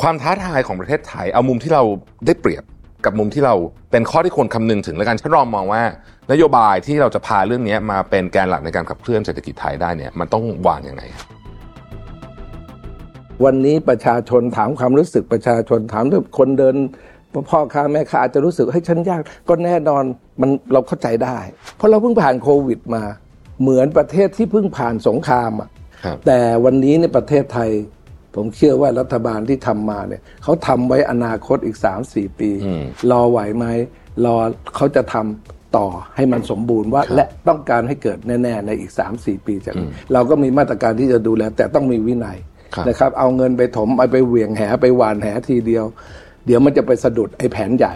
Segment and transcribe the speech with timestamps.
[0.00, 1.82] ความท้าทายของประเทศไทย เอามุมที่เรา
[2.26, 2.64] ได้เปรียบ
[3.04, 3.54] กับมุมที่เรา
[3.90, 5.82] เป็นข้อที่ควรคำนึงถึงและกันฉันรองมองว่า
[6.32, 11.02] นโยบายที่เราจะพาเรื่องนี้มาเป็นแกนหลักในการขับเคลื่อนเศรษฐกิจไทยได้เนี่ยมันต้องวางยังไง
[13.44, 16.76] วันนี้ประชาชนถามความรู้สึกประชาชนถามเรื่องคนเดิน
[17.50, 20.04] พ่อค้าแม่ค้าอาจจะรู้สึกให้ฉันยากก็แน่นอน
[20.40, 21.38] มันเราเข้าใจได้
[21.76, 23.02] เพราะเราเพิ่งผ่านโควิดมา
[23.62, 25.70] เหมือนประเทศที่เพิ่งผ่านสงครามอะ
[26.04, 27.70] ครับแต่วันนี้ในประเทศไทย
[28.34, 31.76] ผมเชื่อว่ารัฐบาลที่ทำมาเนี่ยเขาทำไว้อนาคตอีก
[32.08, 33.66] 3-4ปีอืมรอไหวไหม
[34.24, 34.36] รอ
[34.76, 42.38] เขาจะทำต่อให้มันสมบูรณ์ว่า และต้องการให้เกิดแน่ๆในอีก 3-4 ปีจากนี้เราก็มีมาตรการที่จะดูแล แต่ต้องมีวินัย
[42.74, 45.84] ครับนะครับ เอาเงินไปถมเอาไปเหวี่ยงแหไปหวานแหทีเดียว
[46.46, 47.94] เดี๋ยวมันจะไปสะดุดไอ้แผนใหญ่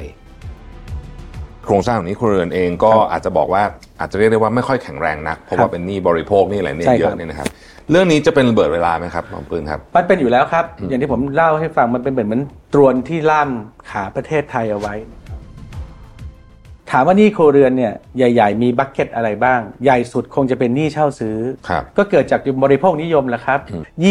[1.65, 3.63] โครงสร้างของนี้ครัวเรือนเองก็อาจจะบอกว่า
[4.01, 7.49] อาจจะเรียกได้ว่าไม่ค่อยแข็งแรงนักเพราะว่าเป็นหนี้บริโภคหนี่อะไรเนี่ยใช่ครับเยอะเนี่ยนะครับ
[7.91, 12.43] เรื่องนี้จะเป็นระเบิดเวลาไหมครับหมอปืนครับ มันเป็นอยู่แล้วครับ อย่างที่ผมเล่าให้ฟังมันเป็นเหมือนเหมือน
[12.75, 13.49] ตรวนที่ล่าม
[13.91, 14.95] ขาประเทศไทยเอาไว้
[16.91, 23.61] ถามว่าหนี้ครัวเรือนเนี่ยใหญ่ ๆ มีบัคเก็ตอะไรบ้าง ใหญ่สุดคงจะเป็นหนี้เช่าซื้อครับก็เกิดจากบริโภคนิยมแหละครับ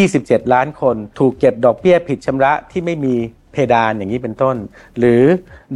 [0.00, 3.14] 27 ล้านคนถูกเก็บดอกเบี้ยผิดชำระที่ไม่มี
[3.52, 4.56] เพดานอย่างนี้เป็นต้น
[4.98, 5.22] หรือ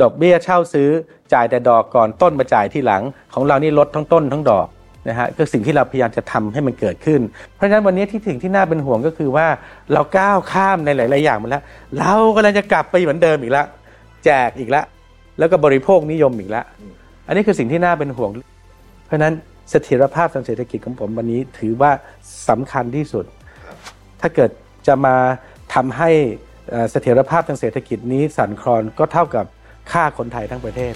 [0.02, 0.90] ดอกเบี้ยเช่าซื้อ
[1.32, 3.02] จ่ายแต่ดอกก่อนต้นมาจ่ายที่หลัง
[3.34, 4.66] ของเรานี่ลดทั้งต้นทั้งดอก
[5.08, 7.20] นะฮะก็สิ่งที่เราพยายามจะทำให้มันเกิดขึ้น
[7.54, 9.46] เพราะฉะนั้นวันนี้ที่ถึงที่น่าเป็นห่วงก็คือว่า
[9.92, 11.62] เราก้าวข้ามในหลาย ๆ อย่างมาแล้ว
[11.98, 13.66] เรากำลังจะกลับไปเหมือนเดิมอีกล้ว
[14.24, 14.84] แจกอีกล้ว
[15.38, 16.64] แล้วก็บริโภคนิยมอีกล้ว
[17.26, 18.30] อันนี้คือสิ่งที่น่าเป็นห่วง
[19.06, 19.34] เพราะฉะนั้น
[19.70, 21.90] เสถียรภาพทางเศรษฐกิจของผมวันนี้ถือว่า
[22.48, 23.24] สำคัญที่สุด
[24.20, 24.50] ถ้าเกิด
[24.86, 25.16] จะมา
[25.74, 26.10] ทำให้
[26.90, 29.46] เสถียรภาพทางเศรษฐกิจนี้สั่นคลอนก็เท่ากับ
[29.92, 30.94] ฆ่าคนไทยทั้งประเทศ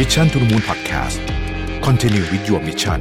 [0.00, 1.20] Mission to the Moon Podcast
[1.86, 3.00] Continue with your mission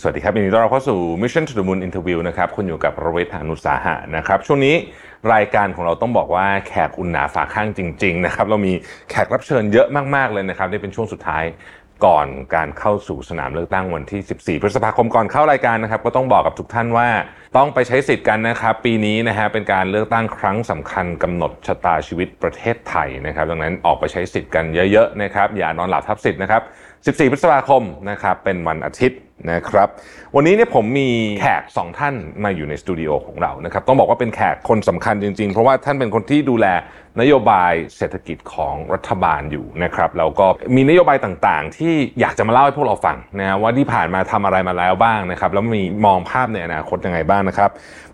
[0.00, 4.74] สวัสดีครับยินดีต้อนรับเข้าสู่ Mission to the Moon Interview นะครับ คุณอยู่กับประเวทหานุสาหะนะครับ ช่วงนี้
[5.32, 8.72] รายการของเราต้องบอกว่าแขกอุ่นหนาฝาข้างจริง ๆ นะครับ เรามี
[9.10, 9.86] แขกรับเชิญเยอะ
[10.16, 11.44] มาก ๆ เลยนะครับ นี่เป็นช่วงสุดท้าย
[12.06, 17.08] ก่อนการเข้าสู่สนามเลือกตั้งวันที่ 14 พฤษภาคมก่อนเข้ารายการนะครับ ก็ต้องบอกกับทุกท่านว่า
[17.56, 26.62] ต้องไปใช้สิทธิ์กันนะครับ ปีนี้นะฮะเป็นการเลือกตั้งครั้งสำคัญกำหนดชะตาชีวิตประเทศไทยนะครับดังนั้นออกไปใช้สิทธิ์กันเยอะๆนะครับอย่านอนหลับทับสิทธิ์นะครับ
[27.16, 29.18] 14 พฤษภาคมนะครับเป็นวันอาทิตย์
[29.50, 29.88] นะครับ
[30.34, 31.08] วันนี้เนี่ยผมมี
[31.40, 32.14] แขกสองท่าน
[32.44, 36.66] มาอยู่ในสตูดิโอของเรานะครับ ต้องบอกว่าเป็นแขกคนสำคัญจริงๆ เพราะว่าท่านเป็นคนที่ดูแล
[37.20, 40.46] นโยบายเศรษฐกิจของรัฐบาลอยู่นะครับแล้วก็
[40.76, 47.70] มีนโยบายต่างๆ ที่อยากจะมาเล่าให้พวกเราฟังนะว่าที่ผ่านมาทำอะไรมาแล้วบ้างนะครับ แล้วมีมองภาพในอนาคตยังไงบ้างนะครับ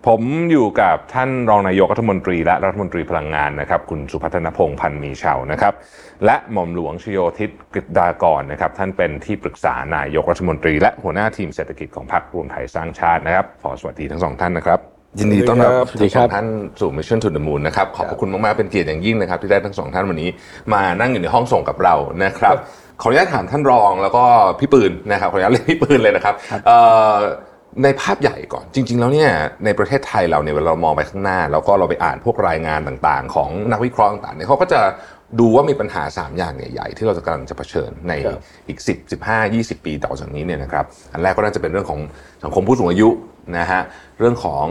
[0.07, 0.21] ผม
[0.51, 5.73] อยู่กับท่านรองนายกรัฐมนตรี และรัฐมนตรีพลังงานนะครับ คุณสุพัฒนพงษ์พันธ์มีเชานะครับ
[6.25, 14.79] และหม่อมหลวงชโยธิตกฤษดากรนะครับ ท่านเป็นที่ปรึกษานายกรัฐมนตรี และหัวหน้าทีมเศรษฐกิจของพรรครวมไทยสร้างชาตินะครับ ขอสวัสดีทั้งสองท่านนะครับ
[15.19, 16.47] ยินดีต้อนรับสวัสดีทั้งคสรัอบงท่าน
[16.79, 20.29] สู่ Mission to the Moon นะครับ ขอบพระคุณมาก ๆ เป็นเกียรติอย่างยิ่งนะครับ ที่ได้ทั้งสองท่านวันนี้
[20.73, 22.55] มานั่งอยู่ในห้องส่งกับเรานะครับ
[23.01, 24.23] ขออนุญาตถามท่านรองแล้วก็
[24.59, 26.33] พี่ปืนนะครับ ขออนุญาตเรียกพี่ปืนเลยนะครับ
[26.65, 26.77] เอ่
[27.13, 27.15] อ
[27.83, 29.29] ในภาพใหญ่ก่อนจริง ๆ แล้วเนี่ย
[29.65, 34.81] ในประเทศไทยเราเนี่ยเวลาเรามองไปข้างหน้า แล้วก็เราไปอ่านพวกรายงานต่างๆ ของนักวิเคราะห์ต่างๆเนี่ยเขาก็จะ
[35.39, 41.99] ดูว่ามีปัญหา 3 อย่างใหญ่ๆที่เราจะกำลังจะเผชิญในครับอีก 10 15 20 ปีต่อจากนี้เนี่ยนะครับอันแรกก็น่าจะเป็นเรื่องของ
[42.43, 43.09] สังคมผู้สูงอายุ
[43.57, 43.81] นะฮะ
[44.19, 44.65] เรื่องของ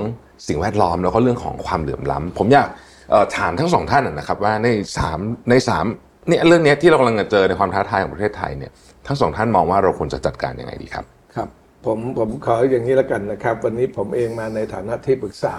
[0.48, 2.69] สิ่งแวดล้อมแล้วก็เรื่องของความเหลื่อมล้ำผมอยาก
[3.10, 5.19] เอ่อถามทั้งสองท่านนะนะครับว่าในสาม
[5.50, 5.84] ในสาม
[6.28, 8.72] เนี่ยเรื่องเนี้ยที่เรากำลังจะเจอในความท้าทายของประเทศไทยเนี่ย
[9.06, 11.04] ทั้งสองท่านมองว่าเราควรจะจัดการยังไงดีครับ
[11.34, 11.48] ครับ
[11.87, 15.56] ผมผมขออย่างนี้แล้วกันนะครับ วันนี้ผมเองมาในฐานะที่ปรึกษา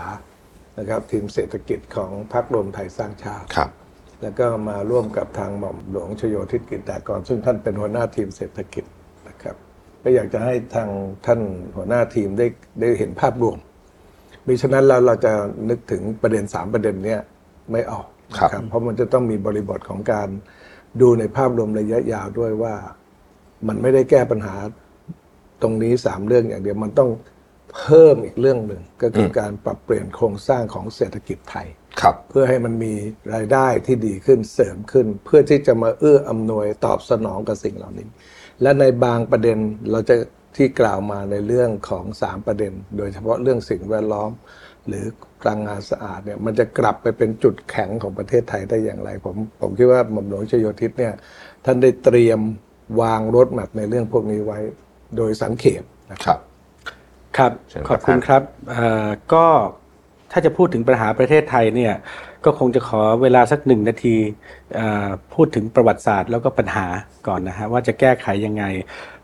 [0.80, 3.70] นะครับทีมเศรษฐกิจของพรรครวมไทยสร้างชาติครับ
[4.22, 8.86] แล้วก็มาร่วมกับทางหม่อมหลวงชโยธิตกิจดากร ซึ่งท่านเป็นหัวหน้าทีมเศรษฐกิจ
[9.28, 9.56] นะครับ
[10.04, 10.90] ก็อยากจะให้ทาง
[11.26, 11.40] ท่าน
[11.76, 12.48] หัวหน้าทีมได้
[12.82, 13.58] ได้เห็นภาพรวม
[14.48, 15.34] มิฉะนั้นแล้วเราจะ
[15.70, 17.22] นึกถึงประเด็นสามประเด็นเนี้ย
[17.72, 18.06] ไม่ออก
[18.38, 20.30] ครับนะเพราะมันจะต้องมีบริบทของการ
[21.02, 22.76] ดูในภาพรวมระยะยาวด้วยว่า
[23.68, 24.56] มันไม่ได้แก้ปัญหา
[25.62, 27.10] ตรงนี้สามเรื่องอย่างเดียวมันต้อง
[27.80, 31.81] เพิ่มอีกเรื่องหนึ่งก็คืออการปรับเปลี่ยนโครงสร้างของเศรษฐกิจไทยครับ
[32.30, 32.94] เพื่อให้มันมี
[33.34, 38.08] รายได้ที่ดีขึ้นเสริมขึ้น เพื่อที่จะมาเอื้ออำนวยตอบสนองกับสิ่งเหล่านี้
[38.62, 39.58] และในบางประเด็น
[39.92, 40.16] เราจะ
[40.58, 44.32] ที่กล่าวมาในเรื่องของสามประเด็น โดยเฉพาะเรื่องสิ่งแวดล้อม
[44.88, 45.06] หรือ
[45.42, 51.14] พลังงานสะอาดเนี่ยมันจะกลับไปเป็นจุดแข็งของประเทศไทยได้อย่างไร ผมผมคิดว่าหม่อมหลวงชโยธิตเนี่ย
[51.66, 52.40] ท่านได้เตรียม
[53.02, 54.60] วางรถแมพในเรื่องพวกนี้ไว้
[55.18, 56.40] โดยสังเขปนะครับ
[57.38, 59.46] ครับเชิญครับขอบคุณครับเอ่อก็
[60.32, 61.94] ถ้าจะพูดถึงปัญหาประเทศไทยเนี่ย
[62.46, 64.16] ก็คงจะขอเวลาสักหนึ่งนาที
[65.34, 66.88] พูดถึงประวัติศาสตร์แล้วก็ปัญหา
[67.28, 68.64] ก่อนนะฮะว่าจะแก้ไขยังไง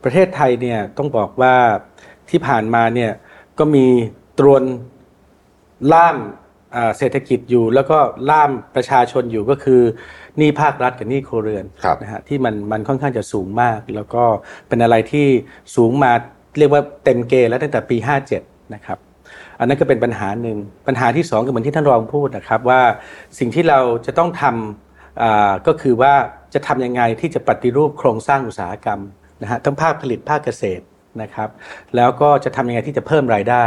[0.03, 1.55] ประเทศไทยเนี่ยต้องบอกว่า
[2.29, 3.11] ที่ผ่านมาเนี่ย
[3.59, 3.85] ก็มี
[4.39, 4.63] ตรวน
[5.93, 6.17] ล่าม
[6.97, 7.97] เศรษฐกิจอยู่ แล้วก็
[8.29, 9.81] ล่ามประชาชนอยู่ก็คือ
[10.37, 11.65] หนี้ภาครัฐกับหนี้ครัวเรือน
[12.01, 14.23] นะฮะที่มันมันค่อนข้างจะสูงมาก แล้วก็
[14.67, 15.27] เป็นอะไรที่
[15.75, 16.11] สูงมา
[16.57, 17.97] เรียกว่าเต็มเกณฑ์แล้วตั้งแต่ปี
[18.35, 18.97] 57 นะครับ
[19.59, 20.57] อันนั้นก็เป็นปัญหาหนึ่ง
[20.87, 22.81] ปัญหาที่ 2 ก็เหมือนที่ท่านรองพูดนะครับว่า
[23.39, 26.13] สิ่งที่เราจะต้องทำก็คือว่า
[26.53, 28.99] จะทำยังไงที่จะปฏิรูปโครงสร้างอุตสาหกรรม
[29.41, 30.83] นะฮะทั้งภาคผลิตภาคเกษตร
[31.21, 31.49] นะครับ
[31.95, 33.65] แล้วก็จะทำยังไงที่จะเพิ่มรายได้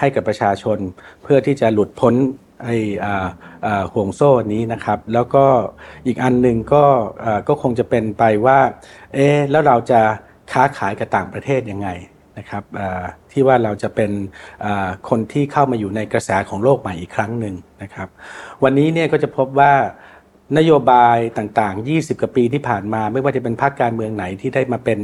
[0.00, 0.78] ให้กับประชาชน
[1.22, 2.14] เพื่อที่จะหลุดพ้น
[2.64, 2.76] ไอ้
[3.92, 5.44] ห่วงโซ่นี้นะครับ แล้วก็
[6.06, 6.84] อีกอันหนึ่งก็
[7.48, 8.58] ก็คงจะเป็นไปว่า
[9.14, 10.00] เอ๊แล้วเราจะ
[10.52, 11.88] ค้าขายกับต่างประเทศยังไง
[12.38, 12.62] นะครับ
[13.32, 14.10] ที่ว่าเราจะเป็น
[15.08, 18.08] คนที่เข้ามาอยู่ในกระแสของโลกใหม่อีกครั้งหนึ่งนะครับ
[18.62, 19.72] วันนี้เนี่ยก็จะพบว่า
[20.58, 25.00] นโยบายต่างๆ 20 กว่าปีที่ผ่านมา ไม่ว่าจะเป็นพรรคการเมืองไหนที่ได้มาเป็น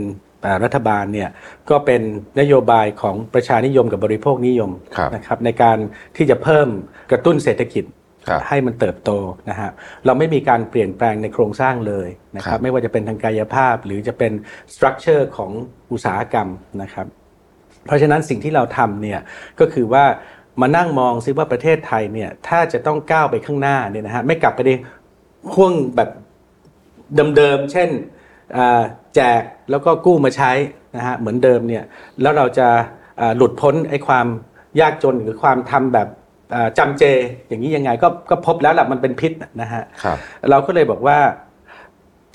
[0.65, 1.29] รัฐบาลเนี่ย
[1.71, 2.03] ก็เป็น
[2.41, 4.71] นโยบายของประชานิยมกับบริโภคนิยม
[5.15, 5.79] นะครับในการ
[6.17, 6.69] ที่จะเพิ่ม
[7.11, 7.85] กระตุ้นเศรษฐกิจ
[8.49, 9.11] ให้มันเติบโต
[9.51, 9.71] นะฮะ
[10.07, 14.33] เราไม่มีการเปลี่ยนแปลงในโครงสร้างเลยนะครับไม่ว่าจะเป็นทางกายภาพหรือจะเป็น
[14.75, 15.51] สตรัคเจอร์ของ
[15.93, 16.49] อุตสาหกรรม
[16.83, 17.07] นะครับ
[17.89, 19.21] เพราะฉะนั้นสิ่งที่เราทำเนี่ย
[19.61, 20.05] ก็คือว่า
[20.61, 24.71] มานั่งมองซิว่าประเทศไทยเนี่ยถ้าจะต้องก้าวไปข้างหน้าเนี่ยนะฮะไม่กลับไปใน
[25.55, 26.11] ห่วงแบบ
[27.37, 27.89] เดิมๆเช่น
[29.15, 30.53] แจกแล้วก็กู้มาใช้
[30.97, 31.85] นะฮะเหมือนเดิมเนี่ย
[32.23, 32.69] แล้วเราจะ
[33.37, 34.27] หลุดพ้นไอ้ความ
[34.81, 36.09] ยากจนหรือความทำแบบ
[36.79, 37.05] จำเจ
[37.49, 39.83] อย่างนี้ยังไงก็ก็พบแล้วแหละมันเป็นพิษนะฮะ
[40.51, 41.19] เราก็เลยบอกว่า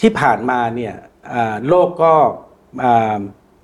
[0.02, 0.94] ที่ผ่านมาเนี่ย
[1.68, 2.14] โลกก็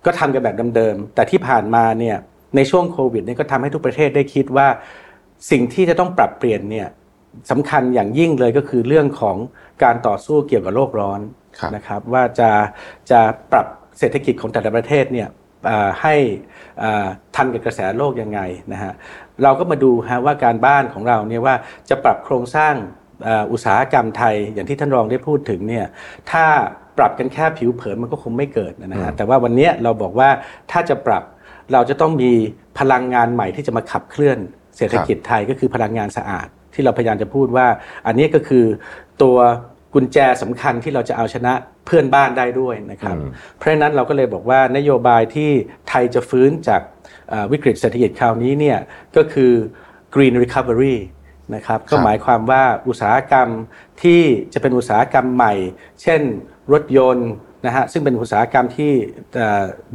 [0.09, 2.17] ก็ทำกันแบบเดิมๆแต่ที่ผ่านมาเนี่ย
[2.55, 4.67] ในช่วงโควิดนี่ก็ทำให้ทุกประเทศได้คิดว่า
[5.51, 6.87] สิ่งที่จะต้องปรับเปลี่ยนเนี่ย
[7.51, 9.37] สำคัญอย่างยิ่งเลยก็คือเรื่องของ
[9.83, 11.19] การต่อสู้เกี่ยวกับโลกร้อน
[11.75, 12.49] นะครับว่าจะ
[13.11, 13.19] จะ
[13.51, 13.67] ปรับ
[13.99, 15.27] เศรษฐกิจของแต่ละประเทศเนี่ย
[16.01, 16.15] ให้
[17.35, 18.39] ทันกับกระแสโลกยังไง
[18.73, 18.93] นะฮะ
[19.43, 21.55] เราก็มาดูฮะว่าการบ้านของเราเนี่ยว่า
[21.89, 22.75] จะปรับโครงสร้าง
[23.51, 25.85] อุตสาหกรรมไทยอย่างที่ท่านรองได้พูดถึงเนี่ย
[26.31, 26.45] ถ้า
[26.99, 30.29] ปรับกันแค่ผิวเผินมันก็คงไม่เกิดนะฮะแต่ว่าวันนี้เราบอกว่า
[30.71, 31.23] ถ้าจะปรับ
[31.73, 32.31] เราจะต้องมี
[32.79, 34.37] พลังงานใหม่ที่จะมาขับเคลื่อน
[34.77, 37.67] เศรษฐกิจไทยก็คือพลังงานสะอาด ที่เราพยายามจะพูดว่า
[38.07, 38.65] อันนี้ก็คือ
[39.21, 39.37] ตัว
[39.93, 41.53] กุญแจสำคัญที่เราจะเอาชนะ
[41.85, 43.15] เพื่อนบ้านได้ด้วยนะครับ
[43.55, 45.49] เพราะฉะนั้นเราก็เลยบอกว่านโยบายที่
[45.89, 46.81] ไทยจะฟื้นจาก
[47.51, 48.79] วิกฤตเศรษฐกิจคราวนี้เนี่ย
[49.15, 49.51] ก็คือ
[50.15, 50.97] green recovery
[51.55, 53.47] นะครับก็หมายความว่าอุตสาหกรรม
[54.03, 54.21] ที่
[54.53, 55.53] จะเป็นอุตสาหกรรมใหม่
[56.01, 56.21] เช่น
[56.73, 57.29] รถยนต์
[57.65, 58.91] นะฮะซึ่งเป็นอุตสาหกรรมที่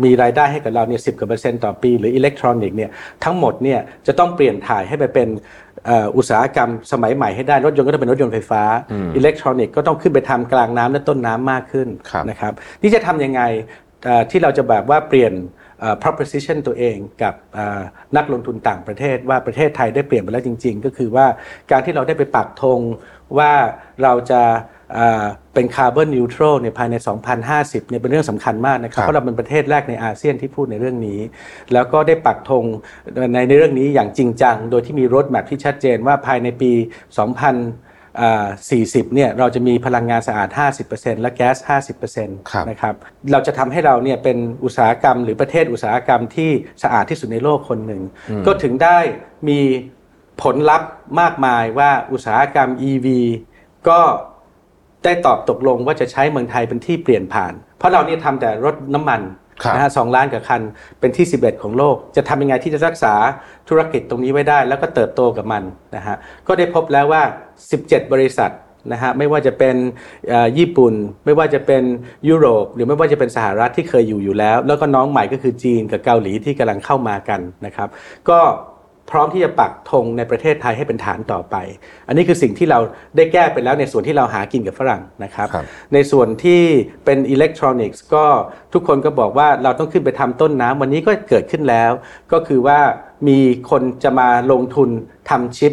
[0.04, 2.90] มีรายได้ให้กับเราเนี่ยสิกว่าเปอร์เซ็นต์ต่อปี หรืออิเล็กทรอนิกส์เนี่ย
[3.24, 5.28] ทั้งหมดเนี่ยจะต้องเปลี่ยนถ่ายให้ไปเป็น
[6.16, 8.62] อุตสาหกรรมสมัยใหม่ให้ได้ รถยนต์ก็ต้องเป็นรถยนต์ไฟฟ้า
[9.16, 11.88] อิเล็กทรอนิกส์ก็ต้องขึ้นไปทำกลางน้ำและต้นน้ำมากขึ้น
[12.30, 13.42] นะครับนี่จะทำยังไง
[14.30, 15.32] ที่เราจะแบบว่าเปลี่ยน
[16.02, 17.34] proposition ตัวเองกับ
[18.16, 21.26] นักลงทุนต่างประเทศว่าประเทศไทยได้เปลี่ยนไปแล้วจริง ๆ ก็คือว่า
[21.70, 22.80] การที่เราได้ไปปักธง
[23.38, 23.52] ว่า
[24.02, 24.42] เราจะ
[25.54, 26.94] เป็นคาร์บอนนิวทรัลในภายใน
[27.42, 31.20] 2050 เนี่ยเป็นเรื่องสำคัญมากนะครับ เพราะเราเป็นประเทศแรกในอาเซียนที่พูดในเรื่องนี้
[31.72, 32.64] แล้วก็ได้ปักธง
[33.32, 40.48] ในในเรื่องนี้อย่างจริงจัง โดยที่มีรถแมพที่ชัดเจนว่าภายในปี2040 เนี่ย เราจะมีพลังงานสะอาด
[40.86, 41.56] 50%และแก๊ส
[41.94, 42.94] 50%นะครับ
[43.32, 46.50] เราจะทำให้เราเนี่ยเป็นอุตสาหกรรม หรือประเทศอุตสาหกรรมที่
[46.82, 48.02] สะอาดที่สุดในโลกคนหนึ่ง
[48.46, 48.98] ก็ถึงได้
[49.48, 49.60] มี
[50.42, 53.06] ผลลัพธ์มากมายว่าอุตสาหกรรม EV
[53.88, 54.00] ก็
[55.04, 59.20] ได้ตอบตกลงว่าจะใช้เมืองไทยเป็นที่เปลี่ยนผ่าน เพราะเราเนี่ยทำแต่รถน้ำมัน
[59.74, 60.62] นะฮะสองล้านกับคัน
[61.00, 63.14] เป็นที่ 11 ของโลก จะทำยังไงที่จะรักษา
[63.68, 65.62] ธุรกิจตรงนี้ไว้ได้ แล้วก็เติบโตกับมัน
[65.96, 67.22] นะฮะก็ได้พบแล้วว่า
[67.68, 68.52] 17 บริษัท
[68.92, 69.76] นะฮะไม่ว่าจะเป็น
[70.58, 70.94] ญี่ปุ่น
[71.24, 71.82] ไม่ว่าจะเป็น
[72.28, 77.88] ยุโรป หรือไม่ว่าจะเป็นสหรัฐที่เคยอยู่อยู่แล้ว แล้วก็น้องใหม่ก็คือจีนกับเกาหลีที่กำลังเข้ามากันนะครับ
[78.28, 78.38] ก็
[79.10, 81.56] พร้อมที่จะปักธงในประเทศไทยให้เป็นฐานต่อไป
[82.08, 82.78] อันนี้คือสิ่งที่เรา
[83.16, 86.62] ได้แก้ไปแล้วในส่วนที่เราหากินกับฝรั่งนะครับรบในส่วนที่
[87.04, 88.26] เป็นอิเล็กทรอนิกส์ก็
[88.72, 91.92] ทุกคนก็บอกว่าเราต้องขึ้นไปทำต้นน้ำวันนี้ก็เกิดขึ้นแล้ว
[92.32, 92.78] ก็คือว่า
[93.28, 93.38] มี
[93.70, 94.88] คนจะมาลงทุน
[95.30, 95.72] ทำชิป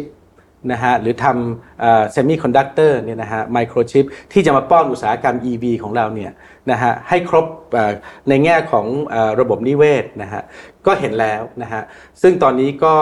[0.72, 6.32] นะฮะหรือทำ semiconductor เนี่ยนะฮะ microchip ที่จะมาป้อนอุตสาหกรรม EV ของเราเนี่ย
[6.70, 7.46] นะฮะให้ครบ
[8.28, 8.86] ในแง่ของ
[9.40, 10.42] ระบบนิเวศนะฮะ
[10.86, 11.82] ก็เห็นแล้วนะฮะ
[12.22, 12.94] ซึ่งตอนนี้ก็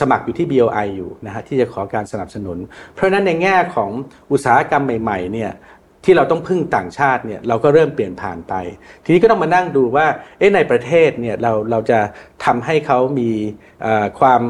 [0.00, 2.58] สมัครอยู่ที่ BOI อยู่นะฮะที่จะขอการสนับสนุน
[2.94, 3.90] เพราะนั้นในแง่ของ
[4.32, 5.52] อุตสาหกรรมใหม่ๆเนี่ย
[6.04, 8.54] ที่เราต้องพึ่งต่างชาติเนี่ยเราก็เริ่มเปลี่ยนผ่านไป
[9.04, 10.06] ทีนี้ก็ต้องมานั่งดูว่า
[10.38, 11.98] เอ๊ะในประเทศเนี่ยเราเราจะ
[12.44, 13.30] ทำให้เขามี
[14.20, 14.42] ความ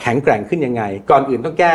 [0.00, 1.74] แข็งแกร่งขึ้นยังไง ก่อนอื่นต้องแก้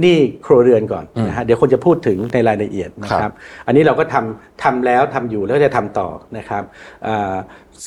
[0.00, 3.34] หนี้ครัวเรือนก่อนนะฮะเดี๋ยวคนจะพูดถึงในรายละเอียดนะคครัรับบ
[3.66, 6.08] อันนี้เราก็ทำทำแล้วทำอยู่แล้วก็จะทำต่อ
[6.38, 6.62] นะครับ
[7.04, 7.34] เอ่อ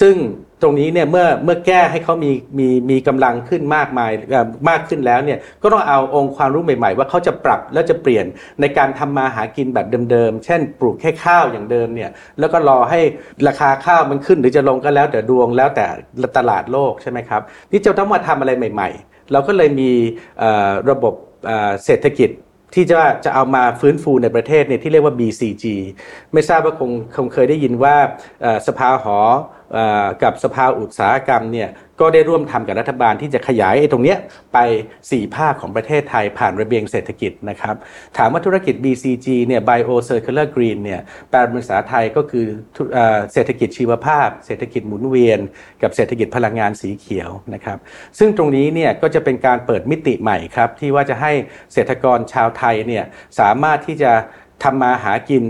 [0.01, 0.15] ซึ่ง
[0.61, 8.25] ตรงนี้เนี่ยเมื่อเมื่อแก้ให้เขามีมีมีกำลังขึ้นมากมายเอ่อมากขึ้นแล้วเนี่ยก็ต้องเอาองค์ความรู้ใหม่ ๆ ว่าเขาจะปรับแล้วจะเปลี่ยน
[8.61, 12.09] ในการทำมาหากินแบบเดิมๆเช่น ปลูกแค่ข้าวอย่างเดิมเนี่ย
[12.39, 12.99] แล้วก็รอให้
[13.47, 15.85] ราคาข้าวมันขึ้นหรือจะลงก็แล้วแต่ดวงแล้วแต่
[16.37, 19.91] ตลาดโลกใช่ไหมครับนี่จะต้องมาทำอะไรใหม่ ๆ เราก็เลยมี
[20.89, 21.13] ระบบ
[21.85, 22.29] เศรษฐกิจ
[22.73, 25.65] ที่จะจะเอามาฟื้นฟูในประเทศเนี่ยที่เรียกว่า BCG
[26.33, 27.95] ไม่ทราบว่าคงคงเคยได้ยินว่า
[28.67, 29.17] สภาหอ
[30.23, 31.69] กับสภาอุตสาหกรรมเนี่ย
[32.01, 34.17] ก็ได้ร่วมทำกับรัฐบาลที่จะขยายไอ้ตรงเนี้ย
[34.53, 34.57] ไป
[35.01, 37.75] 4 ภาคของประเทศไทยผ่านระเบียงเศรษฐกิจนะครับ
[38.17, 42.45] ถามว่าธุรกิจ BCG เนี่ย Bio Circular Green เนี่ยแปลเป็นภาษาไทยก็คือ
[42.93, 45.39] เอ่อเศรษฐกิจชีวภาพ เศรษฐกิจหมุนเวียน
[45.81, 47.77] กับเศรษฐกิจพลังงานสีเขียวนะครับ
[48.19, 51.31] ซึ่งตรงนี้เนี่ยก็จะเป็นการเปิดมิติใหม่ครับที่ว่าจะให้
[51.73, 53.03] เศรษฐกรชาวไทยเนี่ย
[53.39, 54.11] สามารถที่จะ
[54.63, 55.43] ทำมาหากิน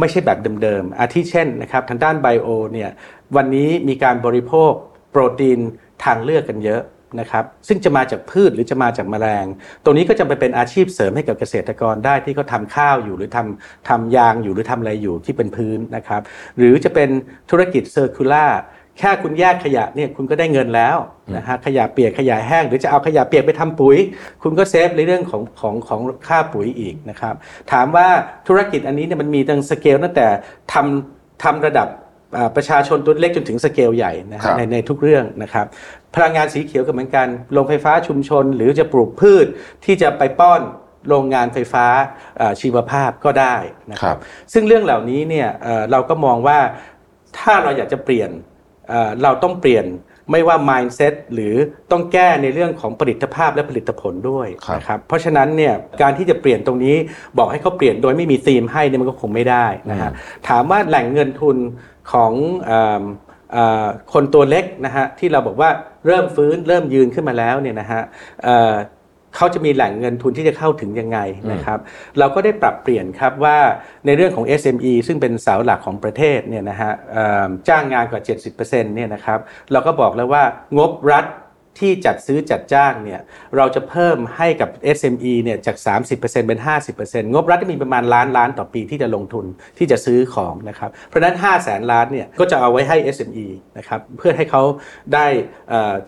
[0.00, 2.90] ไม่ใช่แบบเดิมๆอาทิเช่นนะครับทางด้านไบโอเนี่ย
[3.36, 4.72] วันนี้มีการบริโภค
[5.10, 5.58] โปรตีน
[6.04, 6.82] ทางเลือกกันเยอะ
[7.20, 9.46] นะครับซึ่งจะมาจากพืชหรือจะมาจากแมลง
[9.84, 16.20] ตรงนี้ก็จะไปเป็นอาชีพเสริมให้กับเกษตรกรได้ที่เขาทำข้าวอยู่หรือทำทำยางอยู่หรือทำอะไรอยู่ที่เป็นพื้นนะครับ
[16.58, 17.08] หรือจะเป็น
[17.50, 18.46] ธุรกิจเซอร์คูล่า
[18.98, 20.96] แค่คุณแยกขยะเนี่ยคุณก็ได้เงินแล้ว
[21.36, 23.96] นะฮะขยะเปียกขยะแห้ง หรือจะเอาขยะเปียกไปทำปุ๋ย
[24.42, 27.34] คุณก็เซฟในเรื่องของของของค่าปุ๋ยอีกนะครับ
[27.72, 28.06] ถามว่า
[28.48, 30.26] ธุรกิจอันนี้เนี่ยมันมีตั้งสเกลตั้งแต่
[30.72, 31.88] ทำทำระดับ
[32.56, 35.66] ประชาชนตัวเล็กจนถึงสเกลใหญ่นะครัฮะบในในทุกเรื่องนะครับ
[36.14, 39.46] พลังงานสีเขียวก็เหมือนกันโรงไฟฟ้าชุมชน หรือจะปลูกพืช
[39.84, 40.60] ที่จะไปป้อน
[41.08, 41.86] โรงงานไฟฟ้า
[42.40, 43.56] อ่าชีวภาพก็ได้
[43.90, 44.20] นะคครัรับบ
[44.52, 46.58] ซึ่งเรื่องเหล่านี้เนี่ยเอ่อเราก็มองว่า
[47.38, 48.30] ถ้าเราอยากจะเปลี่ยน
[48.88, 49.86] เอ่อเราต้องเปลี่ยน
[50.30, 51.54] ไม่ว่า mindset หรือ
[51.90, 56.96] ต้องแก้ในเรื่องของผลิตภาพและผลิตผลด้วยครับนะครับเพราะฉะนั้นเนี่ยการที่จะเปลี่ยนตรงนี้
[57.38, 60.10] บอกให้เขาเปลี่ยนโดยไม่มีธีมให้เนี่ยมันก็คงไม่ได้นะฮะ
[60.48, 61.56] ถามว่าแหล่งเงินทุน
[62.12, 62.32] ของ
[62.70, 62.72] อ
[63.84, 65.70] อคนตัวเล็กนะฮะที่เราบอกว่า
[66.06, 68.02] เริ่มฟื้นเริ่มยืนขึ้นมาแล้วเนี่ยนะฮะ
[69.36, 71.18] เขาจะมีแหล่งเงินทุนที่จะเข้าถึงยังไง
[71.52, 71.78] นะครับ
[72.18, 73.58] เราก็ได้ปรับเปลี่ยนครับว่า
[74.06, 76.92] ในเรื่องของ SME ซึ่งเป็นเสาหลักของประเทศเนี่ยนะฮะ
[77.68, 78.20] จ้างงานกว่า
[78.52, 79.38] 70%เนี่ยนะครับ
[79.72, 80.42] เราก็บอกแล้วว่า
[80.78, 81.26] งบรัฐ
[81.78, 83.20] ที่จัดซื้อจัดจ้างเนี่ย
[83.56, 85.76] เราจะเพิ่มให้กับ SME เนี่ยจาก
[86.12, 86.60] 30%เป็น
[86.96, 89.44] 50%งบรัฐที่มีประมาณล้านล้านต่อปีที่จะลงทุน
[89.78, 93.46] ที่จะซื้อของนะครับเพราะนั้น 5 0 0แสนล้านเนี่ยก็จะเอาไว้ให้ SME
[93.78, 94.62] นะครับเพื่อให้เขา
[95.14, 95.26] ได้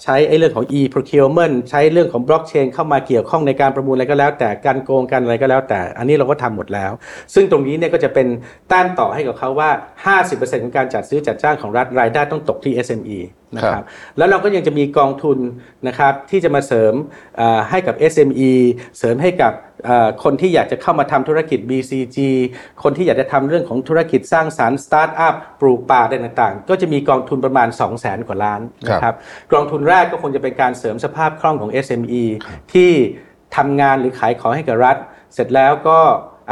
[0.02, 6.92] ใช้ไอ้เรื่องของ e-procurement ใช้เรื่องของ blockchain เข้ามาเกี่ยวข้องในการประมูลอะไรก็แล้ว แต่การโกงกันอะไรก็แล้ว แต่อันนี้เราก็ทำหมดแล้ว
[7.34, 8.26] ซึ่งตรงนี้เนี่ยก็จะเป็น
[8.72, 9.70] ต้านต่อให้กับเขาว่า
[10.16, 13.18] 50%ของการจัดซื้อจัดจ้างของรัฐรายได้ต้องตกที่ SME
[13.56, 13.86] นะคครัรับบ
[14.18, 15.38] แล้วเราก็ยังจะมีกองทุน
[15.86, 16.94] นะครับที่จะมาเสริม
[17.36, 18.52] เอ่อให้กับ SME
[18.98, 19.52] เสริมให้กับ
[19.84, 22.18] เอ่อคนที่อยากจะเข้ามาทำธุรกิจ BCG
[22.82, 29.14] คนที่อยากจะทำเรื่องของธุรกิจสร้างสารรค์สตาร์ทอัพปลูกป่าอะไรต่างๆ ก็จะมีกองทุนประมาณ 2 0 0แสนกว่าล้านนะครับ
[29.52, 32.24] กองทุนแรกก็คงจะเป็นการเสริมสภาพคล่องของ SME
[32.72, 32.90] ที่
[33.56, 34.96] ทำงานหรือขายของให้กับรัฐ
[35.34, 35.98] เสร็จแล้วก็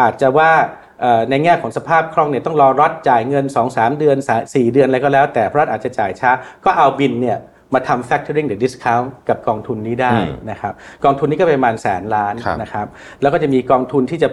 [0.01, 0.82] อาจจะว่าเอ่อ
[1.31, 6.31] ในแง่ของสภาพคล่องเนี่ยต้องรอรัฐจ่ายเงิน 2-3 เดือน 4 เดือนอะไรก็แล้ว แต่เพราะรัฐอาจจะจ่ายช้า
[6.65, 7.39] ก็เอาบินเนี่ย
[7.75, 10.73] มาทำ factoring หรือ discount กับกองทุนนี้ได้อืมนะครับ
[11.05, 12.87] กองทุนนี้ก็ประมาณแสนล้านครับนะครับ
[13.23, 14.29] แล้วก็จะมีกองทุนที่จะ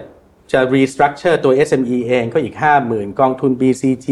[0.53, 2.55] จะ restructure ตัว SME เองก็อีก
[2.88, 4.07] 50,000 กองทุน BCG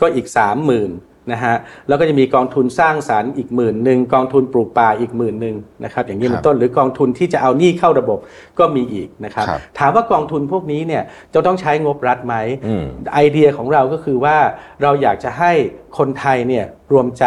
[0.00, 0.26] ก็อีก
[0.72, 1.54] 30,000 นะฮะ
[1.88, 8.18] แล้วก็จะมีกองทุนสร้างสารรค์อีกหมื่นหนึ่งกองทุนปลูกป่าอีกหมื่นหนึ่งนะครับอย่างนี้ครัเป็บนต้นหรือกองทุนที่จะเอาหนี้เข้าระบบ
[8.58, 11.02] ก็มีอีกนะครับครับถามว่ากองทุนพวกนี้เนี่ย
[11.34, 12.34] จะต้องใช้งบรัฐไหม
[12.66, 14.36] อืมไอเดียของเราก็คือว่า
[14.82, 15.52] เราอยากจะให้
[15.98, 17.24] คนไทยเนี่ยรวมใจ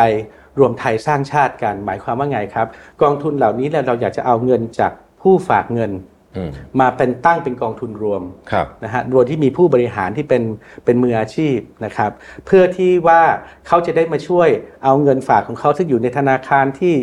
[0.59, 2.67] รวมไทยสร้างชาติกันหมายความว่าไงครับ
[3.01, 4.91] กองทุนเหล่านี้เนี่ยเราอยากจะเอาเงินจาก
[5.21, 6.18] ผู้ฝากเงินอื
[6.49, 8.21] มมาเป็นตั้งเป็นกองทุนรวม
[8.51, 10.43] ครับนะฮะโดยที่มีผู้บริหารที่เป็น
[10.85, 12.11] เป็นมืออาชีพนะครับ
[12.45, 13.21] เพื่อที่ว่า
[13.67, 14.49] เขาจะได้มาช่วย
[14.83, 16.95] เอาเงินฝากของเขาซึ่งอยู่ในธนาคารที่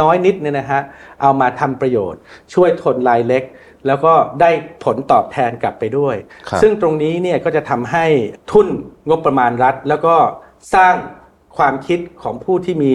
[0.00, 0.80] น้อยนิดเนี่ยนะฮะ
[1.22, 2.20] เอามาทำประโยชน์
[2.54, 3.44] ช่วยทนรายเล็ก
[3.86, 4.50] แล้วก็ได้
[4.84, 6.16] ผลตอบแทนกลับไปด้วย
[6.48, 8.06] ครับซึ่งตรงนี้เนี่ยก็จะทำให้
[8.50, 8.68] ทุน
[9.08, 10.14] งบประมาณรัฐ แล้วก็
[10.74, 10.94] สร้าง
[11.56, 12.90] ความคิดของผู้ที่มี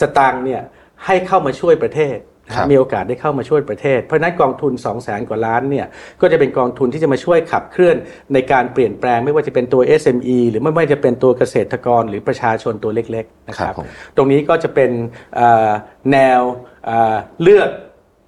[0.00, 0.62] สตางค์เนี่ย
[1.06, 2.31] ให้เข้ามาช่วยประเทศครับ
[2.70, 5.86] มีโอกาสได้เข้ามาช่วยประเทศ เพราะฉะนั้นกองทุน 2 0 0แสนกว่าล้านเนี่ย
[6.20, 7.96] ก็จะเป็นกองทุนที่จะมาช่วยขับเคลื่อน
[8.34, 14.90] ในการเปลี่ยนแปลงไม่ว่าจะเป็นตัว SME หรือไม่ว่าจะเป็นตัวเกษตรกรหรือประชาชนตัวเล็กๆนะคครัรับบผมตรงนี้ก็จะเป็น
[15.36, 15.70] เอ่อ
[16.12, 16.40] แนว
[16.86, 17.68] เอ่อเลือก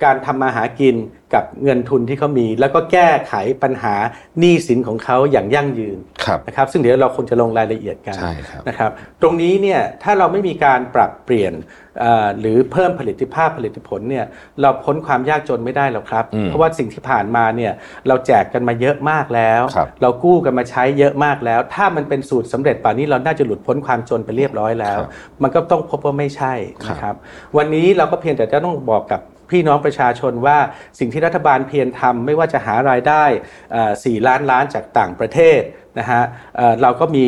[0.04, 0.96] การทำมาหากิน
[1.34, 3.94] กับเงินทุนที่เขามี แล้วก็แก้ไขปัญหา
[4.38, 8.90] หนี้สินของเขาอย่างยั่งยืนครับนะครับ ซึ่งเดี๋ยวเราคงจะลงรายละเอียดกันใช่ครับนะครับ
[9.22, 11.52] ตรงนี้เนี่ยถ้าเราไม่มีการปรับเปลี่ยน
[12.00, 14.26] เอ่อหรือเพิ่มผลิตภาพผลิตผลเนี่ย
[14.60, 17.72] เราพ้นความยากจนไม่ได้หรอกครับอืมเพราะว่าสิ่งที่ผ่านมาเนี่ย
[18.08, 25.10] เราแจกกันมาเยอะมากแล้วครับเรากู้กันมาใช้เยอะมากแล้ว ถ้ามันเป็นสูตรสำเร็จป่านนี้เราน่าจะหลุดพ้นความจนไปเรียบร้อยแล้วครับ
[25.42, 27.14] มันก็ต้องพบว่าไม่ใช่ครับนะครับ
[27.56, 29.20] วันนี้เราก็เพียงแต่จะต้องบอกกับ
[29.50, 30.58] พี่น้องประชาชนว่า
[30.98, 33.24] สิ่งที่รัฐบาลเพียรทำไม่ว่าจะหารายได้
[33.72, 35.60] เอ่อ4ล้านล้านจากต่างประเทศ
[35.98, 36.22] นะฮะ
[36.82, 37.26] เราก็มี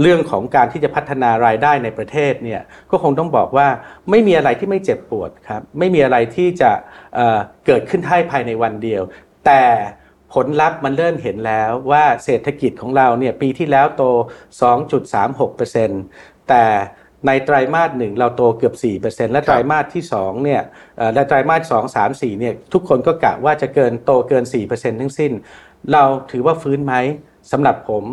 [0.00, 3.68] เรื่องของการที่จะพัฒนารายได้ในประเทศเนี่ยก็คงต้องบอกว่า
[4.10, 6.70] ไม่มีอะไรที่ไม่เจ็บปวดครับไม่มีอะไรที่จะ
[7.14, 9.02] เเกิดขึ้นให้ภายในวันเดียว
[9.46, 9.62] แต่
[10.34, 14.02] ผลลัพธ์มันเริ่มเห็นแล้วว่าเศรษฐกิจของเราเนี่ยปีที่แล้วโต
[15.22, 16.64] 2.36%แต่
[17.26, 18.74] ในไตรมาสหนึ่งเราโตเกือบ
[19.04, 20.62] 4%และไตรมาสที่2เนี่ย
[20.98, 25.32] เอ่อและไตรมาส2 3 4เนี่ยทุกคนก็กะว่าจะเกินโตเกิน 4%ทั้งสิ้น
[25.92, 26.94] เราถือว่าฟื้นไหม
[27.52, 28.04] สำหรับผม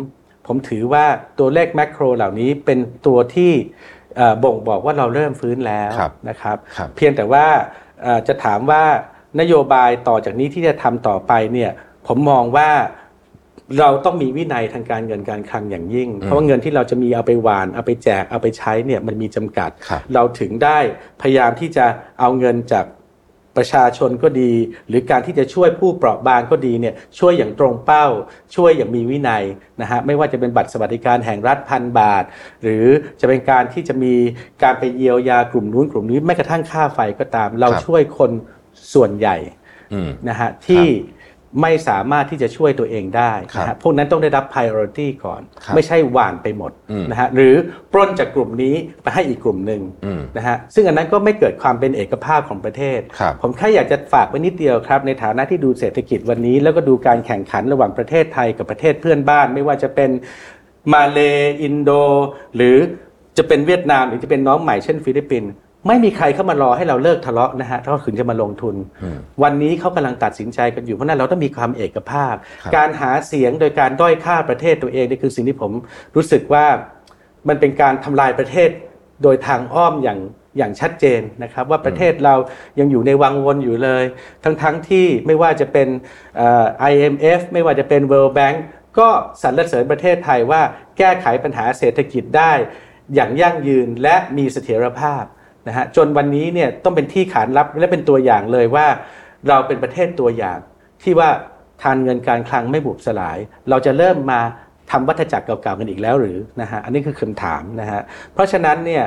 [0.46, 1.04] ผมถือว่า
[1.38, 3.52] ตัวเลขแมกโรเหล่านี้เป็นตัวที่
[4.16, 7.46] เอ่อบ่งบอกว่าเราเริ่มฟื้นแล้วครับนะครับครับเพียงแต่ว่า
[8.02, 8.82] เอ่อจะถามว่า
[9.40, 11.70] นโยบายต่อจากนี้ที่จะทำต่อไปเนี่ย
[12.06, 12.70] ผมมองว่า
[13.78, 20.78] เราต้องมีวินัยทางการเงินการคลังอย่างยิ่ง เพราะว่าเงินที่เราจะมีเอาไปหวาน เอาไปแจกเอาไปใช้เนี่ยมันมีจำกัดครับเราถึงได้
[21.20, 21.86] พยายามที่จะ
[22.20, 22.86] เอาเงินจาก
[23.56, 24.52] ประชาชนก็ดี
[24.88, 28.06] หรือการที่จะช่วยผู้เปราะบางก็ดีเนี่ยช่วยอย่างตรงเป้า
[28.56, 29.44] ช่วยอย่างมีวินัย
[29.80, 32.24] นะฮะไม่ว่าจะเป็นบัตรสวัสดิการแห่งรัฐพันบาท
[32.62, 32.86] หรือ
[33.20, 34.14] จะเป็นการที่จะมี
[34.62, 38.30] การไปเยียวยากลุ่มนู้นกลุ่มนี้แม้กระทั่งค่าไฟก็ตาม เราครับช่วยคน
[38.94, 39.36] ส่วนใหญ่
[39.92, 40.86] อืมนะฮะที่
[41.62, 47.54] ไม่สามารถที่จะช่วยตัวเองได้ครับนะฮะพวกนั้นต้องได้รับ priority ก่อนครับไม่ใช่หวานไปหมดอืมนะฮะหรือ
[47.92, 60.10] ปล้นจากกลุ่มนี้ไปให้อีกกลุ่มหนึ่งอืมนะฮะซึ่งอันนั้นก็ไม่เกิดความเป็นเอกภาพของประเทศครับผมแค่อยากจะฝากไว้นิดเดียวครับ ในฐานะที่ดูเศรษฐกิจวันนี้ แล้วก็ดูการแข่งขันระหว่างประเทศไทยกับประเทศเพื่อนบ้าน ไม่ว่าจะเป็น
[60.92, 61.18] มาเล
[61.62, 61.90] อินโด
[62.56, 62.76] หรือ
[63.38, 65.50] จะเป็นเวียดนามหรือจะเป็นน้องใหม่เช่นฟิลิปปินส์
[65.86, 68.74] ไม่มีใครเข้ามารอให้เราเลิกทะเลาะนะฮะถ้าถึงจะมาลงทุน
[69.42, 75.72] วันนี้เขากำลังตัดสินใจกันอยู่เพราะฉะนั้นเราต้องมีความเอกภาพครับการหาเสียงโดยการด้อยค่าประเทศตัวเองนี่คือสิ่งที่ผม
[76.16, 76.66] รู้สึกว่า
[77.48, 78.70] มันเป็นการทำลายประเทศ
[79.22, 80.18] โดยทางอ้อมอย่าง
[80.58, 82.34] อย่างชัดเจนนะครับ ว่าประเทศเรา
[82.78, 84.04] ยังอยู่ในวังวนอยู่เลย
[84.44, 85.88] ทั้งทั้งที่ไม่ว่าจะเป็น
[86.36, 88.56] เอ่อ IMF ไม่ว่าจะเป็น World Bank
[88.98, 89.08] ก็
[89.42, 90.62] สรรเสริญประเทศไทยว่า
[90.98, 92.52] แก้ไขปัญหาเศรษฐกิจได้
[93.14, 95.24] อย่างยั่งยืนและมีเสถียรภาพ
[95.68, 98.86] นะฮะจนวันนี้เนี่ยต้องเป็นที่ขานรับและเป็นตัวอย่างเลยว่า
[99.48, 100.58] เราเป็นประเทศตัวอย่าง
[101.02, 101.28] ที่ว่า
[101.82, 103.38] ทานเงินการคลังไม่บุบสลาย
[103.70, 104.40] เราจะเริ่มมา
[104.90, 108.00] ทำวัฏจักรเก่าๆกันอีกแล้วหรือนะฮะอันนี้คือคำถามนะฮะ
[108.34, 109.04] เพราะฉะนั้นเนี่ย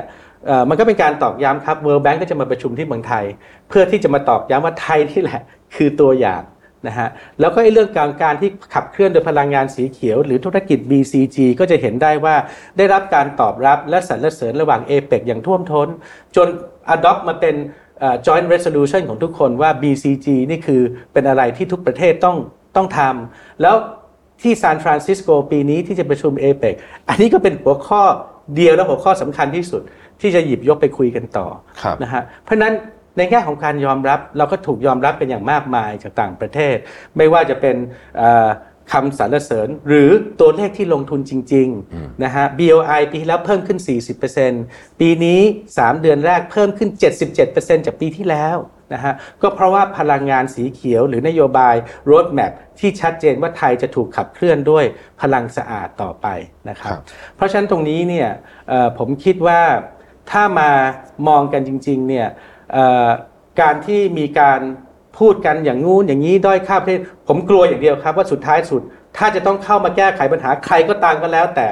[0.69, 3.25] มันก็เป็นการตอกย้ำครับ World Bank ก็จะมาประชุมที่เมืองไทย
[3.69, 5.41] เพื่อที่จะมาตอกย้ำว่าไทยที่แหละ
[5.75, 6.41] คือตัวอย่าง
[6.87, 12.35] นะฮะแล้วก็ไอ้เรื่องการการที่ขับเคลื่อนโดยพลังงานสีเขียว หรือธุรกิจ BCG ก็จะเห็นได้ว่า
[12.77, 15.87] ได้รับการตอบรับและสรรเสริญระหว่าง APEC อย่างท่วมท้น
[16.35, 16.47] จน
[16.95, 17.55] adopt มาเป็น
[17.99, 20.81] เอ่อ joint resolution ของทุกคนว่า BCG นี่คือ
[21.13, 22.37] เป็นอะไรที่ทุกประเทศต้อง
[22.75, 23.75] ต้องทำแล้ว
[24.41, 26.75] ที่ซานฟรานซิสโกปีนี้ที่จะประชุม APEC
[27.09, 28.01] อันนี้ก็เป็นหัวข้อ
[28.55, 29.81] เดียวและหัวข้อสำคัญที่สุด
[30.21, 31.47] ที่จะหยิบยกไปคุยกันต่อ
[31.81, 32.73] ครับนะฮะเพราะฉะนั้น
[33.17, 36.75] ในแง่ของการยอมรับเราก็ถูกยอมรับกันอย่างมากมายจากต่างประเทศ
[37.17, 37.75] ไม่ว่าจะเป็น
[38.17, 38.49] เอ่อ
[38.93, 43.79] คำสรรเสริญหรือตัวเลขที่ลงทุนจริงๆนะฮะ BOI ปีที่แล้วเพิ่มขึ้น
[44.39, 45.41] 40%ปีนี้
[45.73, 46.89] 3 เดือนแรกเพิ่มขึ้น
[47.37, 48.57] 77%จากปีที่แล้ว
[48.93, 51.75] นะฮะก็เพราะว่าพลังงานสีเขียวหรือนโยบาย
[52.09, 54.85] roadmap ที่ชัดเจนว่าไทยจะถูกขับเคลื่อนด้วย
[55.21, 56.27] พลังสะอาดต่อไป
[56.69, 57.01] นะครับครับ
[57.35, 58.29] เพราะฉะนั้นตรงนี้เนี่ย
[58.69, 59.61] เอ่อผมคิดว่า
[60.31, 60.69] ถ้ามา
[61.27, 62.52] มองกันจริงๆเนี่ยเอ่อ
[63.61, 64.61] การที่มีการ
[65.19, 68.81] พูดกันอย่างงู้นอย่างนี้ด้อยค่าประเทศผมกลัวอย่างเดียวครับ ว่าสุดท้ายสุด
[69.17, 71.67] ถ้าจะต้องเข้ามาแก้ไขปัญหาใครก็ตามก็แล้ว แต่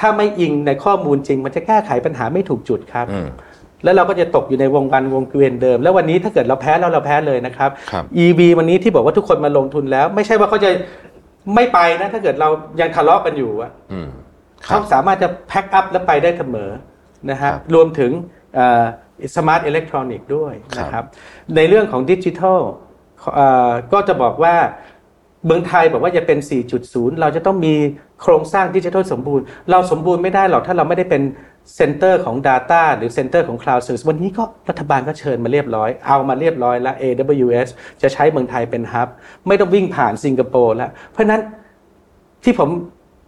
[0.00, 3.28] ถ้าไม่อิงในข้อมูลจริง มันจะแก้ไขปัญหาไม่ถูกจุดครับอืม
[3.84, 10.70] แล้วเราก็จะตกอยู่ในวงการวงเวียนเดิม แล้ววันนี้ถ้าเกิดเราแพ้แล้วเราแพ้เลยนะครับครับ EV วันนี้ที่บอกว่าทุกคนมาลงทุนแล้ว ไม่ใช่ว่าเขาจะ
[11.54, 12.48] ไม่ไปนะ ถ้าเกิดเรา
[12.80, 14.08] ยังทะเลาะกันอยู่อะอืม
[14.66, 16.70] ครัเขาสามารถจะ pack up แล้วไปได้เสมอ
[17.30, 18.10] นะฮะครับรวมถึง
[19.36, 21.04] smart electronics ด้วยครับนะครับ
[21.56, 22.60] ในเรื่องของดิจิทัล
[23.34, 24.54] เอ่อก็จะบอกว่า
[25.46, 26.38] เมืองไทยบอกว่าจะเป็น
[26.80, 27.74] 4.0 เราจะต้องมี
[28.22, 31.22] โครงสร้างดิจิทัลสมบูรณ์ เราสมบูรณ์ไม่ได้หรอกถ้าเราไม่ได้เป็น
[31.76, 37.68] center ของ Data หรือ center ของ Cloud Service วันนี้ก็รัฐบาลก็เชิญมาเรียบร้อย เอามาเรียบร้อยแล้ว AWS
[38.02, 39.08] จะใช้เมืองไทยเป็นฮับ
[39.46, 41.40] ไม่ต้องวิ่งผ่านสิงคโปร์แล้ว เพราะฉะนั้น
[42.44, 42.68] ที่ผม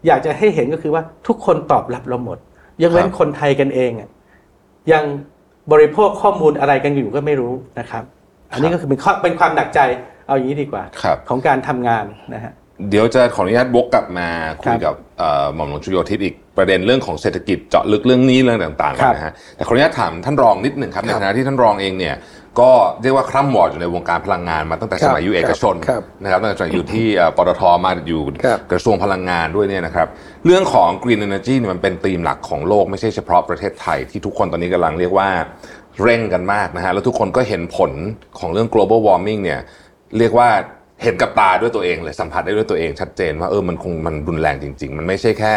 [0.07, 2.39] อยากจะให้เห็นก็คือว่าทุกคนตอบรับเราหมด
[2.83, 4.09] ยกเว้นครับคนไทยกันเองอะ
[4.93, 5.05] ยัง
[5.73, 8.03] บริโภคข้อมูลอะไรกันอยู่ก็ไม่รู้นะครับ
[8.53, 9.81] อันนี้ก็คือเป็นข้อเป็นความหนักใจ
[10.27, 12.05] เอาอย่างนี้ดีกว่าครับของการทำงาน
[12.35, 12.53] นะฮะ
[12.91, 14.29] เดี๋ยวจะขออนุญาตวกกลับมา
[14.63, 22.15] คุยครักับบเอ่อหม่อมหลวงชโยธิตอีกประเด็นเรื่องของเศรษฐกิจเจาะลึกเรื่องนี้เรื่องต่างๆครักับนนะฮะแต่ขออนุญาตถามท่านรองนิดหนึ่งครับในฐานะที่ท่านรองเองเนี่ย
[22.61, 22.71] ก็
[23.03, 30.09] เรียกว่าคร่ำวอร์ดอยู่ในวงการพลังงานมาตั้งแต่ครัสบมัยอยู่เอกชนครับนะครับตั้งแต่สมัยอยู่ที่เอ่อปตทมาอยู่ครับกระทรวงพลังงานด้วยเนี่ยนะครับ
[30.47, 35.29] เรื่องของ Green Energy เนี่ยมันเป็นธีมหลักของโลกไม่ใช่เฉพาะประเทศไทยที่ทุกคนตอนนี้กำลังเรียกว่า
[36.03, 37.93] เร่งกันมากนะฮะแล้วทุกคนก็เห็นผล
[38.39, 39.61] ของเรื่อง global warming เนี่ย
[40.19, 40.49] เรียกว่า
[41.03, 45.55] เห็นกับตาด้วยตัวเองเลยสัมผัสได้ด้วยตัวเองชัดเจนว่าเออมันคงมันรุนแรงจริง ๆ มันไม่ใช่แค่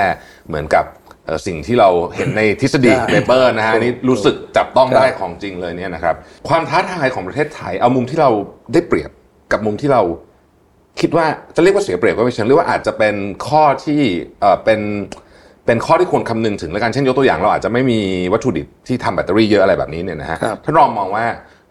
[0.48, 1.01] เหมือนกับเอ่อ
[1.48, 6.16] สิ่งที่เราเห็นในทฤษฎีใช่เปเปอร์นะฮะอันนี่รู้สึกจับต้องครับได้ของจริงเลยเนี่ยนะครับ
[6.48, 8.30] ความท้าทายของประเทศไทยเอามุมที่เรา
[8.74, 9.12] ได้เปรียบ
[9.52, 10.02] กับมุมที่เรา
[11.02, 13.16] คิดว่าจะเรียกว่าเสียเปรียบก็ไม่เชิงเรียกว่าอาจจะเป็น
[13.48, 14.02] ข้อที่
[14.42, 14.80] เอ่อเป็น
[15.66, 18.00] เป็นข้อที่ควรคำนึงถึงแล้วกันเช่นยกตัวอย่างเราอาจจะไม่มี
[18.34, 21.26] วัตถุดิบที่ทำแบตเตอรี่เยอะอะไรแบบนี้เนี่ยนะฮะครับท่านรองมองว่า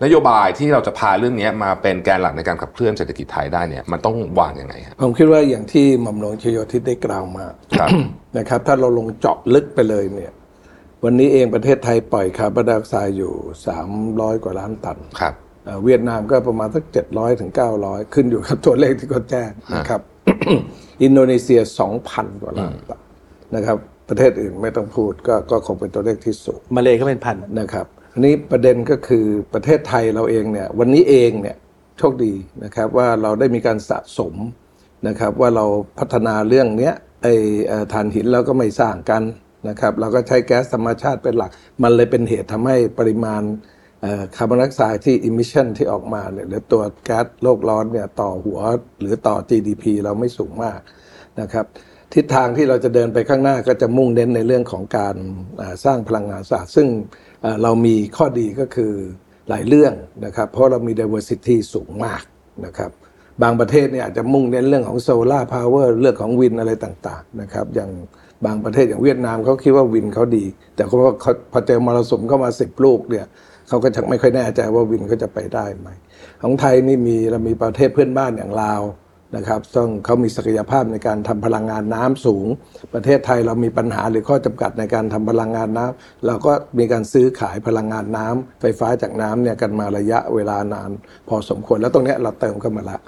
[0.04, 7.46] นโยบายที่เราจะพาเรื่องนี้มาเป็นแกนหลักในการขับเคลื่อนเศรษฐกิจไทยได้เนี่ยมันต้องวางยังไงฮะผมคิดว่าอย่างที่หม่อมหลวงชโยธิตได้กล่าวมา
[7.78, 7.88] ครับ
[8.38, 10.32] นะครับถ้าเราลงเจาะลึกไปเลยเนี่ย
[11.04, 13.32] วันนี้เองประเทศไทยปล่อยคาร์บอนไดออกไซด์อยู่
[13.88, 15.34] 300 กว่าล้านตันครับ
[15.64, 20.00] เอ่อเวียดนามก็ประมาณสัก 700ถึง900 ขึ้นอยู่กับตัวเลขที่เขาแจ้งนะครับ
[21.02, 21.60] อินโดนีเซีย
[22.00, 23.00] 2,000 กว่าล้านตัน
[23.54, 23.76] นะครับ
[24.08, 31.56] ประเทศอื่นไม่ต้องพูดก็ก็คงเป็นตัวเลขที่สูงมาเลยก็เป็นพันนะครับ อันนี้ประเด็นก็คือประเทศไทยเราเองเนี่ยวันนี้เองเนี่ย
[31.98, 34.34] โชคดีนะครับว่าเราได้มีการสะสม
[35.08, 35.64] นะครับว่าเรา
[35.98, 37.34] พัฒนาเรื่องเนี้ยไอ้
[37.66, 39.22] เอ่อถ่านหินเราก็ไม่สร้างกัน
[39.68, 41.50] นะครับเราก็ใช้แก๊สธรรมชาติเป็นหลัก
[41.82, 43.42] มันเลยเป็นเหตุทำให้ปริมาณ
[44.36, 48.60] คาร์บอนไดออกไซด์ที่ emission ที่ออกมาเนี่ยหรือตัวแก๊สโลกร้อนเนี่ยต่อหัว
[49.00, 50.80] หรือต่อ GDP เราไม่สูงมาก
[51.40, 51.66] นะครับ
[52.14, 55.16] ทิศทางที่เราจะเดินไปข้างหน้าก็จะมุ่งเน้นในเรื่องของการ
[55.84, 56.88] สร้างพลังงานสะอาดซึ่ง
[57.62, 58.92] เรามีข้อดีก็คือ
[59.48, 59.92] หลายเรื่อง
[60.24, 62.22] นะครับ เพราะเรามี diversity สูงมาก
[62.66, 62.90] นะครับ
[63.42, 67.90] บางประเทศเนี่ยอาจจะมุ่งเน้นเรื่องของ solar power เรื่องของ wind อะไรต่างๆนะครับ อย่าง
[68.44, 73.26] บางประเทศอย่างเวียดนามเขาคิดว่า wind เขาดี แต่เขาว่าเขาพอเจอมรสุมเข้ามาสิบลูกเนี่ย
[73.68, 75.88] เขาก็ชักไม่ค่อยแน่ใจว่า wind เขาจะไปได้ไหม
[76.42, 78.82] ของไทยนี่มีเรามีประเทศเพื่อนบ้านอย่างลาว
[79.36, 82.46] นะครับซึ่งเขามีศักยภาพในการทำพลังงานน้ำสูง
[82.94, 90.90] ประเทศไทยเรามีปัญหาหรือข้อจำกัดในการทำพลังงานน้ำเราก็มีการซื้อขายพลังงานน้ำไฟฟ้าจากน้ำเนี่ยกันมาระยะเวลานาน
[91.28, 92.98] พอสมควรแล้วตรงนี้เราเติมเข้ามาละ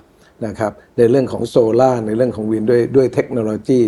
[0.46, 3.80] นะครับในเรื่องของโซลาร์ในเรื่องของ wind ด้วยด้วยเทคโนโลยี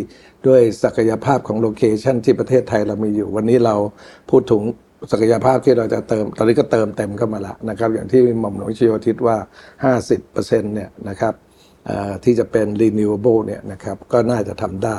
[0.48, 3.74] ด้วยศักยภาพของ location ที่ประเทศไทยเรามีอยู่ วันนี้เรา
[4.30, 4.62] พูดถึง
[5.12, 9.36] ศักยภาพที่เราจะเติม ตอนนี้ก็เติมเต็มเข้ามาละนะครับอย่างที่หม่อมหลวงชโยทิศว่า
[10.06, 11.34] 50%เนี่ยนะครับ
[12.24, 14.98] ที่จะเป็น renewable เนี่ยนะครับก็น่าจะทำได้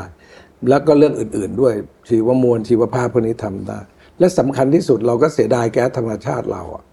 [0.70, 1.74] แล้วก็เรื่องอื่นๆด้วย
[2.10, 3.80] ชีวมวลชีวภาพพวกนี้ทำได้
[4.20, 6.84] และสำคัญที่สุดเราก็เสียดายแก๊สธรรมชาติเราอะ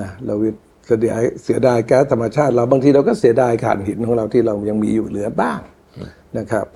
[0.00, 0.34] นะเรา
[0.86, 5.60] เสียดายเสียดายแก๊สธรรมชาติ เราบางทีเราก็เสียดายถ่านหินของเราที่เรายังมีอยู่เหลือบ้าง
[6.38, 6.66] นะครับ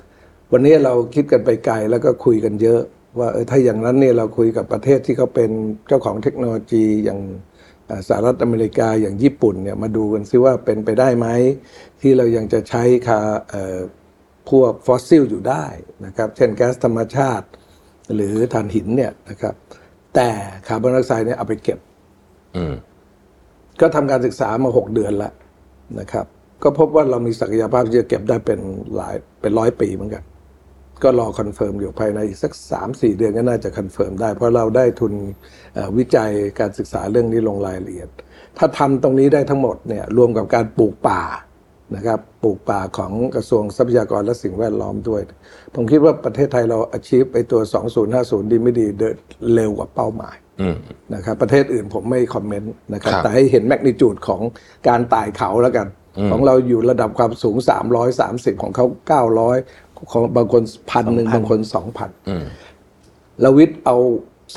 [0.52, 2.80] วันนี้เราคิดกันไปไกลแล้วก็คุยกันเยอะ
[3.18, 5.50] ว่าเออถ้าอย่างนั้นเนี่ยเราคุยกับประเทศที่เขาเป็น
[5.88, 7.20] เจ้าของเทคโนโลยีอย่าง
[8.08, 11.28] สหรัฐอเมริกาอย่างญี่ปุ่นเนี่ยมาดูกันซิว่าเป็นไปได้ไหม
[12.00, 13.20] ที่เรายังจะใช้คา
[13.50, 13.78] เอ่อ
[14.50, 15.66] พวกฟอสซิลอยู่ได้
[16.06, 17.46] นะครับเช่นแก๊สธรรมชาติ
[18.14, 19.54] หรือถ่านหินเนี่ยนะครับ
[20.14, 20.28] แต่
[20.66, 21.78] คาร์บอนไดออกไซด์เนี่ยเอาไปเก็บ
[22.56, 22.74] อืม
[23.80, 25.32] ก็ทำการศึกษามาหกเดือนแล้ว
[26.00, 26.26] นะครับ
[26.62, 28.58] ก็พบว่าเรามีศักยภาพที่จะเก็บได้เป็น
[28.96, 30.22] หลายเป็นร้อยปีเหมือนกัน
[31.02, 35.12] ก็รอ confirm อยู่ภายในอีกสักสามสี่เดือนก็น่าจะ confirm ได้เพราะเราได้ทุน
[35.74, 36.30] เอ่อวิจัย
[36.60, 38.08] การศึกษาเรื่องนี้ลงรายละเอียด
[38.58, 41.22] ถ้าทำตรงนี้ได้ทั้งหมดเนี่ยรวมกับการปลูกป่า
[41.96, 45.22] นะครับปลูกป่าของกระทรวงทรัพยากรและสิ่งแวดล้อมด้วย
[45.74, 47.60] ผมคิดว่าประเทศไทยเรา achieve ไปตัว
[48.06, 49.16] 2050 ดีไม่ดีเดิน
[49.54, 50.76] เร็วกว่าเป้าหมายอืม
[51.14, 54.40] นะครับประเทศอื่นผมไม่คอมเมนต์นะครับครับแต่ให้เห็นแมกนิจูดของ
[54.88, 55.88] การไต่เขาแล้วกัน
[56.30, 57.56] ของเราอยู่ระดับความสูง
[58.08, 58.86] 330 ของเขา
[59.46, 61.60] 900 ของบางคนพันหนึ่งบางคน
[61.94, 62.44] 2,000อืม
[63.40, 63.96] เราวิทย์เอา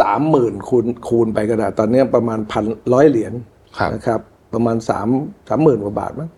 [0.03, 3.33] 30,000คูณคูณไปกระดาษตอนนี้ประมาณพันร้อยเหรียญ
[3.77, 4.19] ครับนะครับ
[4.53, 4.93] ประมาณ3
[5.49, 6.29] 3 0,000กว่าบาทมั้ง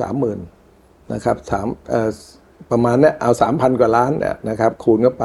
[0.00, 0.38] สามหมื่น
[1.12, 2.10] นะครับสามเอ่อ
[2.70, 5.24] ประมาณเนี้ยเอา3,000กว่าล้านเนี่ยนะครับ คูณเข้าไป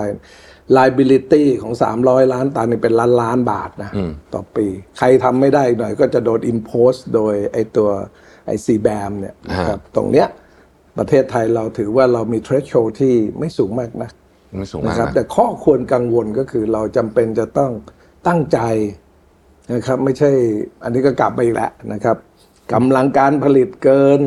[0.77, 4.65] liability ของ 300 ล้านตันนี่เป็นล้านล้านบาทนะอืมต่อปี
[4.97, 7.89] ใครทำไม่ได้อีกหน่อยก็จะโดน impose โดยไอตัว
[8.45, 10.27] ไอซีแบมเนี่ยนะครับตรงเนี้ย
[10.97, 14.11] ประเทศไทยเราถือว่าเรามี threshold ที่ไม่สูงมากนะ
[14.57, 17.71] ไม่สูงนะมากครับนะแต่ข้อควรกังวลก็คือเราจำเป็นจะต้อง
[18.27, 18.59] ตั้งใจ
[19.73, 20.31] นะครับ ไม่ใช่
[20.83, 22.17] อันนี้ก็กลับไปอีกแล้วนะครับ
[22.73, 24.21] กำลังการผลิตเกิน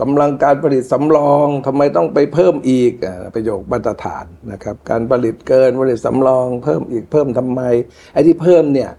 [0.00, 7.60] กำลังการผลิตสำรองทำไมต้องไปเพิ่มอีกอ่าประโยคมาตรฐานนะครับ การผลิตเกินผลิตสำรอง เพิ่มอีกเพิ่มทำไม
[8.12, 8.90] ไอ้ที่เพิ่มเนี่ย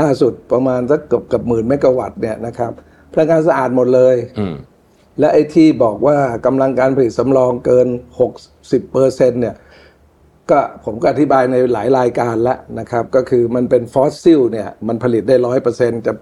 [0.00, 2.72] ล่าสุดประมาณสักเกือบเกับหมื่นเมกะวัตต์เนี่ยนะครับ
[3.12, 4.54] พลังงานสะอาดหมดเลยอืม
[5.20, 7.88] และไอ้ที่บอกว่ากำลังการผลิตสำรองเกิน
[8.38, 9.56] 60เปอร์เซ็นต์เนี่ย
[10.50, 16.12] ก็ผมก็อธิบายในหลายรายการแล้วนะครับ ก็คือมันเป็นฟอสซิลเนี่ยมันผลิตได้ร้อยเปอร์เซ็นต์จะ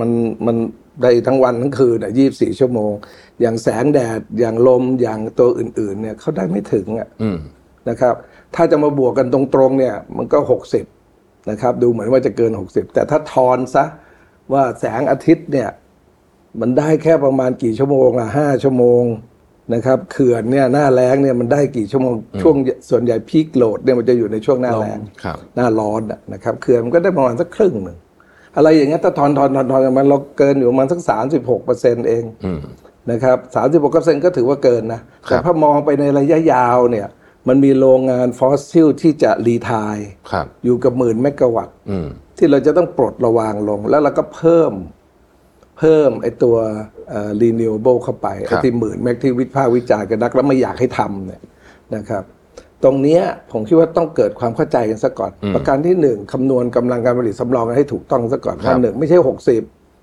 [0.00, 0.10] มัน
[0.46, 0.56] มัน
[1.02, 2.92] ได้ทั้งวันทั้งคืนอะยี่สี่ชั่วโมง
[3.40, 7.38] อย่างแสงแดดอย่างลมอย่างตัวอื่น ๆ เนี่ยเขาได้ไม่ถึงอะอืม
[7.88, 8.14] นะครับ
[8.54, 10.84] ถ้าจะมาบวกกันตรงๆเนี่ย มันก็หกสิบ
[11.50, 13.84] นะครับ ดูเหมือนว่าจะเกินหกสิบแต่ถ้าทอนซะ
[14.52, 15.68] ว่าแสงอาทิตย์เนี่ย
[16.60, 19.04] มันได้แค่ประมาณกี่ชั่วโมงละห้าชั่วโมง
[19.74, 22.56] นะครับเขื่อนเนี่ยหน้าแล้งเนี่ยมันได้กี่ชั่วโมงช่วง
[22.90, 27.98] ส่วนใหญ่ peak load เนี่ยมันจะอยู่ในช่วงหน้าแล้งครับหน้าร้อนอะนะครับเขื่อนมันก็ได้ประมาณสักครึ่งหนึ่ง
[28.56, 32.60] อะไรอย่างเงี้ยถ้าทอนทอนทอนทอนกันมันเราเกินอยู่ประมาณสักสามสิบหกเปอร์เซ็นต์เองอืม
[33.10, 37.06] นะครับสามสิบหกเปอร์เซ็นต์ก็ถือว่าเกินนะครัแต่ถ้ามองไปในระยะยาวเนี่ย
[37.48, 39.96] มันมีโรงงานฟอสซิลที่จะ retire
[40.30, 42.08] ครับอยู่กับหมื่นเมกะวัตต์อืม
[42.38, 44.72] ที่เราจะต้องปลดระวางลงแล้วเราก็เพิ่ม
[45.80, 46.56] เพิ่มไอ้ตัว
[47.10, 51.42] เอ่อ renewable เข้าไปครับไอ้ที่หมื่นเมกที่วิพากษ์วิจารณ์กันนักแล้วไม่อยากให้ทำเนี่ย
[51.96, 52.24] นะครับ
[52.84, 59.62] ตรงเนี้ยผมคิดว่าต้องเกิดความเข้าใจกันซะก่อน ประการที่หนึ่งคำนวณกำลังการผลิตสำรองกันให้ถูกต้องซะก่อนครัว่าบหนึ่งไม่ใช่หกสิบ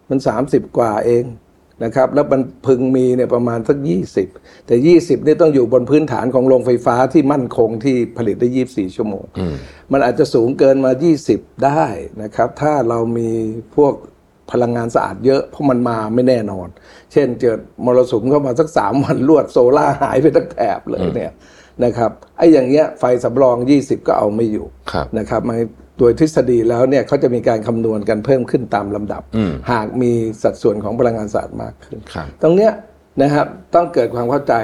[0.09, 1.25] มันสามสิบกว่าเอง
[1.83, 4.27] นะครับแล้วมันพึงมีเนี่ยประมาณสักยี่สิบ
[4.67, 9.25] แต่ยี่สิบนี่ต้องอยู่บนพื้นฐานของโรงไฟฟ้าที่มั่นคงที่ผลิตได้ยี่บสี่ชั่วโมง
[9.91, 10.91] มันอาจจะสูงเกินมา
[11.29, 11.85] 20 ได้
[12.23, 13.31] นะครับ ถ้าเรามี
[13.75, 13.93] พวก
[14.51, 16.67] พลังงานสะอาดเยอะเพราะมันมาไม่แน่นอน
[17.13, 21.31] เช่นเกิดมรสุมเข้ามาสักสามวันรวดโซล่าร์หายไปทั้งแถบเลยเนี่ย
[21.83, 25.57] นะครับไอ้อย่างเงี้ยไฟสำรอง 20 ก็เอาไม่อยู่ครับนะครับมัน
[25.99, 30.11] โดยทฤษฎีแล้วเนี่ยเขาจะมีการคำนวณกันเพิ่มขึ้นตามลำดับอืมหากมี
[30.43, 32.71] สัดส่วนของพลังงานสะอาดมากขึ้นครับตรงเนี้ย
[33.21, 34.55] นะครับต้องเกิดความเข้าใจ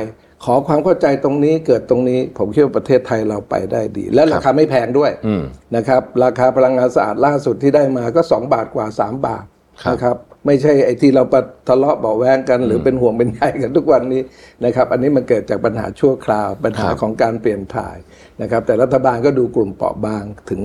[0.43, 5.43] ขอความเข้าใจตรงนี้เกิดตรงนี้ ผมคิดว่าประเทศไทยเราไปได้ดี และราคาไม่แพงด้วยอืม
[5.75, 9.52] นะครับ ราคาพลังงานสะอาดล่าสุดที่ได้มาก็ 2 บาทกว่า 3 บาทครับ
[9.91, 14.21] นะครับไม่ใช่ไอ้ที่เราปะทะเลาะเบาะแวงกัน หรือเป็นห่วงเป็นใยกันทุกวันนี้
[14.65, 17.97] นะครับ อันนี้มันเกิดจากปัญหาชั่วคราว ปัญหาครับของการเปลี่ยนถ่าย
[18.41, 20.61] นะครับ แต่รัฐบาลก็ดูกลุ่มเปราะบางถึง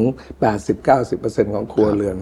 [0.76, 2.16] 80-90%ของครัวเรือน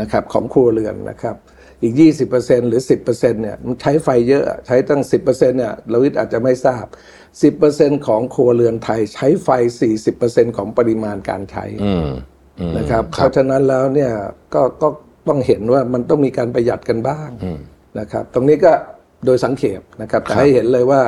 [0.00, 1.36] นะครับของครัวเรือนนะครับ
[1.82, 1.94] อีก
[2.30, 6.84] 20%หรือ 10%เนี่ยมันใช้ไฟเยอะใช้ตั้ง 10%เนี่ยเราวิทย์อาจจะไม่ทราบ
[7.46, 9.48] 10%ของครัวเรือนไทยใช้ไฟ
[10.04, 12.08] 40%ของปริมาณการใช้อืม
[12.60, 14.12] อืมนะครับเพราะฉะนั้นแล้วเนี่ย
[14.54, 14.88] ก็ก็
[15.28, 17.30] ต้องเห็นว่ามันต้องมีการประหยัดกันบ้าง
[18.00, 18.72] นะครับ ตรงนี้ก็
[19.26, 21.02] โดยสังเขปนะครับแต่ให้เห็นเลยว่า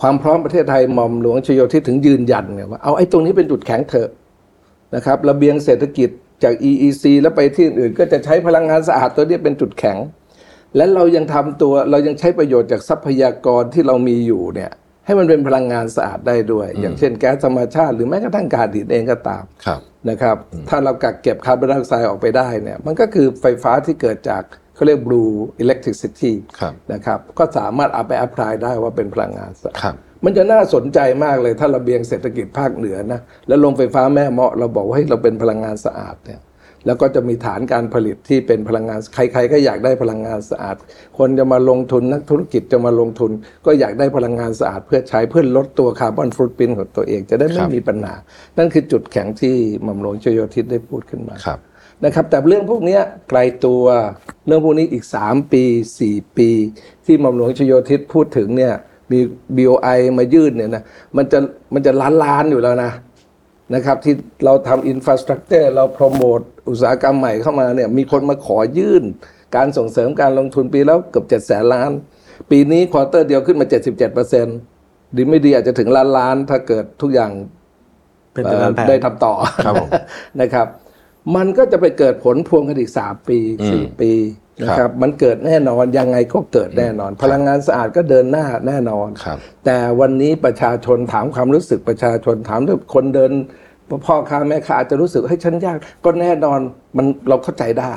[0.00, 4.10] ความพร้อมประเทศไทยหม่อมหลวงชโยธิตถึงยืนยันเนี่ยว่าเอาไอ้ตรงนี้เป็นจุดแข็งเถอะ
[4.94, 6.10] นะครับระเบียงเศรษฐกิจ
[6.44, 9.98] จาก EEC แล้วไปที่อื่นก็จะใช้พลังงานสะอาดตัวนี้เป็นจุดแข็ง
[10.76, 14.70] และเรายังทำตัวเรายังใช้ประโยชน์จากทรัพยากรที่เรามีอยู่เนี่ย
[15.06, 20.36] ให้มันเป็นพลังงานสะอาดได้ด้วย อย่างเช่นแก๊สธรรมชาติ หรือแม้กระทั่งก๊าซดินเองก็ตามครับ นะครับ
[20.68, 24.42] ถ้าเรากักเก็บคาร์บอนไดออกไซด์ออกไปได้เนี่ยมันก็คือไฟฟ้าที่เกิดจาก
[24.74, 36.40] เขาเรียก blue electricity ครับนะครับก็สามารถเอาไป apply ได้ว่าเป็นพลังงานสะอาดครับมันจะน่าสนใจมากเลยถ้าระเบียงเศรษฐกิจภาคเหนือนะแล้วโรงไฟฟ้าแม่เมาะเราบอกว่าให้ยเราเป็นพลังงานสะอาดเนี่ย
[36.86, 40.76] แล้วก็จะมีฐานการผลิตที่เป็นพลังงาน ใครๆก็อยากได้พลังงานสะอาด
[41.18, 43.30] คนจะมาลงทุนนักธุรกิจจะมาลงทุน
[43.66, 48.14] ก็อยากได้พลังงานสะอาด เพื่อใช้เพื่อลดตัวคาร์บอนฟุตปรินของตัวเองจะได้ไม่มีปัญหา
[48.58, 51.58] นั่นคือจุดแข็งที่หม่อมหลวงชโยธิตได้พูดขึ้นมาครับ
[52.04, 53.82] นะครับแต่เรื่องพวกเนี้ยไกลตัว
[54.46, 55.64] เรื่องพวกนี้อีก 3 ปี
[56.00, 56.50] 4 ปี
[57.06, 58.74] ที่หม่อมหลวงชโยธิตพูดถึงเนี่ย
[59.12, 59.18] มี
[59.56, 60.82] BOI มายื่นเนี่ยนะ
[61.16, 61.38] มันจะ
[61.74, 62.92] มันจะล้านล้านอยู่แล้วนะ
[63.74, 69.04] นะครับที่เราทำอินฟ a าสตรักเจอร์เราโปรโมท อุตสาหกรรมใหม่เข้ามาเนี่ยมีคนมาขอยื่น
[69.56, 71.90] การส่งเสริมการลงทุนปีแล้วเกือบเจ็ดแสนล้าน
[72.50, 74.56] ปีนี้ quarter เดียวขึ้นมา 77เปอร์เซ็นต์
[75.16, 77.30] ดีไม่ดีอาจจะถึงล้านล้านถ้าเกิดทุกอย่าง
[78.32, 79.88] เป็นไปตามแผนได้ทำต่อครับผม
[80.40, 80.66] นะครับ
[81.36, 83.38] มันก็จะไปเกิดผลพวงกันอีกสามปี
[83.70, 84.12] สี่ปี
[84.62, 93.32] นะคครัรับบมันเกิดแน่นอนยังไงก็เกิดแน่นอน พลังงานสะอาดก็เดินหน้าแน่นอนครับแต่วันนี้ประชาชนถามความรู้สึกประชาชนถามด้วยคนเดิน
[94.06, 96.60] พ่อค้าแม่ค้าอาจจะรู้สึกให้ยฉันยากก็แน่นอน
[96.96, 97.94] มันเราเข้าใจได้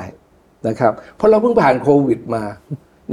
[0.68, 2.44] นะครับเพราะเราเพิ่งผ่านโควิดมา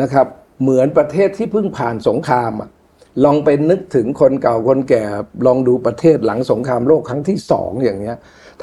[0.02, 0.28] นะครับ
[0.62, 2.70] เหมือนประเทศที่เพิ่งผ่านสงครามอะ
[3.26, 5.04] ลองไปนึกถึงคนเก่าคนแก่
[5.46, 8.18] ลองดูประเทศหลังสงครามโลกครั้งที่สองอย่างเงี้ย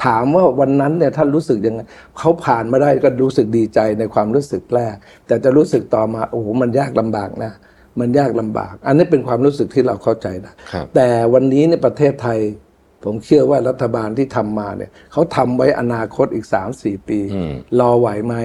[0.05, 1.81] ถามว่าวันนั้นเนี่ยท่านรู้สึกยังไง
[2.17, 4.95] เขาผ่านมาได้ก็รู้สึกดีใจในความรู้สึกแรก
[5.27, 7.51] แต่จะรู้สึกต่อมาโอ้โหมันยากลำบากนะ
[7.99, 12.39] มันยากลำบาก อันนี้เป็นความรู้สึกที่เราเข้าใจนะครับแต่วันนี้ในประเทศไทย
[13.05, 16.45] ผมเชื่อว่ารัฐบาลที่ทำมาเนี่ยเขาทำไว้อนาคตอีก
[16.77, 18.35] 3-4ปีอืมรอไหวไหม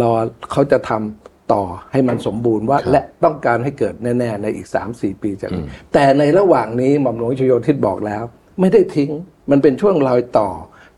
[0.00, 0.12] รอ
[0.52, 8.22] เขาจะทำต่อให้มันสมบูรณ์ว่าครับและต้องการให้เกิดแน่ ๆ ในอีก3-4ปีจากนี้แต่ในระหว่างนี้หม่อมหลวงชโยธิตบอกแล้ว
[8.60, 9.10] ไม่ได้ทิ้ง
[9.50, 10.48] มันเป็นช่วงรอยต่อ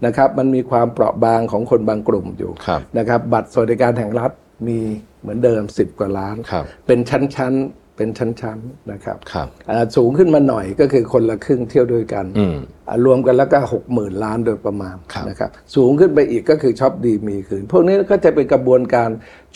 [0.06, 4.30] นะครับ มันมีความเปราะบางของคนบางกลุ่มอยู่ครับนะครับ บัตรสวัสดิการแห่งรัฐ
[4.68, 4.78] มี
[5.20, 12.56] เหมือนเดิม 10 กว่าล้านครับเป็นชั้นๆ เป็นชั้นๆนะครับครับอ่าสูงขึ้นมาหน่อยก็คือคนละครึ่งเที่ยวด้วยกันอืม
[12.88, 19.10] อ่ารวมกันแล้วก็หกหมื่นล้านโดยประมาณครับนะครับสูงขึ้นไปอีกก็คือช็อปดีมีคืน พวกนี้ก็จะเป็นกระบวนการ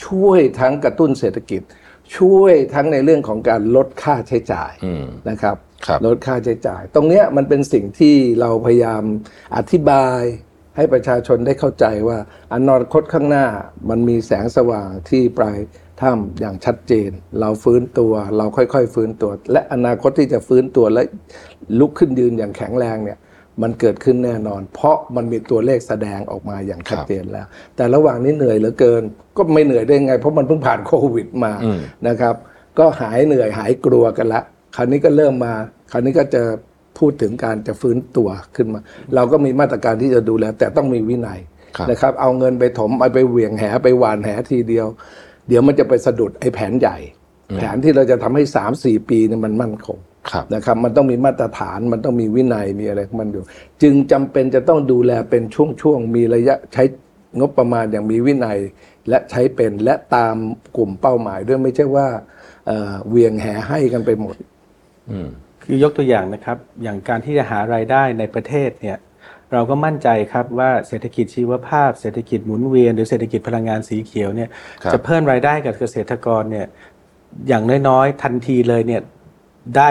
[0.04, 1.62] ช่วยทั้งกระตุ้นเศรษฐกิจ
[2.16, 9.02] ช่วยทั้งในเรื่องของการลดค่าใช้จ่ายอืมนะครับครับลดค่าใช้จ่าย ตรงเนี้ยมันเป็นสิ่งที่เราพยายาม
[9.56, 10.20] อธิบาย
[10.76, 12.18] ให้ประชาชนได้เข้าใจว่า
[12.54, 13.46] อนาคตข้างหน้า
[13.88, 15.58] มันมีแสงสว่างที่ปลาย
[16.00, 21.02] ถ้ำอย่างชัดเจน เราฟื้นตัว เราค่อยๆ ฟื้นตัว และอนาคตที่จะฟื้นตัวและ
[21.78, 23.18] ลุกขึ้นยืนอย่างแข็งแรงเนี่ย
[23.62, 29.02] มันเกิดขึ้นแน่นอน เพราะมันมีตัวเลขแสดงออกมาอย่างชัดเจนแล้ว แต่ระหว่างนี้เหนื่อยเหลือเกิน
[29.36, 32.34] ก็ไม่เหนื่อยได้ไง เพราะมันเพิ่งผ่านโควิดมาอืมนะครับ
[32.78, 34.40] ก็หายเหนื่อยหายกลัวกันละ
[34.76, 35.52] คราวนี้ก็เริ่มมา
[35.92, 36.42] คราวนี้ก็จะ
[36.98, 38.80] พูดถึงการจะฟื้นตัวขึ้นมา
[39.14, 41.40] เราก็มีมาตรการที่จะดูแลแต่ต้องมีวินัย
[41.76, 44.86] ครับนะครับ เอาเงินไปถมเอาไปเหวี่ยงแหไปหวานแหทีเดียว
[45.48, 46.96] เดี๋ยวมันจะไปสะดุดไอ้แผนใหญ่
[47.56, 49.98] แผนที่เราจะทำให้สามสี่ปีเนี่ยมันมั่นคง
[50.30, 53.42] ครับนะครับ มันต้องมีมาตรฐานมันต้องมีวินัยมีอะไรของมันอยู่
[53.82, 55.42] จึงจำเป็นจะต้องดูแลเป็น
[55.82, 56.82] ช่วงๆมีระยะใช้
[57.38, 58.58] งบประมาณอย่างมีวินัย
[59.08, 60.36] และใช้เป็นและตาม
[60.76, 62.06] กลุ่มเป้าหมายด้วยไม่ใช่ว่า
[62.66, 64.36] เอ่อเหวียงแหให้กันไปหมด
[65.10, 65.28] อืม
[65.62, 68.96] คือยกตัวอย่างนะครับ อย่างการที่จะหารายได้ในประเทศเนี่ย
[69.52, 74.50] เราก็มั่นใจครับว่าเศรษฐกิจชีวภาพ เศรษฐกิจหมุนเวียน หรือเศรษฐกิจพลังงานสีเขียวเนี่ย
[74.82, 76.66] ครับจะเพิ่มรายได้กับเกษตรกรเนี่ย
[77.48, 79.02] อย่างน้อยๆ ทันทีเลยเนี่ย
[79.76, 79.88] ได้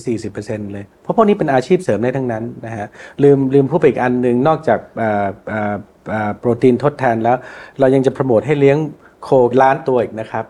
[0.00, 2.86] 30-40%เลย เพราะพวกนี้เป็นอาชีพเสริมได้ทั้งนั้นนะฮะ
[3.22, 5.74] ลืมลืมพูดไปอีกอันหนึ่งนอกจากอ่าอ่า
[6.12, 7.36] อ่าโปรตีนทดแทนแล้ว
[7.78, 8.78] เรายังจะโปรโมทให้เลี้ยง
[9.22, 9.28] โค
[9.62, 10.44] ล้านตัวอีกนะครับ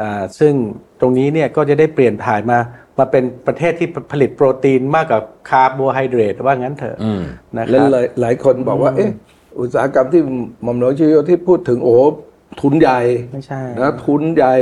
[0.00, 0.52] อ่าซึ่ง
[1.00, 2.58] ตรงนี้เนี่ยก็จะได้เปลี่ยนผ่านมา
[2.98, 7.22] มาเป็นประเทศที่ผลิตโปรตีนมากกว่าคาร์โบไฮเดรตว่างั้นเถอะอืม
[7.56, 9.10] นะครับและหลายหลายคนบอกว่าเอ๊ะ
[9.60, 10.22] อุตสาหกรรมที่
[10.62, 11.96] หม่อมหลวงชโยทิตพูดถึงโอ้
[12.60, 13.00] ทุนใหญ่
[13.32, 14.54] ไม่ใช่นะทุนใหญ่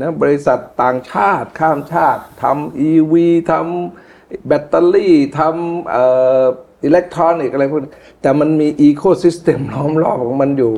[0.00, 6.04] นะบริษัทต่างชาติข้ามชาติทำ EV ทำแบตเตอรี่ทำเอ่
[6.40, 6.42] อ
[6.84, 10.74] อิเล็กทรอนิกส์อะไรพวกนี้แต่มันมี ecosystem ล้อมรอบของมันอยู่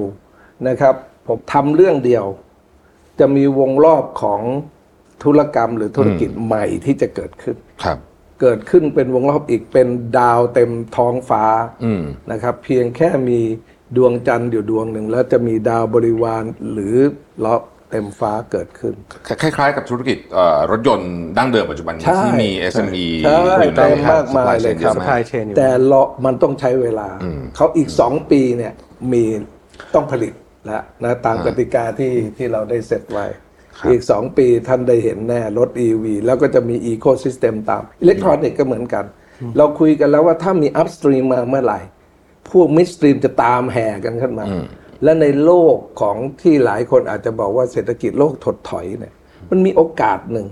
[0.68, 0.94] นะครับ
[1.26, 2.24] ผมทำเรื่องเดียว
[3.20, 4.40] จะมีวงรอบของ
[5.24, 7.98] ธุรกรรมหรือธุรกิจใหม่ที่จะเกิดขึ้นครับ
[8.40, 11.44] เกิดขึ้นเป็นวงรอบอีกเป็นดาวเต็มท้องฟ้า
[11.84, 12.02] อืม
[12.32, 13.40] นะครับ เพียงแค่มี
[13.96, 16.94] ดวงจันทร์อยู่ดวงหนึ่ง แล้วจะมีดาวบริวารหรือ
[17.44, 17.56] ล้อ
[17.90, 18.94] เต็มฟ้าเกิดขึ้น
[19.42, 27.08] คล้ายๆ กับธุรกิจเอ่อรถยนต์ดั้งเดิมปัจจุบันนี้ใช่ที่มี SME ใช่อยู่ในเต็มมากมาย supply เลย chain ครับเยอะมาก supply chain อยู่แต่เรามันต้องใช้เวลา
[27.56, 28.72] เขาอีกสองปีเนี่ย
[29.12, 29.24] มี
[29.94, 30.32] ต้องผลิต
[30.66, 33.26] แล้วนะตามกติกาที่ที่เราได้เสร็จไว้
[33.90, 39.04] อีกสองปีท่านได้เห็นแน่รถ EV แล้วก็จะมีอีโค y ิสเต็มตาม อิเล็กทรอนิกส์ก็เหมือนกัน
[39.56, 41.80] เราคุยกันแล้วว่าถ้ามี upstream มาเมื่อไหร่
[42.50, 44.44] พวก midstream จะตามแห่กันขึ้นมา
[45.04, 49.14] และในโลกของที่หลายคนอาจจะบอกว่าเศรษฐกิจโลกถดถอยเนี่ย
[49.50, 50.46] มันมีโอกาสหนึ่ง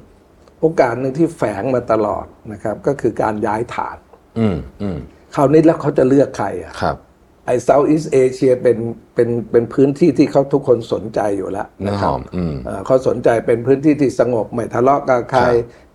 [0.60, 3.96] โอกาสหนึ่งที่แฝงมาตลอดนะครับ ก็คือการย้ายฐาน
[4.38, 4.98] อืมอืม
[5.34, 6.96] คราวนี้แล้วเขาจะเลือกใครอะครับ
[7.46, 8.78] ไอ้เซาท์อีสเอเชียเป็น
[9.14, 15.42] เป็นเป็นพื้นที่ที่เขาทุกคนสนใจอยู่แล้วนะครับเนื้อหอมอืมเอ่อเขาสนใจเป็นพื้นที่ที่สงบไม่ทะเลาะกับใคร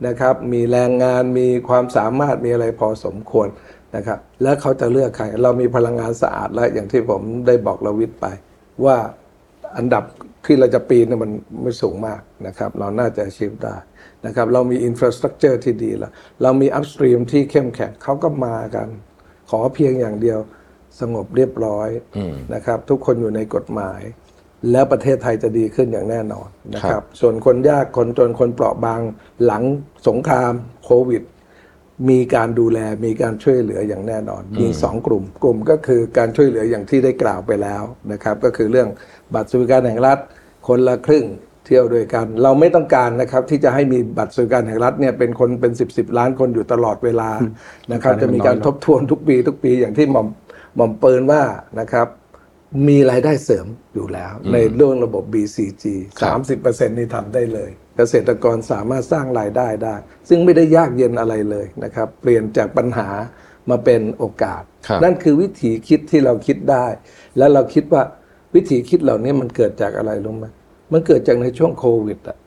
[0.08, 3.48] นะครับ มีแรงงานมีความสามารถมีอะไรพอสมควร
[3.96, 8.26] นะครับ แล้วเขาจะเลือกใคร เรามีพลังงานสะอาดแล้วอย่างที่ผมได้บอกระวิทย์ไป
[8.86, 8.98] ว่า
[9.78, 10.04] อันดับ
[10.46, 13.76] ที่เราจะปีนเนี่ยมันไม่สูงมากนะครับ เราน่าจะ achieve ได้
[14.26, 16.12] นะครับ เรามี infrastructure ที่ดีแล้ว
[16.42, 18.88] เรามี upstream ที่เข้มแข็งเขาก็มากัน
[19.50, 20.40] ขอเพียงอย่างเดียว
[21.00, 21.90] สงบเรียบร้อย
[22.54, 24.02] นะครับ ทุกคนอยู่ในกฎหมาย
[24.72, 29.02] แล้วประเทศไทยจะดีขึ้นอย่างแน่นอนนะครับครับส่วนคนยากคนจนคนเปราะบาง
[29.46, 29.64] หลัง
[30.08, 30.54] สงคราม
[30.86, 31.24] โควิด
[32.10, 38.90] มีการดูแลมีการช่วยเหลืออย่างแน่นอน มีสองกลุ่ม กลุ่มก็คือการช่วยเหลืออย่างที่ได้กล่าวไปแล้วนะครับ ก็คือเรื่อง
[39.34, 40.20] บัตรสวัสดิการแห่งรัฐ
[40.68, 41.26] คนละครึ่ง
[41.66, 47.30] เที่ยวด้วยกัน เราไม่ต้องการนะครับที่จะให้มีบัตรสวัสดิการแห่งรัฐเนี่ยเป็นคนเป็นสิบสิบล้านคนอยู่ตลอดเวลา
[47.92, 50.28] นะครับ จะมีการทบทวนทุกปีทุกปีอย่างที่หม่อม
[50.76, 51.44] หม่อมเปิลว่า
[51.80, 52.08] นะครับ
[52.88, 55.84] มีรายได้เสริมอยู่แล้ว ในเรื่องระบบ BCG
[56.42, 59.96] 30%นี่ทำได้เลย เกษตรกรสามารถสร้างรายได้ได้
[60.30, 63.10] ซึ่งไม่ได้ยากเย็นอะไรเลยนะครับ เปลี่ยนจากปัญหา
[63.70, 66.86] มาเป็นโอกาสครับนั่นคือวิธีคิดที่เราคิดได้
[67.38, 68.04] แล้วเราคิดว่า
[68.56, 70.46] วิธีคิดเหล่านี้มันเกิดจากอะไรรู้ไหม
[70.94, 72.38] มันเกิดจากในช่วงโควิดอะ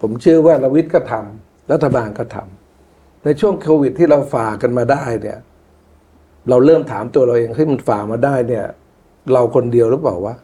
[0.00, 5.38] ผมเชื่อว่าระวิทย์ก็ทำรัฐบาลก็ทำในช่วงโควิดที่เราฝ่ากันมาได้เนี่ย
[6.48, 8.64] เราเริ่มถามตัวเราเองให้ยมันฝ่ามาได้เนี่ย
[9.32, 10.34] เราคนเดียวหรือเปล่าวะ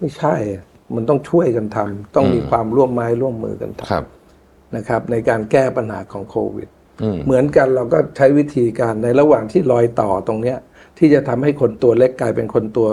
[0.00, 6.68] ไม่ใช่อะมันต้องช่วยกันทำต้องมีความร่วมไม้ร่วมมือกันทครับำนะครับ ในการแก้ปัญหาของโควิด
[7.02, 10.58] อืมเหมือนกันเราก็ใช้วิธีการในระหว่างที่รอยต่อตรงเนี้ย
[10.98, 12.88] ที่จะทำให้คนตัวเล็กกลายเป็นคนตัว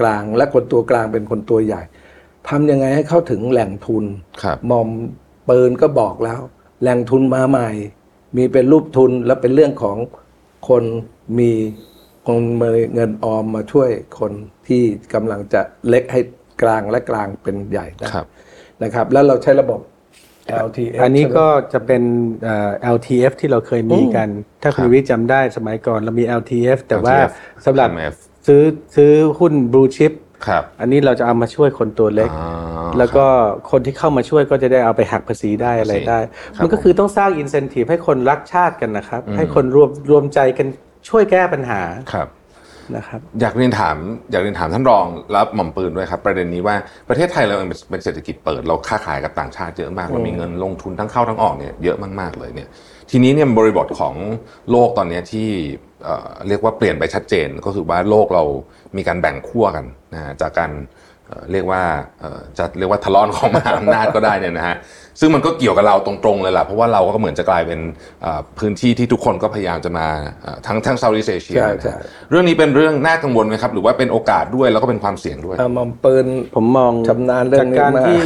[0.00, 1.82] กลาง และคนตัวกลางเป็นคนตัวใหญ่
[2.48, 4.04] ทำยังไงให้เข้าถึงแหล่งทุน
[4.42, 4.88] ครับมอม
[5.48, 6.40] ปืนก็บอกแล้ว
[6.82, 7.70] แหล่งทุนมาใหม่
[8.36, 9.96] มีเป็นรูปทุนและเป็นเรื่องของ
[10.68, 10.82] คน
[11.38, 11.50] มี
[12.26, 13.88] คนมีเงินออมมาช่วย
[14.20, 14.32] คน
[14.68, 14.82] ที่
[15.14, 16.20] กำลังจะเล็กให้
[16.62, 18.26] กลางและกลางเป็นใหญ่ได้ครับ
[18.82, 19.80] นะครับ แล้วเราใช้ระบบ
[20.66, 22.02] LTF อันนี้ใช่ไหมก็จะเป็น
[22.42, 24.28] เอ่อ LTF ที่เราเคยมีกัน
[24.62, 27.30] ถ้าคุณวิทย์จำได้สมัยก่อนเรามี LTF แต่ว่า LTF
[27.66, 28.14] สำหรับ IMF
[28.46, 28.62] ซื้อ
[28.96, 30.12] ซื้อหุ้น blue chip
[30.46, 33.26] ครับอันนี้เราจะเอามาช่วยคนตัวเล็กอ่าแล้วก็
[33.70, 36.18] คนที่เข้ามาช่วยก็จะได้เอาไปหักภาษีได้อะไรได้
[36.56, 40.66] ครับมันก็คือต้องสร้าง incentive ให้คนรักชาติกันนะครับ ให้คนรวมรวมใจกัน
[41.08, 41.80] ช่วยแก้ปัญหา
[42.12, 42.28] ครับ
[42.96, 43.96] นะครับอยากเรียนถาม
[44.30, 46.76] อยากเรียนถามท่านรองและหม่อมปืนด้วยครับ ประเด็นนี้ว่า
[47.08, 52.68] ประเทศไทยเราเองเป็นเป็นเศรษฐกิจเปิดเราค้าขายกับต่างชาติเยอะมากเรามีเงินลงทุนทั้งเข้าทั้งออกเนี่ยเยอะมากๆเลยเนี่ย
[53.10, 54.14] ทีนี้เนี่ยบริบทของ
[54.70, 55.48] โลกตอนเนี้ยที่
[56.04, 58.44] เอ่อเรียกว่าเปลี่ยนไปชัดเจนก็คือว่าโลกเรา
[58.96, 59.84] มีการแบ่งขั้วกัน
[60.14, 60.70] นะฮะจากการ
[61.32, 61.82] เอ่อเรียกว่า
[62.20, 64.76] เอ่อจะเรียกว่าทะเลาะของมหาอำนาจก็ได้เนี่ยนะฮะ
[65.20, 67.80] ซึ่งมันก็เกี่ยวกับเราตรงๆเลยล่ะเพราะว่าเราก็เหมือนจะกลายเป็น
[68.22, 70.06] เอ่อพื้นที่ที่ทุกคนก็พยายามจะมา
[70.42, 78.20] เอ่อทั้งทั้งเซาท์อีสเอเชียใช่นะใช่ฮะเรื่องนี้เป็นเรื่องน่ากังวลไหมครับ หรือว่าเป็นโอกาสด้วยแล้วก็เป็นความเสี่ยงด้วยเอามอมปืนผมมองชำนาญเรื่องนี้จากการมากที่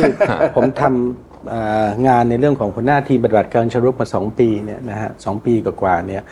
[0.56, 6.22] ผมทำอ่างานในเรื่องของหัวหน้าทีมปฏิบัติการเชงรุกมาสองปีเนี่ยนะฮะสองปีกว่าๆเนี่ย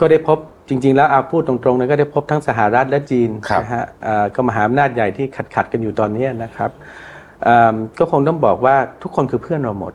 [0.00, 6.70] ก็ได้พบ จริง ๆ แล้วอาพูดตรงๆนะก็ได้พบทั้งสหรัฐและจีนครับนะฮะอ่าก็มหาอำนาจใหญ่ที่ขัดขัดๆกันอยู่ตอนนี้นะครับ
[7.46, 9.92] อ่าก็คงต้องบอกว่าทุกคนคือเพื่อนเราหมด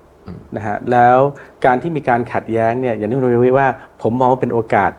[0.55, 1.17] นะฮะแล้ว
[1.65, 3.67] การที่มีการขัดแย้งเนี่ยอย่างที่คุณวิว่า
[4.01, 4.91] ผมมองว่าเป็นโอกาส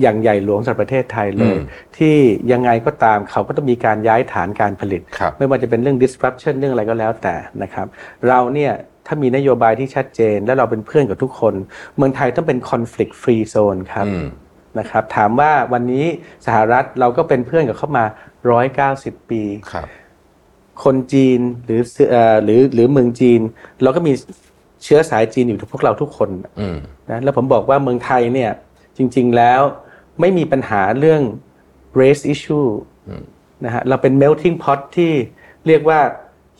[0.00, 1.64] อย่างใหญ่หลวงสำหรับประเทศไทยเลยอืม
[1.98, 2.16] ที่
[2.52, 7.86] ยังไงก็ตามเขาก็ต้องมีการย้ายฐานการผลิตครับไม่ว่าจะเป็นเรื่อง disruption เรื่องอะไรก็แล้วแต่นะครับ
[8.28, 8.72] เราเนี่ย
[9.06, 11.54] ถ้ามีนโยบายที่ชัดเจน และเราเป็นเพื่อนกับทุกคน
[11.96, 14.26] เมืองไทยต้องเป็น conflict free zone ครับอืม
[14.78, 16.04] นะครับถามว่าวันนี้
[16.46, 18.04] สหรัฐเราก็เป็นเพื่อนกับเขามา
[18.62, 19.42] 190 ปี
[19.72, 19.86] ครับ
[20.84, 23.40] คนจีนหรือเอ่อหรือหรือเมืองจีน
[23.82, 24.12] เราก็มี
[24.84, 26.78] เชื้อสายจีนอยู่ทุกพวกเราทุกคนอืม
[27.10, 28.50] นะแล้วผมบอกว่าเมืองไทยเนี่ย
[28.96, 29.60] จริง ๆแล้ว
[30.20, 31.22] ไม่มีปัญหาเรื่อง
[32.00, 32.68] race issue
[33.64, 35.12] นะฮะเราเป็น melting pot ที่
[35.66, 36.00] เรียกว่า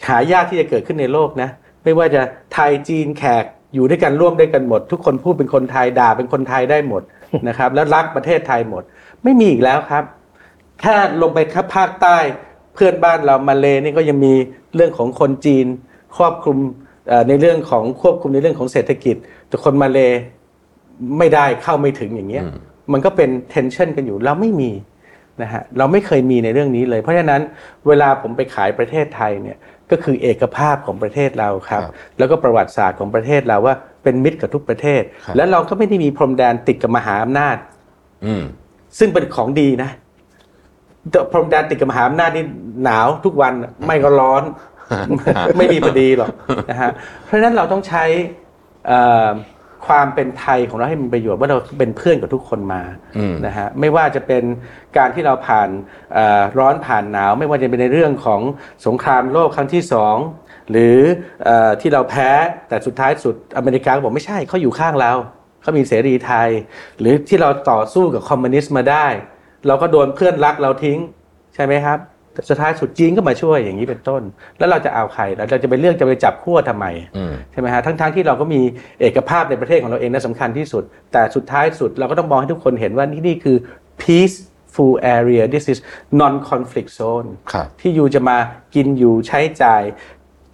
[0.08, 1.48] หายากที่จะเกิดขึ้นในโลกนะ
[1.84, 2.22] ไม่ว่าจะ
[2.54, 3.44] ไทยจีนแขก
[3.74, 7.02] อยู่ด้วยกันร่วมด้วยกันหมด ทุกคนพูดเป็นคนไทยด่าเป็นคนไทยได้หมด
[7.48, 8.82] นะครับ แล้วรักประเทศไทยหมด
[9.24, 10.04] ไม่มีอีกแล้วครับ
[10.80, 12.18] แค่ลงไปครับภาคใต้
[12.74, 14.34] เพื่อนบ้านเรามาเลนี่ก็ยังมี
[14.74, 15.66] เรื่องของคนจีน
[16.16, 16.58] ครอบคลุม
[17.08, 19.16] เอ่อในเรื่องของควบคุมในเรื่องของเศรษฐกิจ
[19.48, 19.98] แต่คนมาเล
[21.18, 22.44] ไม่ได้เข้าไม่ถึงอย่างเงี้ย
[22.92, 24.70] มันก็เป็น tension กันอยู่เราไม่มี
[25.42, 27.40] นะฮะเราไม่เคยมีในเรื่องนี้เลย เพราะฉะนั้น
[27.88, 29.58] เวลาผมไปขายประเทศไทยเนี่ย
[29.90, 37.56] ก็คือเอกภาพของประเทศเราครับครับแล้วก็ประวัติศาสตร์ของประเทศเราว่า เป็นมิตรกับทุกประเทศครับแล้วเราก็ไม่ได้มีพรมแดนติดกับมหาอำนาจ
[38.24, 38.42] อืม
[38.98, 39.90] ซึ่งเป็นของดีนะ
[41.10, 42.44] แต่พรมแดนติดกับมหาอำนาจนี่
[42.84, 43.52] หนาวทุกวัน
[43.86, 44.42] ไม่ก็ร้อน
[45.56, 46.30] ไม่มีพอดีหรอก
[46.70, 46.90] นะฮะ
[47.24, 48.04] เพราะฉะนั้นเราต้องใช้
[48.86, 49.28] เอ่อ
[49.86, 52.82] ความเป็นไทยของเราให้มันประโยชน์ว่าเราเป็นเพื่อนกับทุกคนมา
[53.16, 54.42] อืมนะฮะไม่ว่าจะเป็น
[54.96, 55.68] การที่เราผ่าน
[56.12, 58.40] เอ่อร้อนผ่านหนาว ไม่ว่าจะเป็นในเรื่องของ
[58.86, 60.16] สงครามโลกครั้งที่สอง
[60.70, 60.98] หรือ
[61.44, 62.30] เออที่เราแพ้
[62.68, 65.12] แต่สุดท้ายสุดอเมริกาก็บอกไม่ใช่เขาอยู่ข้างเรา
[65.62, 66.48] เขามีเสรีไทย
[67.00, 69.06] หรือที่เราต่อสู้กับคอมมิวนิสต์มาได้
[69.66, 70.98] เราก็โดนเพื่อนรักเราทิ้ง
[71.54, 71.98] ใช่ไหมครับ
[72.32, 74.22] แต่สุดท้ายสุดจีนก็มาช่วยอย่างนี้เป็นต้น
[74.58, 76.86] แล้วเราจะเอาใครแล้วเราจะไปเลือกจะไปจับขั้วทำไม
[77.16, 78.60] อืมใช่ไหมฮะทั้งๆที่เราก็มี
[79.00, 83.56] เอกภาพในประเทศของเราเองนะสำคัญที่สุด แต่สุดท้ายสุดเราก็ต้องมองให้ทุกคนเห็นว่านี่นี่คือ
[84.02, 85.78] peaceful area this is
[86.20, 88.36] non conflict zone ครับที่อยู่จะมา
[88.74, 89.82] กินอยู่ใช้จ่าย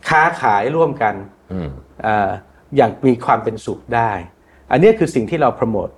[0.08, 1.14] ค้าขายร่วมกัน
[1.52, 1.70] อืม
[2.06, 2.28] อ่า
[2.76, 4.10] อย่างมีความเป็นสุขได้
[4.70, 5.88] อันนี้คือสิ่งที่เราโปรโมท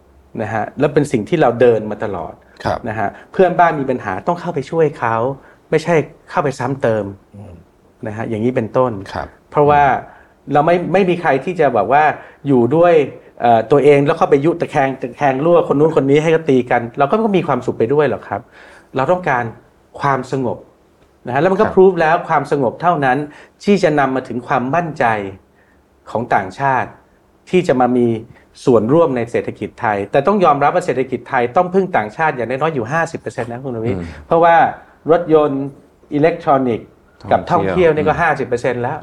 [0.43, 2.35] นะฮะแล้วเป็นสิ่งที่เราเดินมาตลอด
[2.65, 5.17] ครับนะฮะเพื่อนบ้านมีปัญหาต้องเข้าไปช่วยเขา
[5.71, 5.95] ไม่ใช่
[6.31, 7.05] เข้าไปซ้ำเติม
[8.07, 9.83] นะฮะอย่างนี้เป็นต้นครับเพราะว่า
[10.53, 12.05] เราไม่ไม่มีใครที่จะแบบว่า
[12.47, 12.95] อยู่ด้วย
[13.41, 18.41] เอ่อตัวเองแล้วเข้าไปยุตะแคงตะแคงรั่วคนนู้นคนนี้ให้ก็ตีกัน เราก็ต้องมีความสุขไปด้วยหรอกครับ
[18.97, 19.45] เราต้องการ
[20.01, 20.59] ความสงบ
[21.27, 23.19] นะฮะแล้วมันก็ครับพรูฟแล้วความสงบเท่านั้น
[23.65, 25.05] ที่จะนำมาถึงความมั่นใจ
[26.11, 26.91] ของต่างชาติ
[27.51, 28.07] ที่จะมามี
[28.65, 32.87] ส่วนร่วมในเศรษฐกิจไทย แต่ต้องยอมรับว่าเศรษฐกิจไทยต้องพึ่งต่างชาติอย่างน้อยๆอยู่
[33.19, 34.55] 50%นะคุณนวิทย์เพราะว่า
[35.11, 35.65] รถยนต์
[36.15, 36.89] อิเล็กทรอนิกส์
[37.33, 38.15] กับท่องเที่ยวนี่ก็
[38.49, 38.99] 50%แล้ว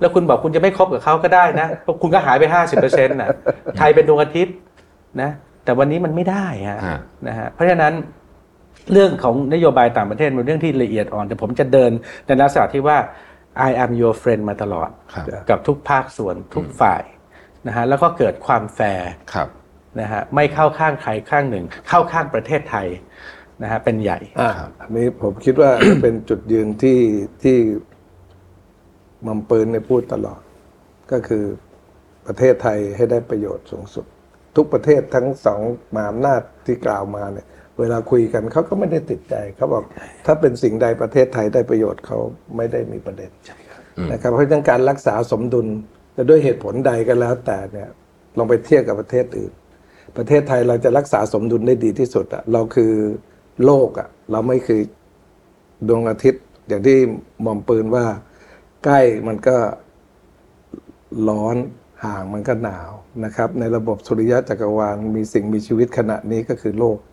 [0.00, 2.44] แล้วคุณบอกคุณจะไม่คบกับเขาก็ได้นะเพราะคุณก็หายไป
[2.76, 3.30] 50%น่ะ
[3.78, 4.54] ไทยเป็นดวงอาทิตย์
[5.20, 5.30] นะ
[5.64, 6.98] แต่วันนี้มันไม่ได้ฮะฮะ
[7.28, 7.92] นะฮะเพราะฉะนั้น
[8.92, 11.90] เรื่องของนโยบายต่างประเทศเป็นเรื่องที่ละเอียดอ่อน แต่ผมจะเดิน
[12.26, 12.98] ในลักษณะที่ว่า
[13.68, 17.02] I am your friend มาตลอดครับกับทุกภาคส่วนทุกฝ่าย
[17.66, 19.48] นะฮะแล้วก็เกิดความแฟร์ครับ
[20.00, 22.86] นะฮะไม่เข้าข้างใครข้างหนึ่ง เข้าข้างประเทศไทย
[23.62, 25.70] นะฮะเป็นใหญ่อ่าอันนี้ผมคิดว่า
[26.02, 26.98] เป็นจุดยืนที่
[27.42, 27.56] ที่
[29.22, 30.40] หมัมปืนเนี่ยพูดตลอด
[31.12, 31.44] ก็คือ
[32.26, 34.06] ประเทศไทยให้ได้ประโยชน์สูงสุด
[34.56, 35.60] ทุกประเทศทั้งสอง
[35.94, 37.46] มหาอำนาจที่กล่าวมาเนี่ย
[37.82, 39.84] เวลาคุยกันเขาก็ไม่ได้ติดใจเขาบอก
[40.26, 42.18] ถ้าเป็นสิ่งใดประเทศไทยได้ประโยชน์เขา
[42.56, 43.30] ไม่ได้มีประเด็น
[44.12, 45.66] นะครับเพราะฉะนั้นการรักษาสมดุล
[46.16, 47.88] จะด้วยเหตุผลใดก็แล้วแต่เนี่ย
[48.36, 49.52] ลองไปเทียบกับประเทศอื่น
[50.16, 52.92] ประเทศไทยเราจะรักษาสมดุลได้ดีที่สุดอะเราคือ
[53.64, 54.80] โลกอะเราไม่คือ
[55.88, 56.98] ดวงอาทิตย์ อย่างที่
[57.42, 58.04] หม่อมปืนว่า
[58.84, 59.56] ใกล้มันก็
[61.28, 61.56] ร้อน
[62.04, 62.90] ห่างมันก็หนาว
[63.24, 67.11] นะครับ ในระบบสุริยะจักรวาลมีสิ่งมีชีวิตขณะนี้ก็คือโลกเ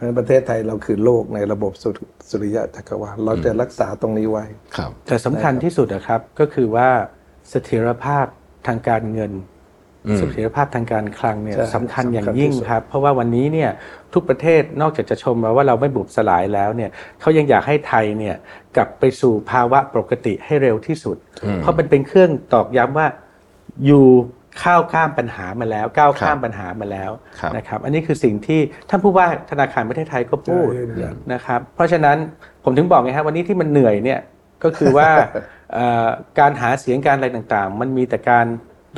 [0.00, 4.44] พราะฉะนั้นประเทศไทยเราคือโลกในระบบสุริสุริยะจักรวาลเราจะรักษาตรงนี้ไว้
[4.76, 6.88] ครับแต่สำคัญที่สุดนะครับก็คือว่า
[7.50, 8.26] เสถียรภาพ
[8.66, 9.32] ทางการเงิน
[10.06, 13.70] อืมเสถียรภาพทางการคลังเนี่ยใช่สำคัญอย่างสำคัญยิ่งที่สุดครับ เพราะว่าวันนี้เนี่ย
[14.14, 16.90] ทุกประเทศนอกจากจะชมมาว่าเราไม่บุบสลายแล้วเนี่ย
[17.20, 18.36] เขายังอยากให้ไทยเนี่ย
[18.76, 21.16] กลับไปสู่ภาวะปกติให้เร็วที่สุด
[21.56, 23.06] เพราะมันเป็นเครื่องตอกย้ำว่า
[23.86, 24.06] อยู่
[24.62, 32.16] ข้าวข้ามปัญหามาแล้วก้าวข้ามปัญหามาแล้วครับนะครับอันนี้คือสิ่งที่ท่านผู้ว่าธนาคารประเทศไทยก็พูดใช่ยืนยันนะครับเพราะฉะนั้น
[32.64, 34.20] ผมถึงบอกไงครับวันนี้ที่มันเหนื่อยเนี่ย
[34.64, 35.08] ก็คือว่า
[35.74, 36.08] เอ่อ
[36.38, 38.46] การหาเสียงการอะไรต่างๆ มันมีแต่การ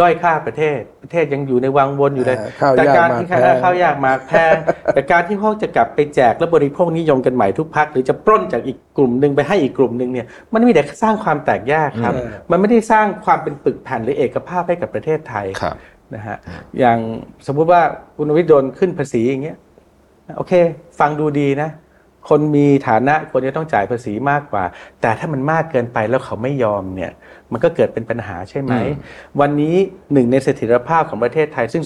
[0.01, 4.55] ด้อยค่าประเทศ ประเทศยังอยู่ในวังวนอยู่เลยเออข้าวแต่ยากการหมากที่แพงข้าวยากหมากแพง
[4.95, 12.15] แต่การที่เขาจะกลับไปแจกและบริโภคนิยมกันใหม่ทุกพักหรือจะปล้นจากอีกกลุ่มหนึ่งไปให้อีกกลุ่มหนึ่งเนี่ยมันมีแต่สร้างความแตกแยกครับ
[12.51, 15.77] มันไม่ได้สร้างความเป็นปึกแผ่นหรือเอกภาพให้กับประเทศไทยครับ
[16.15, 16.37] นะฮะ
[16.79, 16.99] อย่าง
[17.47, 17.83] สมมุติว่า
[18.17, 19.59] คุณวิทย์โดนขึ้นภาษีอย่างเงี้ย
[20.37, 20.53] โอเค
[20.99, 21.71] ฟังดูดีนะ
[22.29, 24.65] คนมีฐานะควรจะต้องจ่ายภาษีมากกว่า
[25.01, 27.13] แต่ถ้ามันมากเกินไปแล้วเขาไม่ยอมเนี่ย
[27.53, 28.73] มันก็เกิดเป็นปัญหาใช่ไหม
[29.41, 29.75] วันนี้
[30.13, 31.83] หนึ่งในเสถียรภาพของประเทศไทย ซึ่ง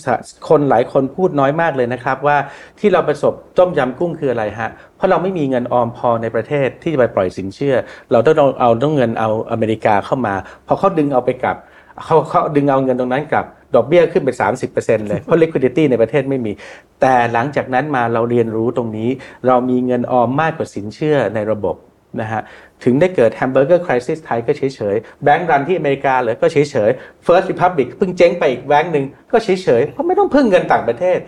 [0.49, 2.37] คนหลายคนพูดน้อยมากเลยนะครับ ว่า
[2.79, 7.77] ที่เราประสบต้มยำกุ้งคืออะไรฮะ เพราะเราไม่มีเงินออมพอในประเทศที่จะไปปล่อยสินเชื่อ
[8.13, 10.35] เราต้องเอาเอาต้องเงินเอาอเมริกาเข้ามา
[10.67, 11.57] พอเขาดึงเอาไปกลับ
[12.05, 14.31] เขาเขาดึงเอาเงินตรงนั้นกลับดอกเบี้ยขึ้นไป
[14.69, 16.53] 30%เลยเพราะ liquidity ในประเทศไม่มี
[17.01, 19.11] แต่หลังจากนั้นมาเราเรียนรู้ตรงนี้
[19.47, 21.77] เรามีเงินออมมากกว่าสินเชื่อในระบบ
[22.21, 22.43] นะฮะ
[22.85, 24.63] ถึงได้เกิด hamburger crisis ไทยก็เฉ
[24.95, 26.57] ยๆแบงก์รันที่อเมริกาเลยก็เฉ
[26.89, 29.49] ยๆ First Republic เพิ่งเจ๊งไปอีกแบงก์หนึ่งก็เฉ
[29.81, 31.19] ยๆเพราะไม่ต้องพึ่งเงินต่างประเทศ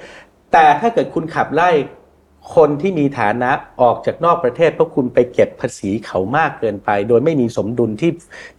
[0.53, 1.71] แต่ถ้าเกิดคุณขับไล่
[2.57, 3.51] คนที่มีฐานะ
[3.83, 8.13] ออกจากนอกประเทศเพราะคุณไปเก็บภาษีเขามากเกินไป โดยไม่มีสมดุลที่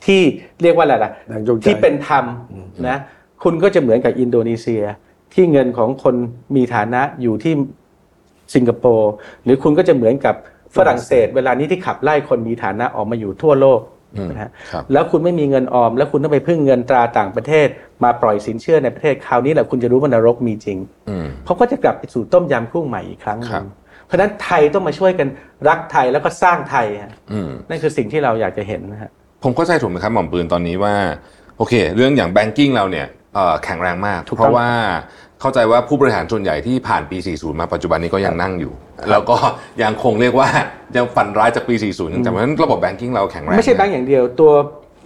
[0.06, 0.22] ที่
[0.62, 2.26] เรียกว่าอะไรล่ะแรงจูงใจที่เป็นธรรม
[2.88, 2.98] นะ
[3.44, 4.84] คุณก็จะเหมือนกับอินโดนีเซีย
[5.34, 6.16] ที่เงินของคน
[6.56, 7.54] มีฐานะอยู่ที่
[8.56, 9.12] สิงคโปร์
[9.44, 10.36] หรือคุณก็จะเหมือนกับ
[10.76, 13.82] ฝรั่งเศส เวลานี้ที่ขับไล่คนมีฐานะออกมาอยู่ทั่วโลก
[14.30, 17.68] นะฮะครับแล้วคุณไม่มีเงินออม แล้วคุณต้องไปพึ่งเงินตราต่างประเทศ
[18.04, 20.78] มาปล่อยสินเชื่อในประเทศคราวนี้แหละคุณจะรู้ว่านรกมีจริง
[21.10, 23.68] อืมเขาก็จะกลับไปสู่ต้มยำกุ้งใหม่อีกครั้งหครันึ่บง
[24.06, 25.28] เพราะฉะนั้นไทยต้องมาช่วยกัน
[25.68, 29.10] รักไทยแล้วก็สร้างไทยฮะอืมนั่นคือสิ่งที่เราอยากจะเห็นนะฮะ
[29.44, 30.96] ผมเข้าใจถูกไหมครับหม่อมปืนตอนนี้ว่า
[31.58, 34.70] โอเค เรื่องอย่างแบงกิ้งเราเนี่ยเอ่อแข็งแรงมากถูกต้องเพราะว่า
[35.42, 38.74] เข้าใจว่าผู้บริหารส่วนใหญ่ที่ผ่านปี 40 มาปัจจุบันนี้ก็ยังนั่งอยู่
[39.12, 39.38] แล้วก็
[39.84, 40.48] ยังคงเรียกว่า
[40.98, 44.52] ยังฝันร้ายจากปี 40ยังจำเพราะฉะนั้นระบบแบงกิ้งเราแข็งแรงไม่ใช่แบงก์อย่างเดียวตัว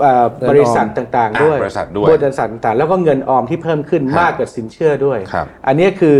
[0.01, 6.17] เอ่อบริษัทต่างๆ ด้วยอ่าบริษัทด้วยบริษัทต่างๆ แล้วก็เงินออมที่เพิ่มขึ้นครับมากกว่าสินเชื่อด้วยครับอันนี้คือ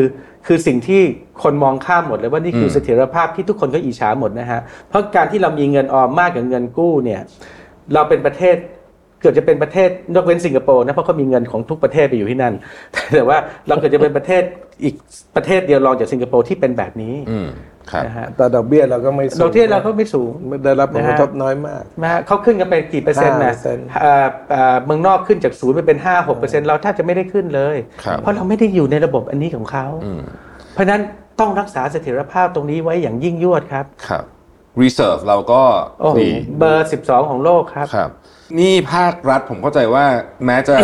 [0.48, 1.02] คือสิ่งที่
[1.44, 4.60] คนมองข้ามหมดเลยว่านี่คืออมเสถียรภาพที่ทุกคนก็อิจฉาหมดนะฮะ
[4.90, 7.22] เพราะการที่เรามีเงินออมมากกว่าเงินกู้เนี่ย
[7.94, 8.56] เราเป็นประเทศ
[9.24, 12.54] เกือบจะเป็นประเทศยกเว้นสิงคโปร์นะเพราะเขามีเงินของทุกประเทศไปอยู่ที่นั่น
[13.14, 14.44] แต่ว่าเราเกือบจะเป็นประเทศ
[14.84, 14.96] อีก
[15.36, 17.50] ประเทศเดียวรองจากสิงคโปร์ที่เป็นแบบนี้อืม
[17.92, 30.22] ครับนะฮะแต่ดอกเบี้ยเราก็ไม่สูงดอกเบี้ยเราก็ไม่สูงไม่ได้รับผลกระทบน้อยมากนะฮะเขาขึ้นกันไปกี่เปอร์เซ็นต์นะ5%เอ่อเอ่อเมืองนอกขึ้นจากศูนย์ไปเป็นห้าหกเปอร์เซ็นต์เราแทบจะไม่ได้ขึ้นเลยครับเพราะเราไม่ได้อยู่ในระบบอันนี้ของเขาอืม
[30.74, 31.02] เพราะฉะนั้น
[31.40, 34.24] ต้องรักษาเสถียรภาพตรงนี้ไว้อย่างยิ่งยวดครับครับ
[34.82, 35.62] reserve เราก็
[36.02, 38.10] โอ้โหดีเบอร์ 12 ของโลกครับครับ
[38.60, 40.06] นี่ภาครัฐผมเข้าใจว่า
[40.46, 40.76] แม้จะ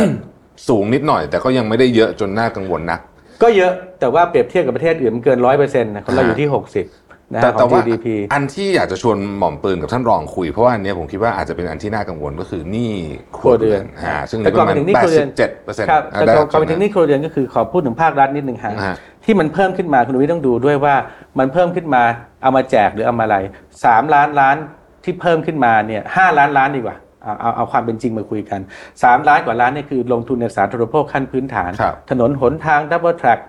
[0.67, 2.99] สูงนิดหน่อย แต่ก็ยังไม่ได้เยอะจนน่ากังวลนัก
[3.43, 12.93] ก็เยอะแต่ว่าเปรียบเทียบกับประเทศอื่นมันเกินร้อยเปอร์เซ็นต์นะของเราอยู่ที่60นะแต่ฮะขแต่องว่า GDP อันที่อยากจะชวนหม่อมปืนกับท่านรองคุย เพราะว่าอันเนี้ยผมคิดว่าอาจจะเป็นอันที่น่ากังวลก็คือหนี้
[13.37, 18.95] ครัวเรือนอ่าซึ่งแต่ปก่อนระไปมาณถึงหนี้แปคดรัวเรืสิอนบเจ็ดเปอร์เซ็นต์ครับแต่ก่อนไปถึงหนี้ครัวเรือนก็คือขอพูดถึงภาครัฐนิดหนึ่งฮะฮะ
[19.25, 20.95] ที่มันเพิ่มขึ้นมาคุณวิทย์ต้องดูด้วยว่า
[21.39, 22.03] มันเพิ่มขึ้นมา
[22.41, 23.37] เอามาแจกหรือเอามาอะไร
[23.85, 24.55] สามล้านล้าน
[25.03, 26.95] ที่เพิ่มขึ้นมาเนี่ยห้าล้านล้านดีกว่า
[27.29, 28.59] เอาเอาเอาความเป็นจริงมาคุยกัน
[29.03, 33.39] สามล้านกว่าล้านเนี่ยคือลงทุนในสาธารณูปโภคขั้นพื้นฐานครับถนนหนทางดับเบิลแทร็ก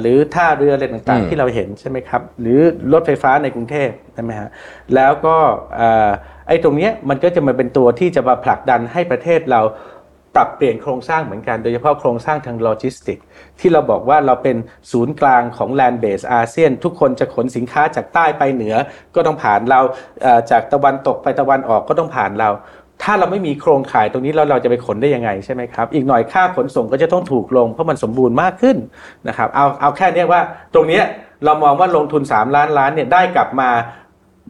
[0.00, 2.60] หรือท่าเรืออะไรต่างอืมๆที่เราเห็นใช่ไหมครับ หรือ
[2.92, 4.48] รถไฟฟ้าในกรุงเทพใช่ไหมฮะ
[4.94, 5.36] แล้วก็
[5.76, 6.10] เอ่อ
[6.48, 9.62] ไอ้ตรงเนี้ยมันก็จะมาเป็นตัวที่จะมาผลักดันให้ประเทศเรา
[10.34, 13.18] ปรับเปลี่ยนโครงสร้างเหมือนกัน โดยเฉพาะโครงสร้างทางโลจิสติก
[13.60, 14.56] ที่เราบอกว่าเราเป็น
[14.92, 18.74] ศูนย์กลางของ Land Base อาเซียน ทุกคนจะขนสินค้าจากใต้ไปเหนือ
[19.14, 19.80] ก็ต้องผ่านเรา
[20.22, 22.50] เอ่อจากตะวันตกไปตะวันออกก็ต้องผ่านเรา
[23.02, 28.76] ถ้าเราไม่มีโครงข่ายตรงนี้แล้วเราจะไปขนได้ยังไงใช่ไหมครับ อีกหน่อยค่าขนส่งก็จะต้องถูกลงเพราะมันสมบูรณ์มากขึ้น
[29.28, 30.40] นะครับเอาเอาแค่นี้ว่า
[30.74, 31.00] ตรงนี้
[31.44, 33.70] เรามองว่าลงทุน 3 ล้านล้านเนี่ยได้กลับมา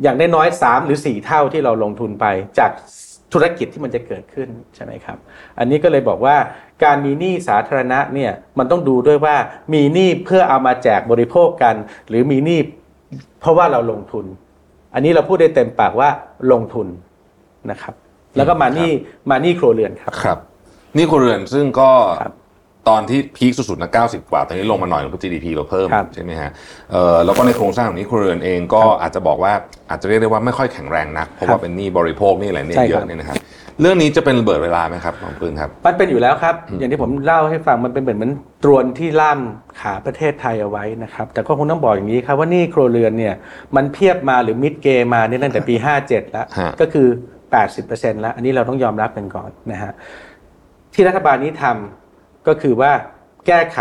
[0.02, 2.26] อย่างน้อยๆสามหรือ 4 เท่าที่เราลงทุนไป
[2.58, 2.70] จาก
[3.32, 5.18] ธุรกิจที่มันจะเกิดขึ้นใช่ไหมครับ
[5.58, 6.36] อันนี้ก็เลยบอกว่า
[6.84, 9.36] การมีหนี้สาธารณะเนี่ยมันต้องดูด้วยว่า
[9.74, 11.74] มีหนี้เพื่อเอามาแจกบริโภคกัน
[12.08, 12.58] หรือมีหนี้
[13.40, 14.24] เพราะว่าเราลงทุน
[14.94, 16.08] อันนี้เราพูดได้เต็มปากว่า
[16.52, 16.86] ลงทุน
[17.70, 17.94] นะครับ
[18.36, 18.90] แล้วก็มาหนี้
[19.30, 20.38] มาหนี้ครัวเรือนครับครับ
[20.96, 21.90] นี่ครัวเรือนซึ่งก็
[22.22, 22.34] ครับ
[22.88, 26.50] ตอนที่พีคสุดๆนะ90 กว่า ตอนนี้ลงมาหน่อยเพราะ GDP เราเพิ่มครับใช่ไหมฮะ
[26.92, 29.52] เอ่อแล้วก็ในโครงสร้างของนี้ครัวเรือนเองก็อาจจะบอกว่า
[29.90, 33.36] อาจจะเรียกได้ว่าไม่ค่อยแข็งแรงนัก เพราะว่าเป็นหนี้บริโภคหนี่อะไรเนี่ยใช่เยครับอะเนี่ยนะครับ
[33.80, 38.32] เรื่องนี้จะเป็นระเบิดเวลาไหมครับน้องปืนครับ มันเป็นอยู่แล้วครับ อย่างที่ผมเล่าให้ฟังมันเป็นเหมือนเหมือน
[38.64, 39.38] ตรวนที่ล่าม
[39.80, 43.34] ขาประเทศไทยเอาไว้นะครับ แต่ก็คงต้องบอกอย่างนี้ครับว่าหนี่ครัวเรือนเนี่ย
[43.76, 45.74] มันเพียบมาหรือมิดเกมาเนี่ยตั้งแต่ปี
[46.04, 47.08] 57 แล้วฮะก็คือ
[47.54, 49.92] 80%แล้ว อันนี้เราต้องยอมรับกันก่อนนะฮะ
[50.94, 52.92] ที่รัฐบาลนี้ทำก็คือว่า
[53.46, 53.78] แก้ไข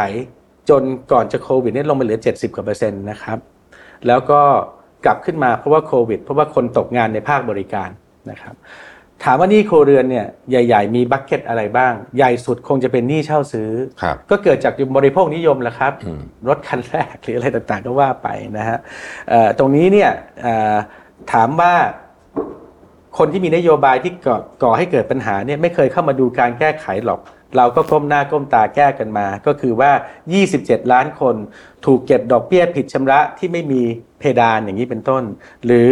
[0.69, 3.37] จนก่อนจะโควิดเนี่ยลงมาเหลือ 70กว่าเปอร์เซ็นต์นะครับ
[4.07, 4.41] แล้วก็
[5.05, 7.89] กลับขึ้นมาเพราะว่าโควิด เพราะว่าคนตกงานในภาคบริการ
[8.31, 8.55] นะครับ
[9.23, 18.77] ถามว่าหนี้ครัวเรือนเนี่ยใหญ่ ๆ มีบัคเก็ตอะไรบ้าง ใหญ่สุดคงจะเป็นหนี้เช่าซื้อครับก็เกิดจากบริโภคนิยมแหละครับอืมรถคันแรกหรืออะไรต่างๆก็ว่าไปนะฮะ
[19.29, 20.11] เอ่อตรงนี้เนี่ย
[20.41, 20.75] เอ่อ
[21.33, 21.73] ถามว่า
[23.17, 27.19] คนที่มีนโยบายที่ก่อก่อให้เกิดปัญหาเนี่ยไม่เคยเข้ามาดูการแก้ไขหรอก
[27.57, 29.91] เราก็ก้มหน้าก้มตาแก้กันมา ก็คือว่า
[30.41, 31.35] 27 ล้านคน
[31.85, 33.81] ถูกเก็บดอกเบี้ยผิดชำระที่ไม่มี
[34.19, 35.23] เพดานอย่างนี้เป็นต้น
[35.65, 35.91] หรือ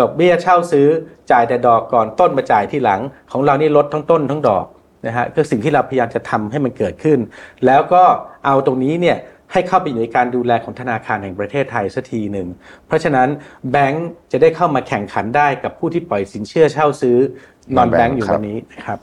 [0.00, 0.88] ดอกเบี้ยเช่าซื้อ
[1.30, 3.00] จ่ายแต่ดอกก่อนต้นมาจ่ายที่หลัง
[3.32, 4.66] ของเรานี่ลดทั้งต้นทั้งดอก
[5.06, 7.18] นะฮะก็สิ่งที่เราพยายามจะทำให้มันเกิดขึ้น
[7.66, 8.02] แล้วก็
[8.46, 9.16] เอาตรงนี้เนี่ย
[9.52, 12.48] ให้เข้าไปอยู่ในการดูแลของธนาคารแห่งประเทศไทยสักทีหนึ่ง
[12.86, 13.28] เพราะฉะนั้น
[13.70, 17.16] แบงก์จะได้เข้ามาแข่งขันได้กับผู้ที่ปล่อยสินเชื่อเช่าซื้อ
[17.76, 18.98] นอนแบงก์อยู่วันนี้นะครับ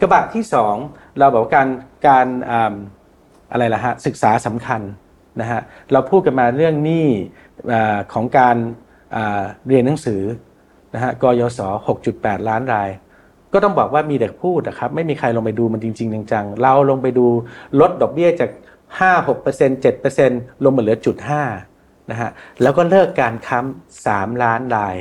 [0.00, 0.74] กระบะที่สอง
[1.18, 1.68] เราบอกว่าการ
[2.06, 2.26] การ
[3.52, 4.80] อะไรล่ะฮะศึกษาสำคัญ
[5.40, 5.60] นะฮะ
[5.92, 7.06] เราพูดกันมาเรื่องหนี้
[8.12, 8.56] ของการ
[9.66, 10.22] เรียนหนังสือ
[10.94, 11.60] นะฮะกยศ
[12.04, 12.90] 6.8 ล้านราย
[13.52, 17.26] ก็ต้องบอกว่ามีแต่พูดนะครับไม่มีใครลงไปดูมันจริง ๆ จังๆ เราลงไปดู
[17.80, 18.50] ลดดอกเบี้ยจาก
[18.96, 19.46] 5 6
[20.18, 21.16] 7 ลงมาเหลือจุด
[21.64, 22.30] 5นะฮะ
[22.62, 24.96] แล้วก็เลิกการค้ำ3ล้านราย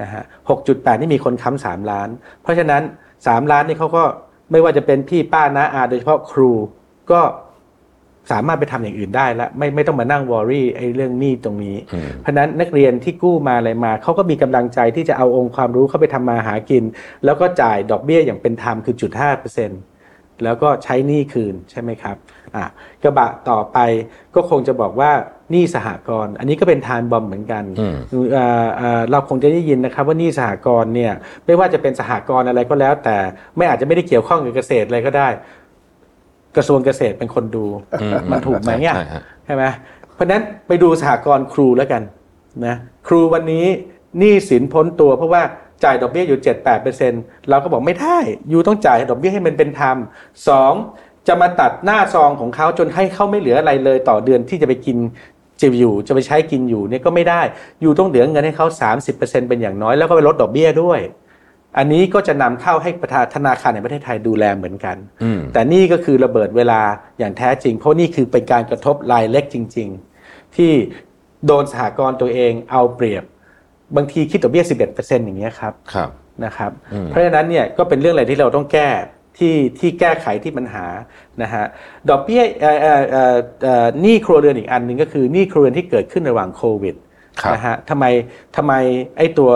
[0.00, 0.22] นะฮะ
[0.56, 2.08] 6.8 นี่มีคนค้ำสามล้าน
[2.42, 2.82] เพราะฉะนั้น
[3.16, 4.04] 3 ล้านนี่เขาก็
[4.50, 6.52] ไม่ว่าจะเป็นพี่ป้าน้าอาโดยเฉพาะครู
[7.10, 7.20] ก็
[8.32, 16.84] สามารถไปทำอย่างอื่นได้แล้วไม่ไม่ต้องมานั่งวอรี่ไอ้เรื่องหนี้ตรงนี้อืมเพราะฉะนั้นนักเรียนที่กู้มาอะไรมาเขาก็มีกำลังใจที่จะเอาองค์ความรู้เข้าไปทำมาหากิน
[17.24, 19.80] แล้วก็จ่ายดอกเบี้ยอย่างเป็นธรรมคือจุดห้าเปอร์เซ็นต์
[20.44, 22.16] แล้วก็ใช้หนี้คืนใช่ไหมครับ
[22.56, 22.64] อะ
[23.02, 23.78] กระบะต่อไป
[24.34, 25.10] ก็คงจะบอกว่า
[25.50, 27.96] หนี้สหกรณ์อันนี้ก็เป็นทานบอมเหมือนกันอืม
[28.32, 31.12] เอ่อเอ่อเราคงจะได้ยินนะครับว่าหนี้สหกรณ์เนี่ย
[31.46, 33.16] ไม่ว่าจะเป็นสหกรณ์อะไรก็แล้ว แต่
[33.56, 35.28] ไม่อาจจะไม่ได้เกี่ยวข้องกับเกษตรอะไรก็ได้
[36.56, 37.66] กระทรวงเกษตรเป็นคนดู
[38.02, 39.64] อืมมันถูกไหมเนี่ยใช่ฮะใช่ไหม
[40.14, 42.02] เพราะฉะนั้นไปดูสหกรณ์ครูแล้วกัน
[42.66, 42.76] นะ
[43.08, 43.66] ครูวันนี้
[44.18, 45.42] หนี้สินพ้นตัวเพราะว่า
[45.84, 48.18] จ่ายดอกเบี้ยอยู่ 7-8เปอร์เซ็นต์เราก็บอกไม่ได้
[48.52, 49.96] ยูต้องจ่ายดอกเบี้ยให้มันเป็นธรรม
[50.48, 50.72] สอง
[51.28, 54.96] จะมาตัดหน้าซองของเขาจนให้เขาไม่เหลืออะไรเลยต่อเดือนที่จะไปกิน
[55.60, 57.40] จะอยู่จะไปใช้กินอยู่เนี่ยก็ไม่ได้
[57.84, 58.66] ยูต้องเหลือเงินให้เขา
[59.08, 61.00] 30%เป็นอย่างน้อยแล้วก็ไปลดดอกเบี้ยด้วย
[61.78, 66.80] อันนี้ก็จะนำเข้าให้ประธานธนาคารในประเทศไทยดูแลเหมือนกันอืมแต่นี่ก็คือระเบิดเวลา
[67.18, 69.88] อย่างแท้จริง เพราะนี่คือเป็นการกระทบรายเล็กจริง
[70.22, 70.72] ๆ ที่
[71.46, 73.24] โดนสหกรณ์ตัวเองเอาเปรียบ
[73.96, 74.64] บางทีคิดดอกเบี้ย
[74.94, 76.10] 11%อย่างเงี้ยครับครับ
[76.44, 78.90] นะครับอืมเพราะฉะนั้นเนี่ยก็เป็นเรื่องอะไรที่เราต้องแก้
[79.38, 80.86] ที่ที่แก้ไขที่ปัญหา
[81.42, 81.64] นะฮะ
[82.10, 86.94] ดอกเบี้ยเอ่อเอ่อเอ่อเอ่อหนี้ครัวเรือนอีกอันหนึ่งก็คือหนี้ครัวเรือนที่เกิดขึ้นระหว่างโควิด
[87.40, 88.04] ครับนะฮะทำไม
[88.56, 88.72] ทำไม
[89.16, 89.50] ไอ้ตัว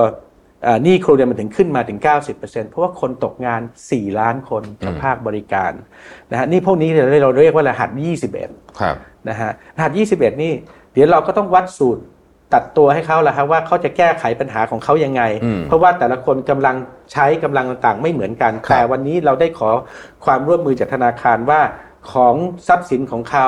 [0.65, 1.99] เอ่อหนี้ครัวเรือนมันถึงขึ้นมาถึง
[2.35, 3.61] 90%เพราะว่าคนตกงาน
[3.91, 5.73] 4 ล้านคนจากภาคบริการ
[6.31, 7.91] นะฮะนี่พวกนี้เราเราเรียกว่ารหัส
[8.37, 8.97] 21ครับ
[9.29, 10.53] นะฮะรหัส 21 นี่
[10.93, 12.03] เดี๋ยวเราก็ต้องวัดสูตร
[12.55, 16.77] ตัดตัวให้เขาละครับว่าเขาจะแก้ไขปัญหาของเขายังไงอืมเพราะว่าแต่ละคนกำลัง
[17.13, 19.71] ใช้กำลังต่างๆ ไม่เหมือนกันครับแต่วันนี้เราได้ขอ
[20.25, 21.61] ความร่วมมือจากธนาคารว่า
[22.13, 22.35] ของ
[22.69, 23.47] ทรัพย์สินของเขา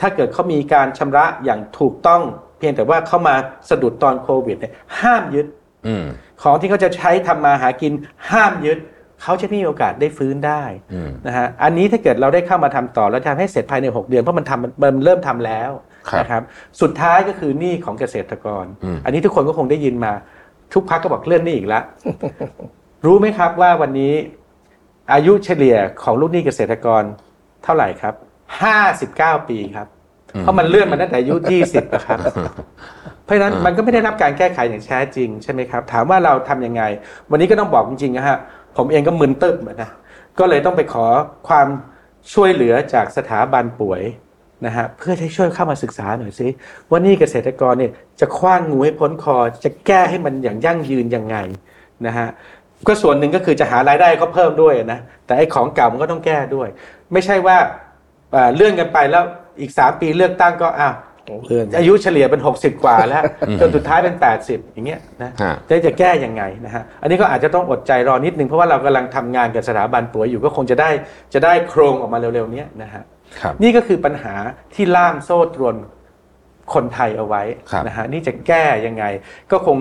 [0.00, 2.22] ถ้าเกิดเขามีการชำระอย่างถูกต้อง
[2.58, 3.34] เพียงแต่ว่าเขามา
[3.70, 5.46] สะดุดตอนโควิดเนี่ยห้ามยึด
[5.86, 6.04] อืม
[6.42, 7.92] ของที่เขาจะใช้ทำมาหากิน
[8.30, 8.78] ห้ามยึด
[9.22, 16.42] เขาจะมีโอกาสได้ฟื้นได้อืมนะฮะอันนี้ถ้าเกิดเราได้เข้ามาทำต่อแล้วทำให้เสร็จภายใน 6 เดือนเพราะมันทำมันเริ่มทำแล้วครับ นะครับ
[16.80, 20.12] สุดท้ายก็คือหนี้ของเกษตรกรอืมอันนี้ทุกคนก็คงได้ยินมา
[20.74, 21.84] ทุกพักก็บอกเลื่อนหนี้อีกแล้ว
[23.04, 24.12] รู้ไหมครับว่าวันนี้
[25.12, 27.02] อายุเฉลี่ยของลูกหนี้เกษตรกร
[27.64, 28.14] เท่าไหร่ครับ
[28.82, 29.86] 59ปีครับ
[30.40, 31.34] เพราะมันเลื่อนมาตั้งแต่อายุ
[31.64, 32.18] 20นะครับ
[33.24, 36.82] เพราะฉะนั้นมันก็ไม่ได้รับการแก้ไขอย่างแท้จริงใช่ไหมครับ ถามว่าเราทำยังไง
[37.30, 38.38] วันนี้ก็ต้องบอกจริงๆนะฮะ
[38.76, 39.90] ผมเองก็มึนตึ๊บนะ
[40.38, 41.06] ก็เลยต้องไปขอ
[41.48, 41.68] ความ
[42.32, 44.02] ช่วยเหลือจากสถาบันป่วย
[44.66, 46.48] นะฮะเพื่อให้ช่วยเข้ามาศึกษาหน่อยสิ
[46.90, 51.36] ว่านี่เกษตรกรเนี่ยจะคว้างงูให้พ้นคอ จะแก้ให้มันอย่างยั่งยืนยังไง
[52.06, 52.28] นะฮะ
[52.88, 56.68] ก็ส่วนหนึ่งก็คือจะหารายได้ก็เพิ่มด้วยนะแต่ไอ้ของเก่ามันก็ต้องแก้ด้วย
[57.12, 57.56] ไม่ใช่ว่า
[58.32, 59.24] เอ่อเลื่อนกันไปแล้ว
[59.60, 60.94] อีก 3 ปีเลือกตั้งก็อ้าว
[61.46, 63.22] เลื่อนอายุเฉลี่ยเป็น 60 กว่าแล้ว
[63.60, 70.90] จนสุดท้ายเป็น 80 อย่างเงี้ยนะฮะจะจะแก้ยังไงนะฮะอันนี้ก็อาจจะต้องอดใจรอนิดนึงเพราะว่าเรากำลังทำงานกับสถาบันป่วยอยู่ก็คงจะได้
[71.34, 73.04] จะได้โครงออกมาเร็วๆเนี้ยนะฮะครับ
[73.62, 74.34] นี่ก็คือปัญหา
[74.74, 75.76] ที่ล่ามโซ่ตรวน
[76.74, 79.04] คนไทยเอาไว้ครับนะฮะนี่จะแก้ยังไง
[79.50, 79.76] ก็คง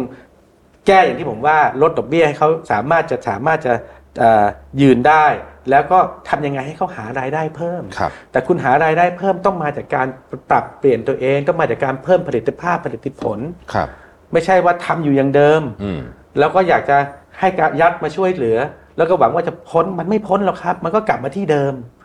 [0.87, 3.73] แก้อย่างที่ผมว่าลดดอกเบี้ยให้เขาสามารถจะสามารถจะ
[4.19, 4.45] เอ่อ
[4.81, 5.25] ยืนได้
[5.69, 5.99] แล้วก็
[6.29, 10.07] ทำยังไงให้เขาหารายได้เพิ่มครับแต่คุณหารายได้เพิ่มต้องมาจากการ
[10.49, 13.39] ปรับเปลี่ยนตัวเองต้องมาจากการเพิ่มผลิตภาพผลิตผล
[13.73, 13.87] ครับ
[14.33, 16.01] ไม่ใช่ว่าทำอยู่อย่างเดิมอืม
[16.39, 16.97] แล้วก็อยากจะ
[17.39, 18.57] ให้การยัดมาช่วยเหลือ
[18.97, 22.02] แล้วก็หวังว่าจะพ้นมันไม่พ้นหรอกครับ มันก็กลับมาที่เดิมเพ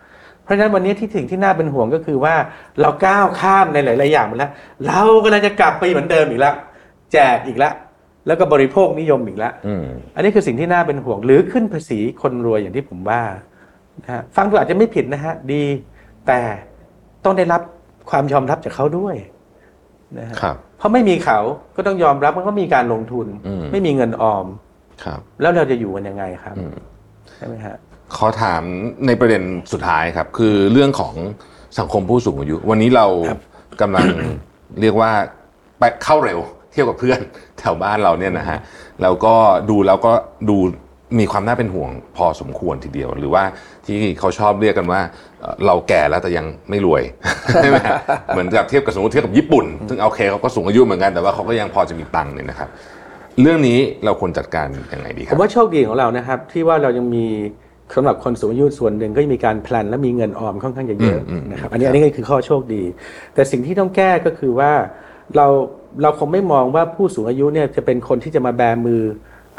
[0.49, 2.35] ราะฉะนั้นวันนี้ที่สิ่งที่น่าเป็นห่วงก็คือว่า
[2.81, 4.53] เราก้าวข้ามในหลาย ๆ อย่างมาแล้ว
[4.87, 6.55] เรากำลังจะกลับไปเหมือนเดิมอีกแล้ว
[7.13, 7.75] แจกอีกแล้ว
[8.27, 13.23] แล้วก็บริโภคนิยมอีกแล้วอืมอันนี้คือสิ่งที่น่าเป็นห่วง หรือขึ้นภาษีคนรวยอย่างที่ผมว่า
[14.03, 15.65] นะฮะฟังดูอาจจะไม่ผิดนะฮะดี
[16.27, 16.41] แต่
[17.25, 17.63] ต้องได้รับ
[18.11, 19.17] ความยอมรับจากเขาด้วย
[20.19, 21.39] นะฮะครับเพราะไม่มีเขา
[21.77, 24.47] ก็ต้องยอมรับมันก็มีการลงทุนอืมไม่มีเงินออม
[25.05, 26.77] ครับ แล้วเราจะอยู่กันยังไงครับอืม
[27.37, 27.77] ใช่ไหมฮะ
[28.17, 28.63] ขอถาม
[29.07, 29.43] ในประเด็น
[29.73, 31.15] สุดท้ายครับ คือเรื่องของ
[31.79, 33.41] สังคมผู้สูงอายุ วันนี้เราครับ
[33.81, 34.07] กำลัง
[34.81, 35.11] เรียกว่า
[35.79, 36.39] ไปเข้าเร็ว
[36.73, 37.21] เที่ยวกับเพื่อน
[37.59, 38.59] แถวบ้านเราเนี่ยนะฮะ
[39.03, 39.35] แล้วก็
[39.71, 40.13] ดูแล้วก็
[40.51, 40.57] ดู
[41.19, 43.43] มีความน่าเป็นห่วงพอสมควรทีเดียว หรือว่า
[43.87, 45.01] ที่เขาชอบเรียกกันว่า
[45.41, 47.03] เอ่อเราแก่แล้วแต่ยังไม่รวย
[47.63, 47.97] ใช่ไหมฮะ
[48.29, 52.69] เหมือนกับเทียบกับสมมติเทียบกับญี่ปุ่น ซึ่งโอเคเขาก็สูงอายุเหมือนกันแต่ว่าเขาก็ยังพอจะมีตังค์เนี่ยนะครับ
[53.41, 57.27] เรื่องนี้เราควรจัดการยังไงดีคผรับมว่าโชคดีของเรานะครับ ที่ว่าเรายังมี
[57.95, 62.83] สำหรับคนสูงอายุส่วนหนึ่งก็ยังมีการแพลนและมีเงินออมค่อนข้างจะเยอะอืมอืมนะครับอันนี้อันนี้ก็คือข้อโชคดี
[63.35, 64.73] แต่สิ่งที่ต้องแก้ก็คือว่า
[65.37, 65.47] เรา
[66.03, 69.03] เราคงไม่มองว่าผู้สูงอายุเนี่ยจะเป็นคนที่จะมาแบมือ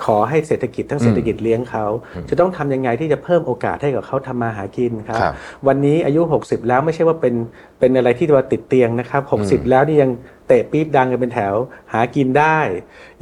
[0.03, 1.85] ขอให้เศรษฐกิจทั้งเศรษฐกิจเลี้ยงเขา
[2.29, 5.33] จะต้องทำยังไงที่จะเพิ่มโอกาสให้กับเขาทำมาหากินครับครับ
[5.67, 7.35] วันนี้อายุ 60 แล้วไม่ใช่ว่าเป็น
[7.79, 10.11] เป็นอะไรที่ว่าติดเตียงนะครับ 60 แล้วนี่ยัง
[10.47, 11.53] เตะปี๊บดังกันเป็นแถว
[11.93, 12.59] หากินได้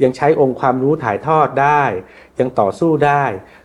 [0.02, 1.82] ยังใช้องค์ความรู้ถ่ายทอดได้
[2.40, 3.24] ยังต่อสู้ได้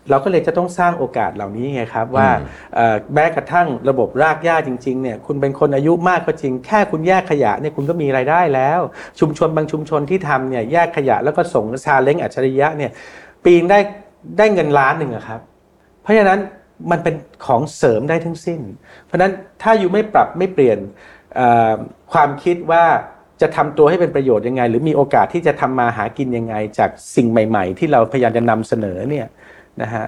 [0.09, 2.29] เราก็เลยจะต้องสร้างโอกาสเหล่านี้ไงครับว่า
[2.75, 8.79] เอ่อแม้กระทั่งระบบรากหญ้าจริงๆเนี่ยคุณเป็นคนอายุมากก็จริง แค่คุณแยกขยะเนี่ยคุณก็มีรายได้แล้ว
[9.19, 12.91] ชุมชนบางชุมชนที่ทำเนี่ยแยกขยะแล้วก็ส่งชาเล้งอัจฉริยะเนี่ย
[13.43, 13.79] ปีนได้
[14.37, 15.41] ได้เงินล้านหนึ่งอะครับ
[16.01, 16.39] เพราะฉะนั้น
[16.91, 18.61] มันเป็นของเสริมได้ทั้งสิ้น
[19.05, 19.31] เพราะฉะนั้น
[19.61, 20.77] ถ้าอยู่ไม่ปรับไม่เปลี่ยน
[21.35, 21.73] เอ่อ
[22.13, 22.83] ความคิดว่า
[23.41, 29.27] จะทำตัวให้เป็นประโยชน์ยังไง หรือมีโอกาสที่จะทำมาหากินยังไง จากสิ่งใหม่ ๆ ที่เราพยายามจะนำเสนอเนี่ย
[29.81, 30.05] นะฮะ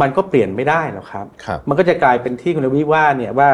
[0.00, 3.50] มันก็เปลี่ยนไม่ได้หรอกครับครับ มันก็จะกลายเป็นที่คุณวิว่าเนี่ยว่า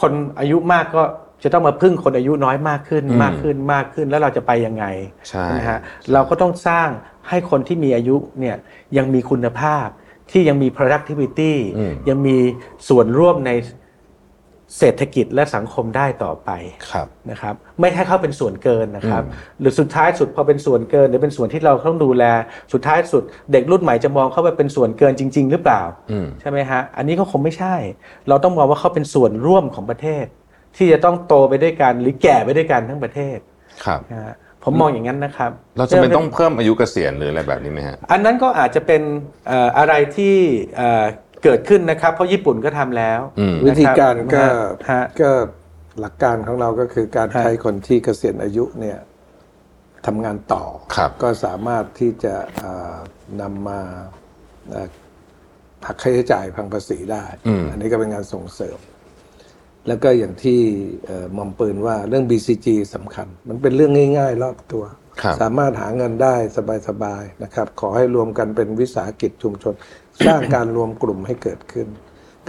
[0.00, 1.02] คนอายุมากก็
[1.42, 4.84] จะต้องมาพึ่งคนอายุน้อยมากขึ้นอืมมากขึ้นมากขึ้นแล้วเราจะไปยังไง
[5.28, 5.78] ใช่นะฮะ
[6.12, 6.88] เราก็ต้องสร้าง
[7.28, 8.56] ให้คนที่มีอายุเนี่ย
[8.96, 9.86] ยังมีคุณภาพ
[10.30, 12.36] ที่ยังมี productivity อืมยังมี
[12.88, 13.50] ส่วนร่วมใน
[14.78, 16.50] เศรษฐกิจและสังคมได้ต่อไป
[16.92, 19.22] ครับนะครับ ไม่ให้เขาเป็นส่วนเกินนะครับ
[19.60, 22.24] หรือสุดท้ายสุดพอเป็นส่วนเกิน หรือเป็นส่วนที่เราต้องดูแล
[22.72, 27.74] สุดท้ายสุดเด็กรุ่นใหม่จะมองเขาว่าเป็นส่วนเกินจริง ๆ หรือเปล่าอืมใช่ไหมฮะอันนี้ก็คงไม่ใช่
[28.28, 30.26] เราต้องมองว่าเขาเป็นส่วนร่วมของประเทศ
[30.76, 33.38] ที่จะต้องโตไปด้วยกันหรือแก่ไปด้วยกันทั้งประเทศ
[33.84, 39.02] ครับนะฮะผมมองอย่างนั้นนะครับ เราจะเป็นต้องเพิ่มอายุเกษียณหรืออะไรแบบนี้ไหมฮะอันนั้นก็อาจจะเป็น
[39.48, 40.36] เอ่ออะไรที่
[41.46, 45.30] เอ่อเกิดขึ้นนะครับ เพราะญี่ปุ่นก็ทำแล้วอืมวิธีการก็นะฮะก็
[46.00, 48.98] หลักการของเราก็คือการฮะใช้คนที่เกษียณอายุเนี่ย
[50.06, 50.64] ทำงานต่อ
[50.96, 52.96] ครับก็สามารถที่จะอ่า
[53.40, 53.80] นำมา
[54.74, 54.88] อ่า
[55.86, 58.78] หักค่าใช้จ่ายพังภาษีได้อืมอันนี้ก็เป็นงานส่งเสริม
[59.86, 60.60] แล้วก็อย่างที่
[61.06, 64.84] เอ่อหมอมปืนว่าเรื่อง BCG สำคัญ มันเป็นเรื่องง่าย ๆ รอบตัว
[65.22, 66.34] ครับสามารถหาเงินได้
[66.88, 69.74] สบาย ๆ นะครับ ขอให้รวมกันเป็นวิสาหกิจชุมชน
[70.24, 71.88] สร้างการรวมกลุ่มให้เกิดขึ้น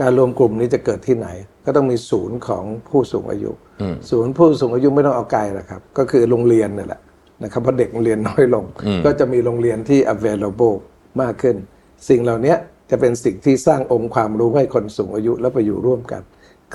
[0.01, 1.27] การรวมกลุ่มนี้จะเกิดที่ไหน
[1.65, 3.51] ก็ต้องมีศูนย์ของผู้สูงอายุ
[3.81, 7.01] อืมศูนย์ผู้สูงอายุไม่ต้องเอาไกลหรอกครับ ก็คือโรงเรียนนี่แหละ
[7.43, 10.75] นะครับเพราะเด็กเรียนน้อยลงอืมก็จะมีโรงเรียนที่ available
[11.21, 11.55] มากขึ้น
[12.09, 12.55] สิ่งเหล่านี้
[12.91, 16.21] จะเป็นสิ่งที่สร้างองค์ความรู้ให้คนสูงอายุแล้วไปอยู่ร่วมกัน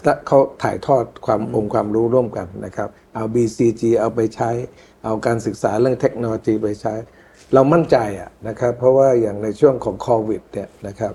[0.05, 4.51] ถ้าเขาถ่ายทอดความองค์ความรู้ร่วมกันนะครับ เอา BCG เอาไปใช้
[5.05, 6.95] เอาการศึกษาเรื่องเทคโนโลยีไปใช้
[7.55, 11.15] เรามั่นใจอะนะครับเพราะว่าอย่างในช่วงของโควิดเนี่ยนะครับ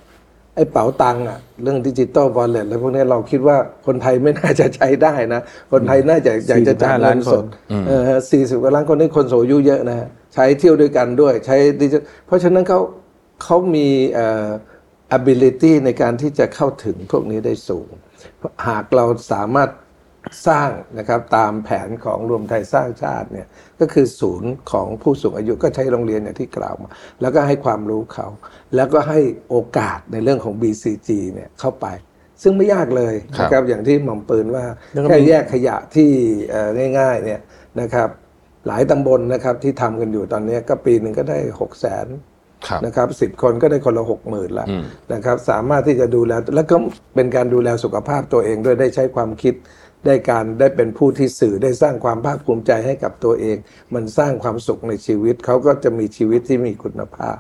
[0.56, 7.46] ไอ้เป๋าตังค์อะเรื่องดิจิตอลวอลเล็ตแล้วพวกนี้เราคิดว่าคนไทยไม่น่าจะใช้ได้นะ คนไทยน่าจะอยากจะจ่าย45เงิล้านนคสนด
[7.88, 12.80] เออสี่สิบกว่าล้านคนนี่คนสูงอายุเยอะนะฮะใช้เที่ยวด้วยกันด้วยใช้ดิจิเพราะฉะนั้นเขา
[13.44, 14.50] เขามีเอ่อ
[15.18, 17.90] ability ในการที่จะเข้าถึงพวกนี้ได้สูง
[18.68, 19.70] หากเราสามารถ
[20.48, 23.48] สร้างนะครับตามแผนของรวมไทยสร้างชาติเนี่ย
[23.80, 26.90] ก็คือศูนย์ของผู้สูงอายุก็ใช้โรงเรียนอย่างที่กล่าวมา
[27.22, 28.28] แล้วก็ให้ความรู้เขา
[28.76, 29.20] แล้วก็ให้
[29.50, 31.88] โอกาสในเรื่องของ BCG เนี่ยเข้าไป
[32.44, 36.10] ซึ่งไม่ยากเลยนะครับอย่างที่หม่อมปืนว่าแล้วก็แค่มีแยกขยะที่
[36.50, 36.70] เอ่อ
[37.00, 37.42] ง่ายๆเนี่ย
[37.82, 38.10] นะครับ
[38.68, 42.08] หลายตำบลนะครับที่ทำกันอยู่ตอนนี้ก็ปีหนึ่งก็ได้หกแสน
[42.68, 46.76] ครับนะครับสิบคนก็ได้คนละหกหมื่นละอืมนะครับสามารถที่จะดูแล แล้วก็
[47.16, 49.54] เป็นการดูแลสุขภาพตัวเองด้วยได้ใช้ความคิด
[50.06, 53.58] ได้การได้เป็นผู้ที่สื่อได้สร้างความภาคภูมิใจให้กับตัวเอง
[53.96, 57.38] มันสร้างความสุขในชีวิตเขาก็จะมีชีวิตที่มีคุณภาพ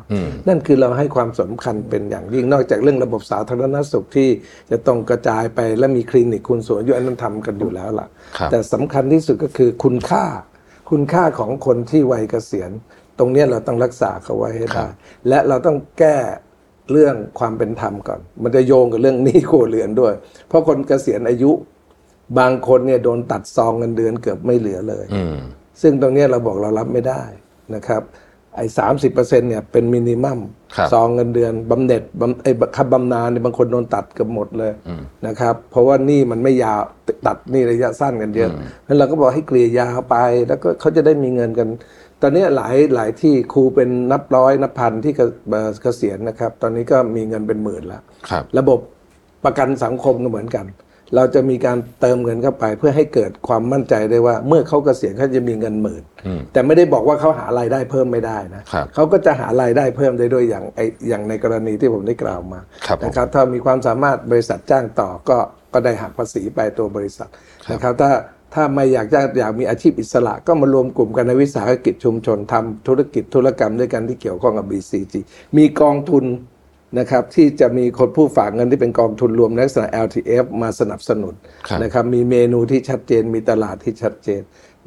[0.47, 4.29] นั่นคือเราให้ความสำคัญเป็นอย่างยิ่งนอกจากเรื่องระบบสาธารณสุขที่
[4.71, 10.25] จะต้องกระจายไปและมีคลินิกคุณสูงอายุอันนั้นทำกันอยู่แล้วล่ะครับแต่สำคัญที่สุดก็คือคุณค่า
[10.89, 12.71] คุณค่าของคนที่วัยเกษียณ
[13.19, 14.91] ตรงเนี้ยเราต้องรักษาเขาไว้ให้ครัได้บ
[15.29, 16.17] และเราต้องแก้
[16.91, 20.13] เรื่องความเป็นธรรมก่อน มันจะโยงกับเรื่องหนี้ครัวเรือนด้วย
[20.47, 21.51] เพราะคนเกษียณอายุ
[22.39, 25.35] บางคนเนี่ยโดนตัดซองเงินเดือนเกือบไม่เหลือเลยอืม
[25.81, 27.23] ซึ่งตรงเนี้ยเราบอกเรารับไม่ได้
[27.75, 28.03] นะครับ
[28.55, 30.39] ไอ้สามสิบเปอร์เซ็นเนี่ยเป็นมินิมัม
[30.75, 34.71] ครับซองเงินเดือนบำเหน็จบำไอ้ค่าบำนาญเนี่ยบางคนโดนตัดเกือบหมดเลย
[35.27, 36.81] นะครับ เพราะว่าหนี่มันไม่ยาว
[37.27, 40.15] ตัดหนี่ระยะสั้นกันเยอะเพราะฉะนั้นเราก็บอกให้เกลี่ยยาวไป
[40.47, 41.67] แล้วก็เขาจะได้มีเงินกัน
[42.21, 48.79] ตอนนี้หลายหลายที่ครูเป็นนับร้อยนับพันที่เกเอ่อเกษียณนะครับ ตอนนี้ก็มีเงินเป็นหมื่นแล้วครับระบบ
[49.45, 50.65] ประกันสังคมก็เหมือนกัน
[51.15, 56.03] เราจะมีการเติมเงินเข้าไป เพื่อให้เกิดความมั่นใจได้ว่า เมื่อเขาเกษียณเขาจะมีเงินหมื่น
[56.53, 60.79] แต่ไม่ได้บอกว่าเขาหารายได้เพิ่มไม่ได้นะครับเขาก็จะหารายได้เพิ่มได้ด้วยอย่างไอ
[61.09, 65.37] อย่างในกรณีที่ผมได้กล่าวมาครับผมนะครับถ้ามีความสามารถบริษัทจ้างต่อก็
[65.73, 67.29] ก็ได้หักภาษีไปตัวบริษัท
[67.71, 68.11] นะครับถ้า
[68.53, 75.13] ถ้าไม่อยากจะอยากมีอาชีพอิสระ ก็มารวมกลุ่มกันในวิสาหกิจชุมชนทำธุรกิจธุรกรรมด้วยกันที่เกี่ยวข้องกับ BCG
[75.57, 76.25] มีกองทุน
[76.99, 81.33] นะครับที่จะมีคนผู้ฝากเงินที่เป็นกองทุนรวมในลักษณะ LTF มาสนับสนุน
[81.67, 84.41] ครับนะครับมีเมนูที่ชัดเจนมีตลาดที่ชัดเจน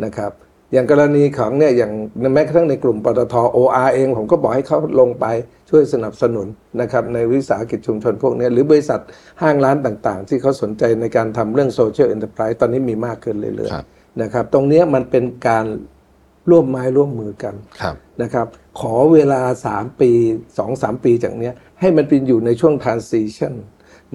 [0.04, 0.32] นะครับ
[0.72, 1.92] อย่างกรณีของเนี่ยอย่าง
[2.34, 5.26] แม้กระทั่งในกลุ่มปตท OR เองผมก็บอกให้เขาลงไป
[5.70, 6.46] ช่วยสนับสนุน
[6.80, 9.00] นะครับในวิสาหกิจชุมชนพวกเนี้ยหรือบริษัท
[9.42, 15.66] ห้างร้านต่างๆ ที่เขาสนใจในการทำเรื่องโซเชียล n อน r p r i s e ตอนนี้มีมากขึ้นเรื่อยครับๆนะครับตรงเนี้ยมันเป็นการ
[16.50, 18.46] ร่วมไม้ร่วมมือกันครับนะครับ
[18.80, 19.40] ขอเวลา
[19.72, 20.10] 3 ปี
[20.58, 23.54] 2-3 ปีจากเนี้ย ให้มันเป็นอยู่ในช่วง transition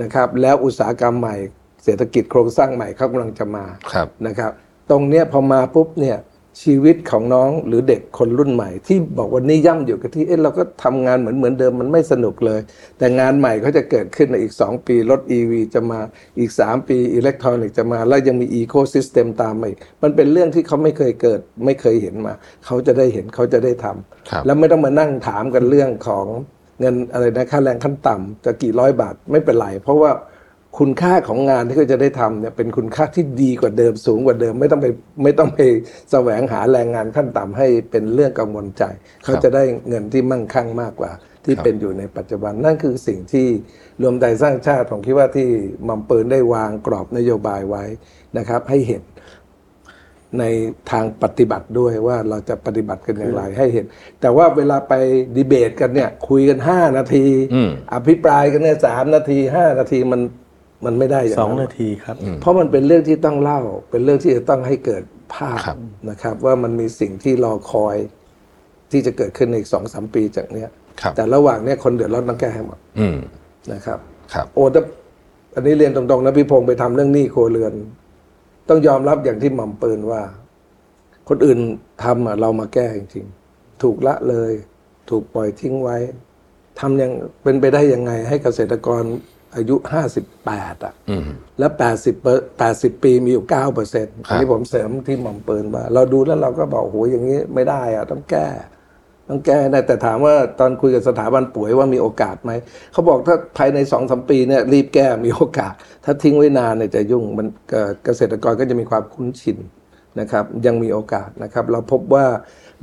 [0.01, 1.35] นะครับแล้วอุตสาหกรรมใหม่
[1.83, 4.51] เศรษฐกิจโครงสร้างใหม่เขากำลังจะมาครับนะครับ
[4.89, 6.17] ตรงเนี้ยพอมาปุ๊บเนี่ย
[6.63, 12.59] ชีวิตของน้องหรือเด็กคนรุ่นใหม่ ที่บอกว่านี่ย่ำอยู่กับที่เอ๊ะเราก็ทำงานเหมือนเหมือนเดิมมันไม่สนุกเลย
[12.97, 15.99] แต่งานใหม่เขาจะเกิดขึ้นในอีก 2 ปีรถ EV จะมา
[16.39, 22.33] อีก 3 ปีอิเล็กทรอนิกส์จะมา แล้วยังมี ecosystem ตามมาอีกมันเป็นเรื่องที่เขาไม่เคยเกิด ไม่เคยเห็นมา
[22.65, 26.27] เขาจะได้เห็นเขาจะได้ทำครับแล้วไม่ต้องมานั่งถามกันเรื่องของ
[26.79, 30.11] เงินอะไรนะค่าแรงขั้นต่ำจะกี่ร้อยบาทไม่เป็นไร เพราะว่า
[30.79, 34.87] คุณค่าของงานที่เขาจะได้ทำเนี่ยเป็นคุณค่าที่ดีกว่าเดิมสูงกว่าเดิม ไม่ต้องไป
[35.23, 35.59] ไม่ต้องไป
[36.11, 38.83] แสวงหาแรงงานขั้นต่ำให้เป็นเรื่องกังวลใจ
[39.23, 41.11] เขาจะได้เงินที่มั่งคั่งมากกว่า
[41.45, 43.47] ที่เป็นอยู่ในปัจจุบันนั่นคือสิ่งที่
[44.01, 45.49] รวมไทยสร้างชาติผมคิดว่าที่
[45.87, 47.83] มัมเปืนได้วางกรอบนโยบายไว้
[48.37, 49.03] นะครับให้เห็น
[50.39, 50.45] ใน
[50.91, 53.85] ทางปฏิบัติด้วยว่าเราจะปฏิบัติกันอย่างไรให้เห็น
[54.21, 54.93] แต่ว่าเวลาไป
[55.35, 60.21] ดีเบตกันเนี่ย คุยกันห้านาทีอืมอภิปรายกันเนี่ยสามนาทีห้านาทีมัน
[60.85, 63.61] มันไม่ได้อย่างสองนั้นนาทีครับ เพราะมันเป็นเรื่องที่ต้องเล่า
[63.91, 65.77] เป็นเรื่องที่จะต้องให้เกิดภาพครับ
[66.09, 67.97] นะครับ ว่ามันมีสิ่งที่รอคอย
[68.91, 70.69] ที่จะเกิดขึ้นในอีกสองสามปีจากเนี้ย
[71.01, 73.17] ครับแต่ระหว่างเนี้ยคนเดือดร้อนต้องแก้ให้หมดอืม
[73.73, 73.99] นะครับ
[74.33, 74.79] ครับ โอ้แต่
[75.55, 77.73] อันนี้เรียนตรงๆนะพี่พงศ์ไปทำเรื่องหนี้ครัวเรือน
[78.69, 80.21] ต้องยอมรับอย่างที่หม่อมปืนว่า
[81.29, 81.59] คนอื่น
[82.03, 84.51] ทำอะเรามาแก้จริงๆถูกละเลย
[85.09, 85.97] ถูกปล่อยทิ้งไว้
[86.79, 87.11] ทำยัง
[87.43, 89.03] เป็นไปได้ยังไงให้เกษตรกร
[89.55, 92.15] อายุห้าสิบแปดอะอืมแล้วแปดสิบ
[92.59, 98.47] แปดสิบปีมีอยู่เก้าเปอร์เซ็นต์ครับที่ผมเสริมที่หม่อมปืนว่าเราดูแล้วเราก็บอกโอ้โหอย่างนี้ไม่ได้อะ ต้องแก้
[99.29, 102.51] ต้องแก้ได้แต่ถามว่าตอนคุยกับสถาบันป่วยว่ามีโอกาสไหม
[102.93, 105.73] เขาบอกถ้าภายในสองสมปีเนี่ยรีบแก้มีโอกาส
[106.05, 107.47] ถ้าทิ้งไว้นานเนี่ยจะยุ่งมัน
[108.05, 109.57] เกษตรกรก็จะมีความคุ้นชิน
[110.19, 112.25] นะครับ ยังมีโอกาสนะครับ เราพบว่า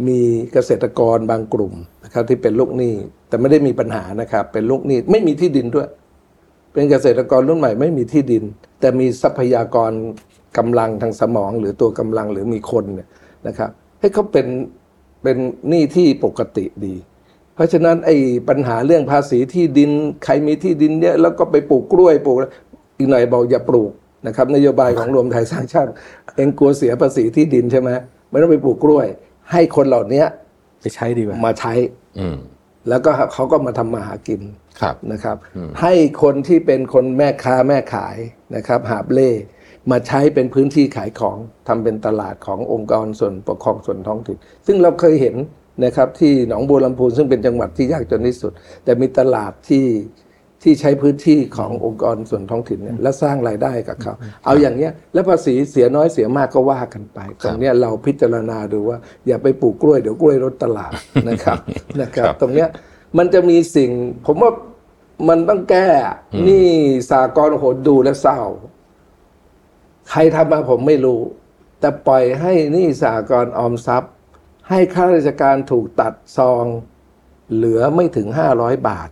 [0.09, 0.21] มี
[0.53, 1.75] เกษตรกรบางกลุ่ม
[2.05, 2.95] นะครับที่เป็นลูกหนี้
[3.29, 5.89] แต่ไม่ได้มีปัญหานะครับ เป็นลูกหนี้ไม่มีที่ดินด้วย
[6.73, 8.45] เป็นเกษตรกรรุ่นใหม่ไม่มีที่ดิน
[8.81, 9.91] แต่มีทรัพยากร
[10.59, 13.09] กำลังทางสมอง หรือตัวกำลังหรือมีคนเนี่ย
[13.47, 13.71] นะครับ
[14.01, 14.47] ให้เขาเป็น
[15.23, 15.37] เป็น
[15.69, 16.95] หนี้ที่ปกติดี
[17.55, 18.17] เพราะฉะนั้นไอ้
[18.49, 19.91] ปัญหาเรื่องภาษีที่ดิน
[20.25, 22.37] ใครมีที่ดินเนี่ยแล้วก็ไปปลูกกล้วยปลูก
[22.97, 23.91] อีกหน่อยบอกอย่าปลูก
[24.27, 25.91] นะครับนโยบายของรวมไทยสร้างชาติ
[26.37, 27.91] เองกลัวเสียภาษีที่ดินใช่ไหม
[28.31, 29.07] ไม่ต้องไปปลูกกล้วย
[29.53, 30.25] ให้คนเหล่านี้
[30.81, 31.73] ไปใช้ดีกว่ามาใช้
[32.19, 32.37] อืม
[32.89, 34.41] แล้วก็เขาก็มาทำมาหากิน
[34.81, 35.37] ครับนะครับ
[35.81, 35.93] ให้
[36.23, 38.17] คนที่เป็นคนแม่ค้าแม่ขาย
[38.57, 39.31] นะครับ หาบเล่
[39.91, 41.37] มาใช้เป็นพื้นที่ขายของ
[41.69, 45.37] ทำเป็นตลาดขององค์กรส่วนปกครองส่วนท้องถิ่น ซึ่งเราเคยเห็น
[45.85, 48.53] นะครับที่หนองบัวลำพูซึ่งเป็นจังหวัดที่ยากจนที่สุด
[48.85, 49.87] แต่มีตลาดที่
[50.63, 54.15] ที่ใช้พื้นที่ขององค์กรส่วนท้องถิ่นเนี่ยและสร้างรายได้กับเขา
[54.45, 60.93] เอาอย่างเนี้ยแล้วภาษีเสียน้อยเสียมากก็ว่ากันไปตรงเนี้ยเราพิจารณาดูว่า อย่าไปปลูกกล้วยเดี๋ยวกล้วยลดตลาด
[61.29, 61.59] นะครับ
[62.01, 62.69] นะครับ ตรงเนี้ย
[63.19, 63.91] มันจะมีสิ่ง
[64.27, 64.53] ผมว่า
[65.29, 65.89] มันต้องแก้
[66.49, 66.67] นี่
[67.11, 68.41] สากลโหดดูและเศร้า
[70.11, 71.21] ใครทำมาผมไม่รู้
[71.81, 74.13] แต่ปล่อยให้หนี่สากลออมทรัพย์
[74.69, 76.65] ให้ข้าราชการถูกตัดซอง
[77.55, 79.11] เหลือไม่ถึงห้าร้อยบาท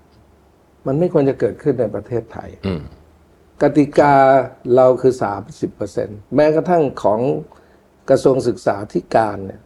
[0.87, 2.83] มันไม่ควรจะเกิดขึ้นในประเทศไทยอืม
[3.63, 4.15] กติกา
[4.77, 7.21] เราคือสามสิบเปอร์เซ็นแม้กระทั่งของ
[8.11, 9.61] กระทรวงศึกษาธิการเนี่ย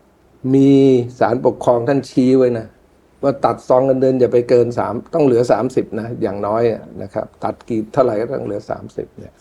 [0.55, 0.73] มี
[1.19, 2.67] สารปกครองท่านชี้ไว้นะ
[3.23, 9.35] ว่าตัดซองเงินเดือนอย่าไปเกินสามต้องเหลือสามสิบนะ อย่างน้อยอะนะครับ ตัดกี่เท่าไหร่ก็ต้องเหลือสามสิบเนี่ย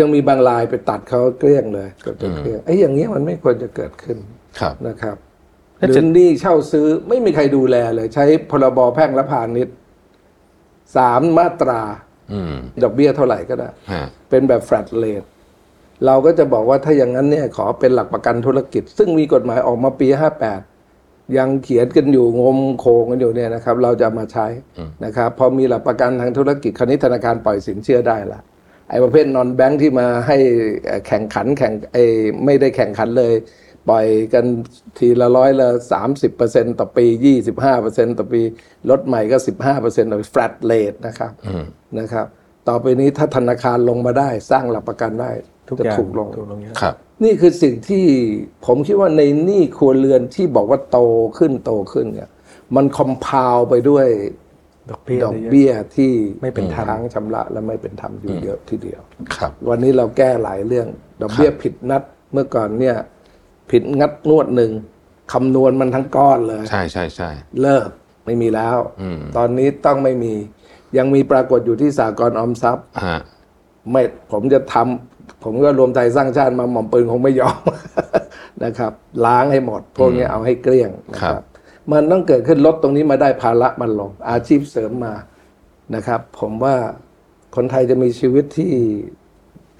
[0.00, 4.18] ยังมีบางรายไปตัดเขาเกลี้ยงเลยเกือบจะเกลี้ยงไอ้อย่างเงี้ยมันไม่ควรจะเกิดขึ้น
[4.60, 5.16] ครับนะครับ
[5.78, 9.76] หแล้วรืจะอหนี่เช่าซื้อไม่มีใครดูแลเลย ใช้พรบแพ่งและพาณิชย์
[10.96, 11.82] สามมาตรา
[12.32, 15.26] อืมดอกเบี้ยเท่าไหร่ก็ได้ฮะเป็นแบบ flat rate
[16.06, 20.08] เราก็จะบอกว่าถ้าอย่างนั้นเนี่ยขอเป็นหลักประกันธุรกิจ ซึ่งมีกฎหมายออกมาปี
[20.72, 24.46] 58 ยังเขียนกันอยู่งมโคงกันอยู่เนี่ยนะครับ เราจะเอามาใช้
[25.04, 28.40] นะครับ พอมีหลักประกันทางธุรกิจคราวนี้ธนาคารปล่อยสินเชื่อได้ละ
[28.88, 30.36] ไอ้ประเภทนอนแบงค์ที่มาให้
[30.86, 32.04] เอ่อแข่งขันแข่งไอ้
[32.44, 33.34] ไม่ได้แข่งขันเลย
[33.88, 34.44] ปล่อยกัน
[34.98, 38.40] ทีละร้อยละสามสิบเปอร์เซ็นต่อปียี่สิบห้าเปอร์เซ็นต่อปี
[38.90, 41.32] ลดใหม่ก็สิบห้าเปอร์เซ็นต์ต่อ flat rate นะครับ
[41.98, 42.26] นะครับ
[42.68, 45.30] ต่อไปนี้ถ้าธนาคารลงมาได้สร้างหลักประกันได้
[45.68, 48.04] ทุกจะอย่างถูกลงถูกลงเยอะครับ นี่คือสิ่งที่
[48.66, 50.98] ผมคิดว่าในหนี้ครัวเรือนที่บอกว่าโต
[51.38, 52.28] ขึ้นโตขึ้นเนี่ย
[52.76, 54.06] มันคอมพาวไปด้วย
[54.90, 59.00] ดอกเบี้ยดอกเบี้ยที่ไม่เป็นธรรมค้างชำระและไม่เป็นธรรมอยู่เยอะทีเดียว
[59.36, 60.86] ครับ วันนี้เราแก้หลายเรื่อง
[61.22, 62.96] ดอกเบี้ยผิดนัดเมื่อก่อนเนี่ย
[63.70, 64.72] ผิดงัดนวดหนึ่ง
[65.32, 67.30] คำนวณมันทั้งก้อนเลย ใช่ใช่ใช่
[67.62, 67.88] เลิก
[68.26, 70.34] ไม่มีแล้วอืมตอนนี้ต้องไม่มี
[70.96, 73.18] ยังมีปรากฏอยู่ที่สากลออมทรัพย์ฮะ
[73.90, 77.58] ไม่ผมจะทำผมก็รวมไทยสร้างชาติมาหม่อมปืนคงไม่ยอม
[78.64, 78.92] นะครับ
[79.26, 81.44] ล้างให้หมด พวกนี้เอาให้เกลี้ยงนะคครัรับบ
[81.92, 85.14] มันต้องเกิดขึ้นลดตรงนี้มาได้ภาระมันลง อาชีพเสริมมา
[85.94, 86.76] นะครับ ผมว่า
[87.56, 88.72] คนไทยจะมีชีวิตที่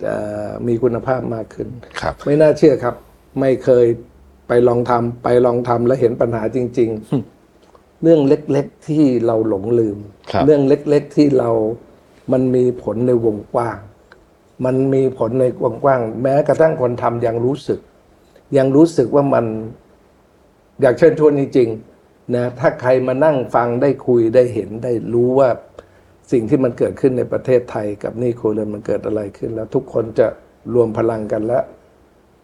[0.04, 1.68] เอ่อมีคุณภาพมากขึ้น
[2.00, 2.94] ครับไม่น่าเชื่อครับ
[3.40, 3.86] ไม่เคย
[4.48, 6.90] ไปลองทำไปลองทำแล้วเห็นปัญหาจริง
[7.44, 9.98] ๆ เรื่องเล็กๆที่เราหลงลืม
[10.30, 11.50] ครับเรื่องเล็กๆที่เรา
[12.32, 13.78] มันมีผลในวงกว้าง
[14.64, 17.80] มันมีผลในวงกว้าง แม้กระทั่งคนทำยังรู้สึก
[18.56, 19.46] ยังรู้สึกว่ามัน
[20.82, 21.95] อยากเชิญชวนจริงๆ
[22.34, 25.48] นะถ้าใครมานั่งฟังได้คุยได้เห็นได้รู้ว่า
[26.32, 30.26] สิ่งที่มันเกิดขึ้นในประเทศไทยกับหนี่ครัวเรือนมันเกิดอะไรขึ้น แล้วทุกคนจะ
[30.74, 31.58] รวมพลังกันและ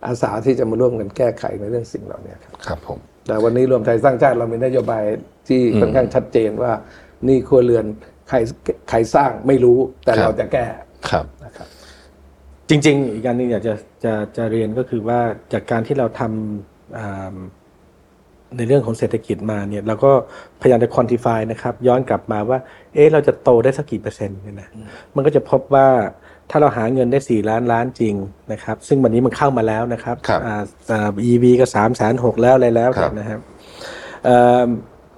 [0.07, 5.05] อาสาที่จะมาร่วมกันแก้ไขในเรื่องสิ่งเหล่านี้ครับครับผมแต่วันนี้รวมไทยสร้างชาติเรามีนโยบาย
[5.49, 6.73] ที่ค่อนข้างชัดเจนว่า
[7.25, 7.85] หนี่ครัวเรือน
[8.29, 8.37] ใคร
[8.89, 10.67] ใครสร้างไม่รู้แต่ครับเราจะแก้
[11.11, 11.69] ครับนะครับ
[12.69, 13.75] จริง ๆ อีกการหนึงอยากจะ
[14.05, 15.21] จะจะเรียนก็คือว่า
[15.53, 17.37] จากการที่เราทำอ่า
[18.57, 20.13] ในเรื่องของเศรษฐกิจมาเนี่ยเราก็
[20.61, 22.59] พยายามจะ quantify นะครับย้อนกลับมาว่า
[22.95, 24.69] เอ๊ะเราจะโตได้สักกี่เปอร์เซ็นต์เนี่ยนะ
[25.15, 25.87] มันก็จะพบว่า
[26.51, 28.15] ถ้าเราหาเงินได้ 4 ล้านล้านจริง
[28.53, 33.41] นะครับ ซึ่งวันนี้มันเข้ามาแล้วนะครับครับอ่าอ่า EV ก็3ามแสนหกแล้วอะไรแล้วครับนะครับ
[34.25, 34.67] เอ่อ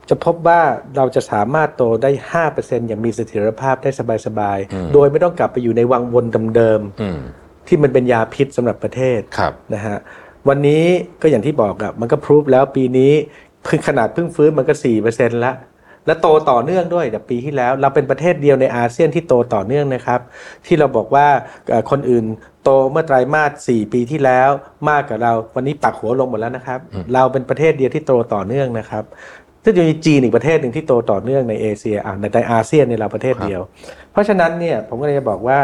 [0.09, 0.61] จะพบว่า
[0.97, 2.11] เราจะสามารถโตได้
[2.49, 3.91] 5%อย่างมีเสถียรภาพได้
[4.27, 6.25] สบายๆ โดยไม่ต้องกลับไปอยู่ในวังวน
[6.57, 7.19] เดิมๆอืม
[7.69, 9.99] ที่มันเป็นยาพิษสำหรับประเทศครับนะฮะ
[10.49, 10.85] วันนี้
[11.23, 13.13] ก็อย่างที่บอกอะมันก็พรูฟแล้วปีนี้
[13.65, 15.53] เพิ่งขนาดเพิ่งฟื้นมันก็สี่เปอร์เซ็นต์ละ
[16.07, 20.21] และโตต่อเนื่องด้วยจากปีที่แล้ว เราเป็นประเทศเดียวในอาเซียนที่โตต่อเนื่องนะครับ
[20.67, 21.27] ที่เราบอกว่า
[21.69, 22.25] เอ่อคนอื่น
[22.65, 24.51] โตเมื่อไตรมาส 4 ปีที่แล้ว
[24.89, 26.81] มากกว่าเราวันนี้ปักหัวลงหมดแล้วนะครับ
[27.15, 29.05] เราเป็นประเทศเดียวที่โตต่อเนื่องนะครับ
[29.65, 33.61] ซึ่งจะมีจีนอีกประเทศหนึ่งที่โตต่อเนื่องในเอเชียอะในในอาเซียนในยเราประเทศเดียว
[34.13, 35.61] เพราะฉะนั้นเนี่ยผมก็เลยจะบอกว่า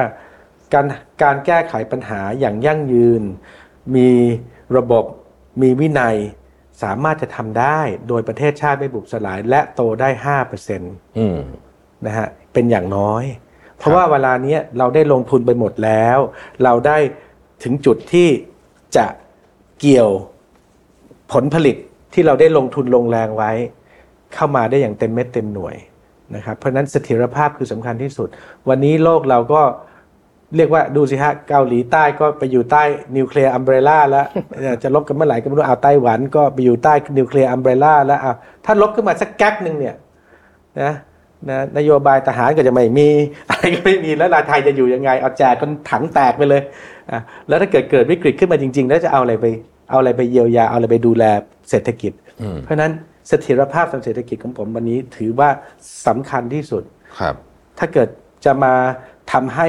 [0.74, 0.86] การ
[1.22, 3.22] การแก้ไขปัญหาอย่างยั่งยืน
[3.96, 4.10] มี
[4.76, 5.04] ระบบ
[5.62, 6.16] มีวินัย
[6.82, 10.08] สามารถจะทำได้โดยประเทศชาติไม่บุบสลาย และโตได้
[10.58, 11.38] 5%อืม
[12.06, 13.24] นะฮะเป็นอย่างน้อย
[13.78, 16.18] เพราะว่าเวลาเนี้ยเราได้ลงทุนไปหมดแล้ว
[16.64, 16.98] เราได้
[17.62, 18.28] ถึงจุดที่
[18.96, 19.06] จะ
[19.80, 20.10] เกี่ยว
[21.32, 21.76] ผลผลิต
[22.14, 23.52] ที่เราได้ลงทุนลงแรงไว้
[24.34, 25.76] เข้ามาได้อย่างเต็มเม็ดเต็มหน่วย
[26.34, 28.28] นะครับเพราะฉะนั้นเสถียรภาพคือสำคัญที่สุด
[28.68, 29.62] วันนี้โลกเราก็
[30.56, 32.82] เรียกว่าดูสิฮะเกาหลีใต้ก็ไปอยู่ใต้
[33.16, 34.26] nuclear umbrella แล้ว
[34.56, 38.34] เอ่อจะรบกันเมื่อไหร่ก็ไม่รู้เอาไต้หวันก็ไปอยู่ใต้ nuclear umbrella แล้วอะ
[38.64, 39.94] ถ้ารบขึ้นมาสักแก๊กหนึ่งเนี่ย
[40.80, 40.92] นะ
[41.50, 43.08] นะนโยบายทหารก็จะไม่มี
[43.50, 46.62] อะไรก็ไม่มีแล้วราไทยจะอยู่ยังไงเอาแจกกันถังแตกไปเลย
[47.10, 49.46] อะแล้วถ้าเกิดเกิดวิกฤตขึ้นมาจริง ๆ แล้วจะเอาอะไรไป
[49.90, 51.24] เอาอะไรไปเยียวยาเอาอะไรไปดูแล
[51.70, 52.12] เศรษฐกิจ
[52.62, 52.92] เพราะฉะนั้น
[53.28, 55.48] เสถียรภาพทางเศรษฐกิจของผมวันนี้ถือว่า
[56.06, 56.82] สำคัญที่สุด
[57.18, 57.34] ครับ
[57.78, 58.08] ถ้าเกิด
[58.44, 58.74] จะมา
[59.32, 59.68] ทำให้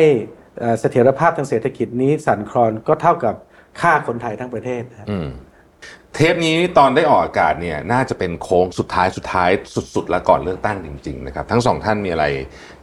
[0.60, 3.36] เอ่อเสถียรภาพทางเศรษฐกิจนี้สั่นคลอนก็เท่ากับ
[3.82, 5.30] ฆ่าคนไทยทั้งประเทศนะอืม
[6.14, 9.50] เทปนี้ตอนได้ออกอากาศเนี่ยน่าจะเป็นโค้งสุดท้ายสุดท้าย
[9.96, 12.26] สุดๆแล้วก่อนเลือกตั้งจริงๆนะครับทั้งสองท่านมีอะไร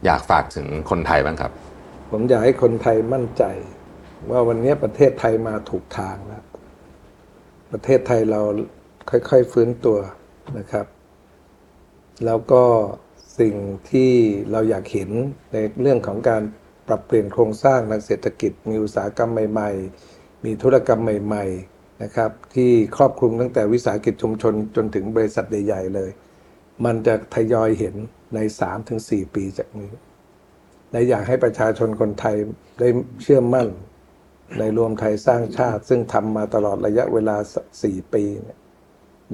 [0.05, 1.51] อยากฝากถึงคนไทยบ้างครับ
[2.11, 3.43] ผมอยากให้คนไทยมั่นใจ
[4.31, 6.43] ว่าวันนี้ประเทศไทยมาถูกทางแล้ว
[7.71, 8.41] ประเทศไทยเรา
[9.09, 9.97] ค่อยๆฟื้นตัว
[10.57, 10.85] นะครับ
[12.25, 12.63] แล้วก็
[13.39, 13.55] สิ่ง
[13.91, 14.11] ที่
[14.51, 15.09] เราอยากเห็น
[15.53, 16.43] ในเรื่องของการ
[16.89, 19.71] ปรับเปลี่ยนโครงสร้างทางเศรษฐกิจ มีอุตสาหกรรมใหม่
[20.07, 26.09] ๆ มีธุรกรรมใหม่ ๆ นะครับ ที่ครอบคลุมตั้งแต่วิสาหกิจชุมชนจนถึงบริษัทใหญ่ๆเลย
[26.85, 27.95] มันจะทยอยเห็น
[28.35, 28.39] ใน
[28.87, 29.91] 3-4 ปีจากนี้
[30.91, 32.35] และอยากให้ประชาชนคนไทย
[32.79, 32.87] ได้
[33.23, 33.67] เชื่อมั่น
[34.59, 37.37] ในรวมไทยสร้างชาติ ซึ่งทำมาตลอดระยะเวลา
[37.75, 38.59] 4 ปีนี่ย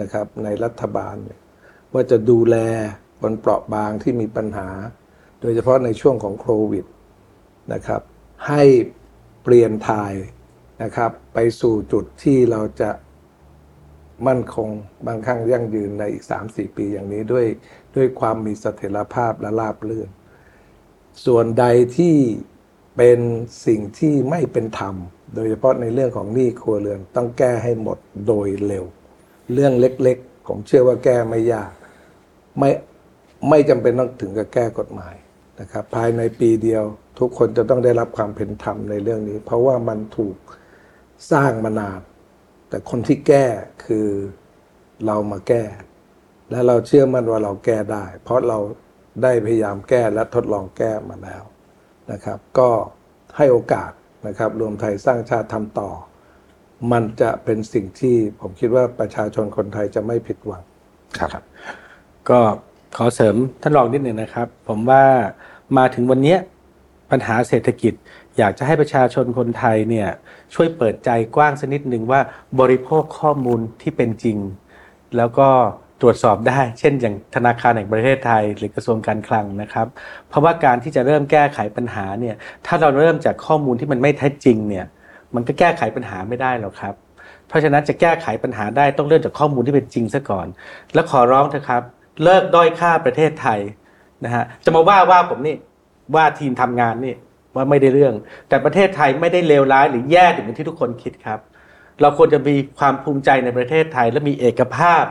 [0.01, 1.15] นะครับ ในรัฐบาล
[1.93, 2.57] ว่าจะดูแล
[3.21, 4.69] คนเปราะบางที่มีปัญหา
[5.41, 6.85] โดยเฉพาะในช่วงของโควิด
[7.73, 8.01] นะครับ
[8.47, 8.63] ให้
[9.43, 10.13] เปลี่ยนทาย
[10.83, 12.89] นะครับ ไปสู่จุดที่เราจะ
[14.27, 14.69] มั่นคง
[15.07, 17.45] บางครั้งยั่งยืนในอีก 3-4 ปีอย่างนี้ด้วย
[17.95, 20.09] ด้วยความมีเสถียรภาพและราบเรื่อน
[21.25, 21.65] ส่วนใด
[21.97, 22.15] ที่
[22.97, 23.19] เป็น
[23.65, 24.95] สิ่งที่ไม่เป็นธรรม
[25.33, 27.97] โดยเฉพาะในเรื่องของหนี้ครัวเรือนต้องแก้ให้หมด
[28.27, 28.85] โดยเร็ว
[29.53, 31.71] เรื่องเล็กๆ ผมเชื่อว่าแก้ไม่ยาก
[32.59, 32.69] ไม่
[33.49, 35.15] ไม่จำเป็นต้องถึงกับแก้กฎหมาย
[35.59, 36.83] นะครับภายในปีเดียว
[37.19, 40.35] ทุกคนจะต้องได้รับความเป็นธรรมในเรื่องนี้ เพราะว่ามันถูก
[41.31, 41.99] สร้างมานาน
[42.69, 43.45] แต่คนที่แก้
[43.85, 44.07] คือ
[45.05, 45.63] เรามาแก้
[46.51, 48.59] และเราเชื่อมั่นว่าเราแก้ได้ เพราะเรา
[49.23, 51.43] ได้พยายามแก้และทดลองแก้มาแล้ว
[52.11, 52.69] นะครับ ก็
[53.37, 53.91] ให้โอกาส
[54.27, 55.89] นะครับ รวมไทยสร้างชาติทำต่อ
[56.91, 60.63] มันจะเป็นสิ่งที่ผมคิดว่าประชาชนคนไทยจะไม่ผิดหวัง
[61.17, 61.43] ครับ
[62.29, 62.39] ก็
[62.95, 65.03] ขอเสริมท่านรองนิดหนึ่งนะครับ ผมว่า
[65.77, 66.35] มาถึงวันนี้
[67.11, 67.93] ปัญหาเศรษฐกิจ
[68.37, 70.07] อยากจะให้ประชาชนคนไทยเนี่ย
[70.53, 72.21] ช่วยเปิดใจกว้างสักนิดหนึ่งว่า
[72.59, 74.37] บริโภคข้อมูลที่เป็นจริง
[75.17, 75.47] แล้วก็
[76.01, 79.87] ตรวจสอบได้ เช่น อย่างธนาคารแห่งประเทศไทย หรือกระทรวงการคลังนะครับ
[80.29, 82.35] เพราะว่าการที่จะเริ่มแก้ไขปัญหาเนี่ย
[82.65, 84.85] ถ้าเราเริ่มจากข้อมูลที่มันไม่แท้จริงเนี่ย
[85.35, 86.95] มันก็แก้ไขปัญหาไม่ได้หรอกครับ
[87.47, 90.47] เพราะฉะนั้นจะแก้ไขปัญหาได้ต้องเริ่มจากข้อมูลที่เป็นจริงซะก่อน
[90.93, 91.83] แล้วขอร้องเถอะครับ
[92.23, 93.59] เลิกด้อยค่าประเทศไทย
[94.25, 95.57] นะฮะจะมาว่าว่าผมนี่
[96.15, 97.15] ว่าทีมทำงานนี่
[97.55, 98.13] ว่าไม่ได้เรื่อง
[98.49, 101.39] แต่ประเทศไทยไม่ได้เลวร้ายหรือแย่ถึงที่ทุกคนคิดครับ
[102.01, 105.03] เราควรจะมีความภูมิใจในประเทศไทยและมีเอกภาพ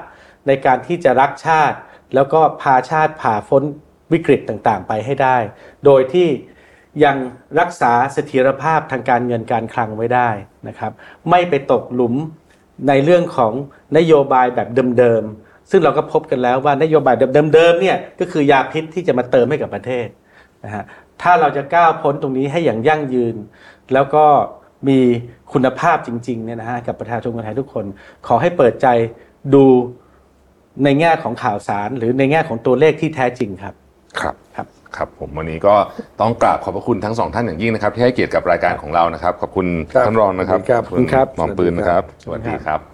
[0.46, 1.76] ในการที่จะรักชาติ
[2.14, 3.62] แล้วก็พาชาติผ่าพ้น
[4.12, 5.36] วิกฤตต่างๆ ไปให้ได้
[5.84, 6.28] โดยที่
[7.04, 7.16] ยัง
[7.60, 10.30] รักษาเสถียรภาพทางการเงินการคลังไว้ได้
[10.68, 10.92] นะครับ
[11.30, 12.14] ไม่ไปตกหลุม
[12.88, 13.52] ในเรื่องของ
[13.96, 20.06] นโยบายแบบเดิมๆ ซึ่งเราก็พบกันแล้วว่านโยบายแบบเดิมๆเนี่ยก็คือยาพิษที่จะมาเติมให้กับประเทศ
[20.64, 20.84] นะฮะ
[21.22, 23.36] ถ้าเราจะก้าวพ้นตรงนี้ให้อย่างยั่งยืน
[23.92, 24.24] แล้วก็
[24.88, 24.98] มี
[25.52, 27.84] คุณภาพจริงๆเนี่ยนะฮะกับประชาชนคนไทยทุกคน
[28.26, 28.86] ขอให้เปิดใจ
[29.54, 29.64] ดู
[30.84, 33.74] ในแง่ของข่าวสาร หรือในแง่ของตัวเลขที่แท้จริงครับ
[34.20, 35.74] ครับครับครับผมวันนี้ก็
[36.20, 42.93] ต้องกราบขอบพระคุณทั้งสองท่านอย่างยิ่งนะครับ ที่ให้เกียรติกับรายการของเรานะครับ ขอบคุณครับท่านรองนะครับครับขอบคุณครับหมอมปืนนะครับสวัสดีครับ